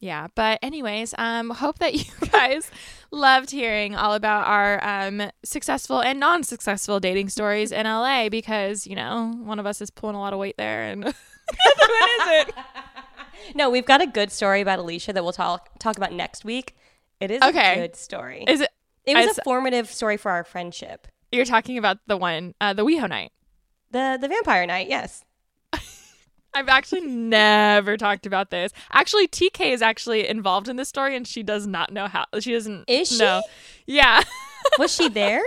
Yeah, 0.03 0.27
but 0.35 0.59
anyways, 0.61 1.15
um, 1.17 1.49
hope 1.49 1.79
that 1.79 1.93
you 1.93 2.03
guys 2.29 2.69
loved 3.09 3.51
hearing 3.51 3.95
all 3.95 4.13
about 4.15 4.45
our 4.47 4.83
um 4.83 5.31
successful 5.45 6.01
and 6.01 6.19
non-successful 6.19 6.99
dating 6.99 7.29
stories 7.29 7.71
in 7.71 7.85
LA 7.85 8.27
because 8.27 8.85
you 8.85 8.95
know 8.95 9.31
one 9.43 9.59
of 9.59 9.65
us 9.65 9.79
is 9.79 9.89
pulling 9.89 10.17
a 10.17 10.19
lot 10.19 10.33
of 10.33 10.39
weight 10.39 10.57
there, 10.57 10.83
and 10.83 11.03
the 11.03 11.07
other 11.09 11.93
one 12.27 12.37
isn't. 12.37 12.55
No, 13.55 13.69
we've 13.69 13.85
got 13.85 14.01
a 14.01 14.07
good 14.07 14.29
story 14.31 14.59
about 14.59 14.79
Alisha 14.79 15.13
that 15.13 15.23
we'll 15.23 15.31
talk 15.33 15.69
talk 15.79 15.95
about 15.95 16.11
next 16.11 16.43
week. 16.43 16.75
It 17.21 17.31
is 17.31 17.41
Okay. 17.41 17.73
a 17.73 17.87
good 17.87 17.95
story. 17.95 18.43
Is 18.45 18.59
it? 18.59 18.69
it 19.05 19.15
was 19.15 19.37
a 19.37 19.41
formative 19.43 19.89
story 19.89 20.17
for 20.17 20.31
our 20.31 20.43
friendship. 20.43 21.07
You're 21.31 21.45
talking 21.45 21.77
about 21.77 21.97
the 22.07 22.17
one, 22.17 22.55
uh, 22.59 22.73
the 22.73 22.83
WeHo 22.85 23.07
night. 23.07 23.31
The 23.91 24.17
the 24.19 24.27
vampire 24.27 24.65
night, 24.65 24.89
yes. 24.89 25.23
I've 26.55 26.69
actually 26.69 27.01
never 27.01 27.97
talked 27.97 28.25
about 28.25 28.51
this. 28.51 28.71
Actually, 28.91 29.27
TK 29.27 29.71
is 29.71 29.81
actually 29.81 30.27
involved 30.27 30.67
in 30.67 30.75
this 30.75 30.89
story, 30.89 31.15
and 31.15 31.27
she 31.27 31.43
does 31.43 31.65
not 31.67 31.91
know 31.91 32.07
how. 32.07 32.25
She 32.39 32.53
doesn't. 32.53 32.85
Is 32.87 33.09
she? 33.09 33.17
know. 33.17 33.41
Yeah. 33.85 34.21
Was 34.79 34.93
she 34.93 35.09
there? 35.09 35.43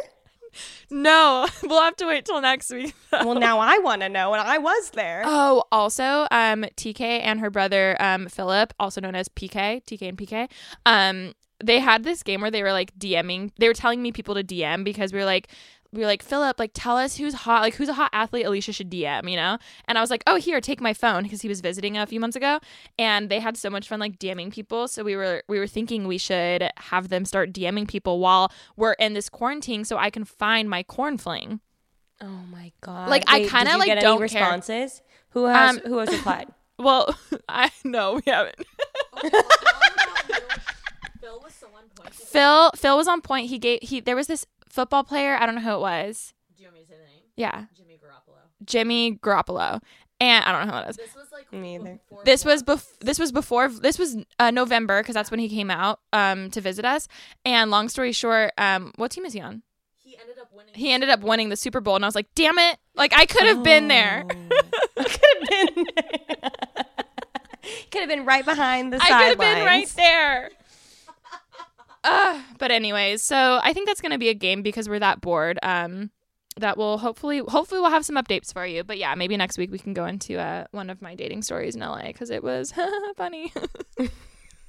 No, 0.90 1.46
we'll 1.64 1.82
have 1.82 1.96
to 1.96 2.07
wait 2.07 2.24
till 2.24 2.40
next 2.40 2.70
week. 2.70 2.94
well, 3.12 3.34
now 3.34 3.59
I 3.59 3.78
want 3.78 4.02
to 4.02 4.09
know, 4.09 4.32
and 4.32 4.40
I 4.40 4.59
was 4.59 4.90
there. 4.90 5.22
Oh, 5.24 5.64
also, 5.72 6.26
um, 6.30 6.64
TK 6.76 7.00
and 7.00 7.40
her 7.40 7.50
brother, 7.50 7.96
um, 8.00 8.28
Philip, 8.28 8.72
also 8.78 9.00
known 9.00 9.14
as 9.14 9.28
PK, 9.28 9.84
TK 9.84 10.09
and 10.09 10.16
PK, 10.16 10.48
um, 10.86 11.34
they 11.62 11.80
had 11.80 12.04
this 12.04 12.22
game 12.22 12.40
where 12.40 12.50
they 12.50 12.62
were 12.62 12.72
like 12.72 12.96
DMing. 12.98 13.50
They 13.59 13.68
were 13.68 13.74
telling 13.74 14.02
me 14.02 14.12
people 14.12 14.34
to 14.34 14.44
DM 14.44 14.84
because 14.84 15.12
we 15.12 15.18
were 15.18 15.24
like, 15.24 15.48
we 15.97 16.03
were 16.03 16.07
like, 16.07 16.22
Philip, 16.22 16.59
like, 16.59 16.70
tell 16.74 16.97
us 16.97 17.16
who's 17.16 17.34
hot, 17.34 17.62
like, 17.62 17.74
who's 17.74 17.88
a 17.88 17.94
hot 17.94 18.11
athlete 18.12 18.47
Alisha 18.47 18.74
should 18.74 18.90
DM, 18.90 19.30
you 19.30 19.36
know? 19.36 19.59
And 19.86 19.97
I 19.99 20.01
was 20.01 20.11
like, 20.11 20.22
oh, 20.26 20.36
here, 20.36 20.61
take 20.61 20.80
my 20.80 20.92
phone 20.92 21.22
because 21.22 21.42
he 21.42 21.49
was 21.49 21.61
visiting 21.61 21.97
a 21.97 22.07
few 22.07 22.20
months 22.20 22.36
ago, 22.36 22.61
and 22.99 23.28
they 23.30 23.40
had 23.40 23.57
so 23.57 23.70
much 23.70 23.88
fun 23.88 23.99
like 24.01 24.18
DMing 24.18 24.53
people. 24.53 24.88
So 24.88 25.03
we 25.03 25.16
were 25.16 25.42
we 25.49 25.59
were 25.59 25.66
thinking 25.66 26.07
we 26.07 26.18
should 26.18 26.70
have 26.76 27.09
them 27.09 27.24
start 27.24 27.53
DMing 27.53 27.88
people 27.88 28.20
while 28.20 28.53
we're 28.76 28.92
in 28.94 29.14
this 29.14 29.28
quarantine, 29.28 29.84
so 29.84 29.97
I 29.97 30.11
can 30.11 30.24
find 30.24 30.68
my 30.68 30.82
quaranfling. 30.82 31.61
Oh 32.20 32.40
my 32.51 32.72
god! 32.80 33.11
Like, 33.11 33.24
I 33.26 33.47
kinda, 33.47 33.76
like, 33.76 33.86
get 33.86 34.01
don't 34.01 34.18
care. 34.18 34.42
responses. 34.42 35.03
Who 35.30 35.44
has 35.47 35.76
Um, 35.76 35.82
who 35.86 35.99
has 35.99 36.11
replied? 36.11 36.49
Well, 36.78 37.18
I 37.49 37.70
know 37.84 38.14
we 38.16 38.22
haven't. 38.30 38.57
Phil 41.20 41.40
was 41.42 41.62
on 41.62 41.84
point. 41.94 42.14
Phil 42.14 42.70
Phil 42.76 42.97
was 42.97 43.09
on 43.09 43.20
point. 43.22 43.49
He 43.49 43.59
gave 43.59 43.78
he 43.82 44.01
there 44.01 44.14
was 44.16 44.26
this 44.26 44.47
football 44.77 45.03
player. 45.03 45.37
I 45.37 45.47
don't 45.47 45.57
know 45.57 45.61
who 45.62 45.72
it 45.72 45.81
was. 45.81 46.33
Do 46.57 46.62
you 46.62 46.68
want 46.68 46.77
me 46.77 46.83
to 46.83 46.87
say 46.89 46.95
the 46.95 47.03
name? 47.05 47.22
Yeah, 47.37 47.64
Jimmy 47.77 47.99
Garoppolo. 47.99 48.39
Jimmy 48.64 49.18
Garoppolo. 49.20 49.83
And 50.18 50.45
I 50.45 50.53
don't 50.53 50.66
know 50.68 50.72
who 50.74 50.87
it 50.87 50.91
is. 50.91 50.97
This 50.97 51.14
was 51.14 51.27
like 51.31 51.53
Me 51.53 51.74
either. 51.74 51.99
before 52.09 52.22
This 52.24 52.43
was 52.45 52.62
bef- 52.62 52.99
this 53.01 53.18
was 53.18 53.33
before 53.33 53.68
this 53.68 53.99
was 53.99 54.16
uh, 54.39 54.51
November 54.51 55.03
because 55.03 55.14
that's 55.14 55.31
when 55.31 55.41
he 55.41 55.49
came 55.51 55.70
out 55.70 56.01
um 56.14 56.51
to 56.53 56.62
visit 56.62 56.87
us. 56.87 57.07
And 57.45 57.70
long 57.70 57.91
story 57.91 58.12
short, 58.12 58.53
um 58.57 58.93
what 58.97 59.11
team 59.11 59.27
is 59.27 59.35
he 59.35 59.41
on? 59.43 59.62
he 59.99 60.16
ended 60.18 60.39
up 60.39 60.49
winning. 60.55 60.72
He 60.74 60.93
ended 60.93 61.11
up 61.11 61.20
winning 61.20 61.49
the 61.49 61.57
Super 61.57 61.81
Bowl, 61.81 61.97
and 61.97 62.05
I 62.05 62.09
was 62.09 62.14
like, 62.14 62.29
damn 62.37 62.57
it! 62.59 62.79
Like 62.95 63.12
I 63.14 63.27
could 63.27 63.43
have 63.45 63.62
been 63.64 63.89
there. 63.89 64.24
I 64.97 65.05
could 65.05 65.51
have 65.51 65.74
been. 65.74 65.85
could 67.91 68.01
have 68.01 68.09
been 68.09 68.24
right 68.24 68.45
behind 68.45 68.93
the 68.93 68.99
I 69.03 69.09
could 69.09 69.29
have 69.31 69.39
been 69.39 69.64
right 69.66 69.89
there. 69.97 70.51
Uh, 72.07 72.40
but 72.59 72.70
anyways, 72.70 73.22
so 73.22 73.61
I 73.62 73.72
think 73.72 73.86
that's 73.86 74.00
gonna 74.00 74.18
be 74.18 74.28
a 74.28 74.34
game 74.34 74.62
because 74.62 74.88
we're 74.88 75.00
that 75.00 75.20
bored. 75.20 75.59
Um, 75.62 76.11
that 76.59 76.78
will 76.78 76.96
hopefully 76.98 77.42
hopefully 77.46 77.80
we'll 77.82 77.90
have 77.90 78.04
some 78.07 78.16
updates 78.16 78.52
for 78.52 78.64
you. 78.64 78.82
But 78.84 78.96
yeah, 78.98 79.14
maybe 79.14 79.36
next 79.36 79.59
week 79.59 79.70
we 79.70 79.78
can 79.78 79.92
go 79.92 80.07
into 80.07 80.38
uh, 80.38 80.64
one 80.70 80.88
of 80.88 81.02
my 81.02 81.14
dating 81.14 81.42
stories 81.42 81.74
in 81.76 81.82
LA 81.82 82.07
because 82.07 82.30
it 82.30 82.42
was 82.42 82.72
funny. 83.16 83.52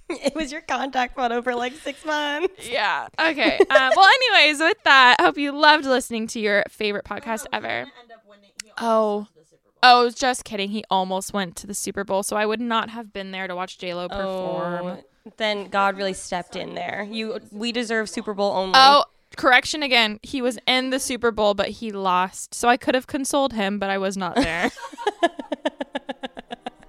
It 0.10 0.34
was 0.36 0.54
your 0.54 0.62
contact 0.62 1.16
photo 1.18 1.42
for 1.42 1.54
like 1.54 1.74
six 1.74 2.06
months. 2.06 2.70
yeah. 2.70 3.10
Okay. 3.20 3.60
Uh, 3.70 3.92
well, 3.94 4.10
anyways, 4.32 4.60
with 4.62 4.82
that, 4.86 5.18
I 5.20 5.24
hope 5.24 5.38
you 5.38 5.52
loved 5.52 5.84
listening 5.84 6.28
to 6.28 6.40
your 6.40 6.64
favorite 6.70 7.04
podcast 7.04 7.46
ever. 7.52 7.68
End 7.68 7.90
up 8.14 8.24
winning. 8.26 8.52
He 8.64 8.72
Oh. 8.80 9.28
almost 9.28 9.36
went 9.36 9.36
to 9.36 9.42
the 9.42 9.46
Super 9.50 9.64
Bowl. 9.66 9.74
Oh, 9.84 10.10
just 10.10 10.44
kidding. 10.46 10.70
He 10.70 10.84
almost 10.90 11.34
went 11.34 11.58
to 11.58 11.68
the 11.68 11.74
Super 11.74 12.06
Bowl, 12.06 12.24
so 12.24 12.38
I 12.38 12.46
would 12.46 12.62
not 12.62 12.90
have 12.92 13.12
been 13.12 13.32
there 13.32 13.48
to 13.50 13.56
watch 13.56 13.80
J 13.80 13.94
Lo 13.96 14.08
perform. 14.08 14.86
Oh, 14.88 15.04
then 15.38 15.68
God 15.70 15.98
really 15.98 16.14
stepped 16.14 16.56
in 16.56 16.76
there. 16.76 17.08
You, 17.10 17.40
we 17.52 17.72
deserve 17.72 18.10
Super 18.10 18.34
Bowl 18.34 18.54
only. 18.54 18.74
Oh, 18.76 19.04
correction 19.36 19.84
again. 19.84 20.20
He 20.24 20.42
was 20.42 20.58
in 20.68 20.90
the 20.90 21.00
Super 21.00 21.32
Bowl, 21.32 21.54
but 21.54 21.70
he 21.70 21.92
lost. 21.92 22.54
So 22.54 22.70
I 22.70 22.78
could 22.78 22.96
have 22.96 23.08
consoled 23.08 23.54
him, 23.54 23.80
but 23.80 23.90
I 23.90 23.98
was 23.98 24.18
not 24.18 24.36
there. 24.36 24.72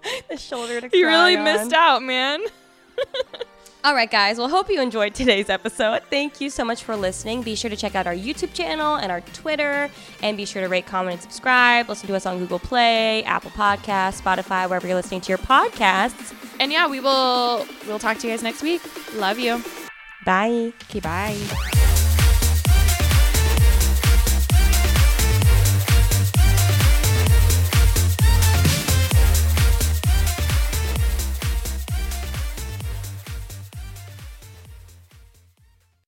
the 0.28 0.36
shoulder 0.36 0.80
to 0.80 0.88
he 0.88 1.02
cry 1.02 1.10
really 1.10 1.36
on. 1.36 1.44
missed 1.44 1.72
out, 1.72 2.02
man. 2.02 2.40
All 3.88 3.94
right, 3.94 4.10
guys. 4.10 4.36
Well, 4.36 4.50
hope 4.50 4.68
you 4.68 4.82
enjoyed 4.82 5.14
today's 5.14 5.48
episode. 5.48 6.02
Thank 6.10 6.42
you 6.42 6.50
so 6.50 6.62
much 6.62 6.84
for 6.84 6.94
listening. 6.94 7.40
Be 7.40 7.54
sure 7.54 7.70
to 7.70 7.76
check 7.76 7.94
out 7.94 8.06
our 8.06 8.14
YouTube 8.14 8.52
channel 8.52 8.96
and 8.96 9.10
our 9.10 9.22
Twitter, 9.22 9.88
and 10.22 10.36
be 10.36 10.44
sure 10.44 10.60
to 10.60 10.68
rate, 10.68 10.84
comment, 10.84 11.14
and 11.14 11.22
subscribe. 11.22 11.88
Listen 11.88 12.06
to 12.08 12.14
us 12.14 12.26
on 12.26 12.38
Google 12.38 12.58
Play, 12.58 13.24
Apple 13.24 13.50
Podcasts, 13.52 14.20
Spotify, 14.20 14.68
wherever 14.68 14.86
you're 14.86 14.94
listening 14.94 15.22
to 15.22 15.30
your 15.30 15.38
podcasts. 15.38 16.34
And 16.60 16.70
yeah, 16.70 16.86
we 16.86 17.00
will 17.00 17.64
we'll 17.86 17.98
talk 17.98 18.18
to 18.18 18.26
you 18.26 18.32
guys 18.34 18.42
next 18.42 18.62
week. 18.62 18.82
Love 19.14 19.38
you. 19.38 19.64
Bye. 20.26 20.74
Okay, 20.90 21.00
bye. 21.00 21.87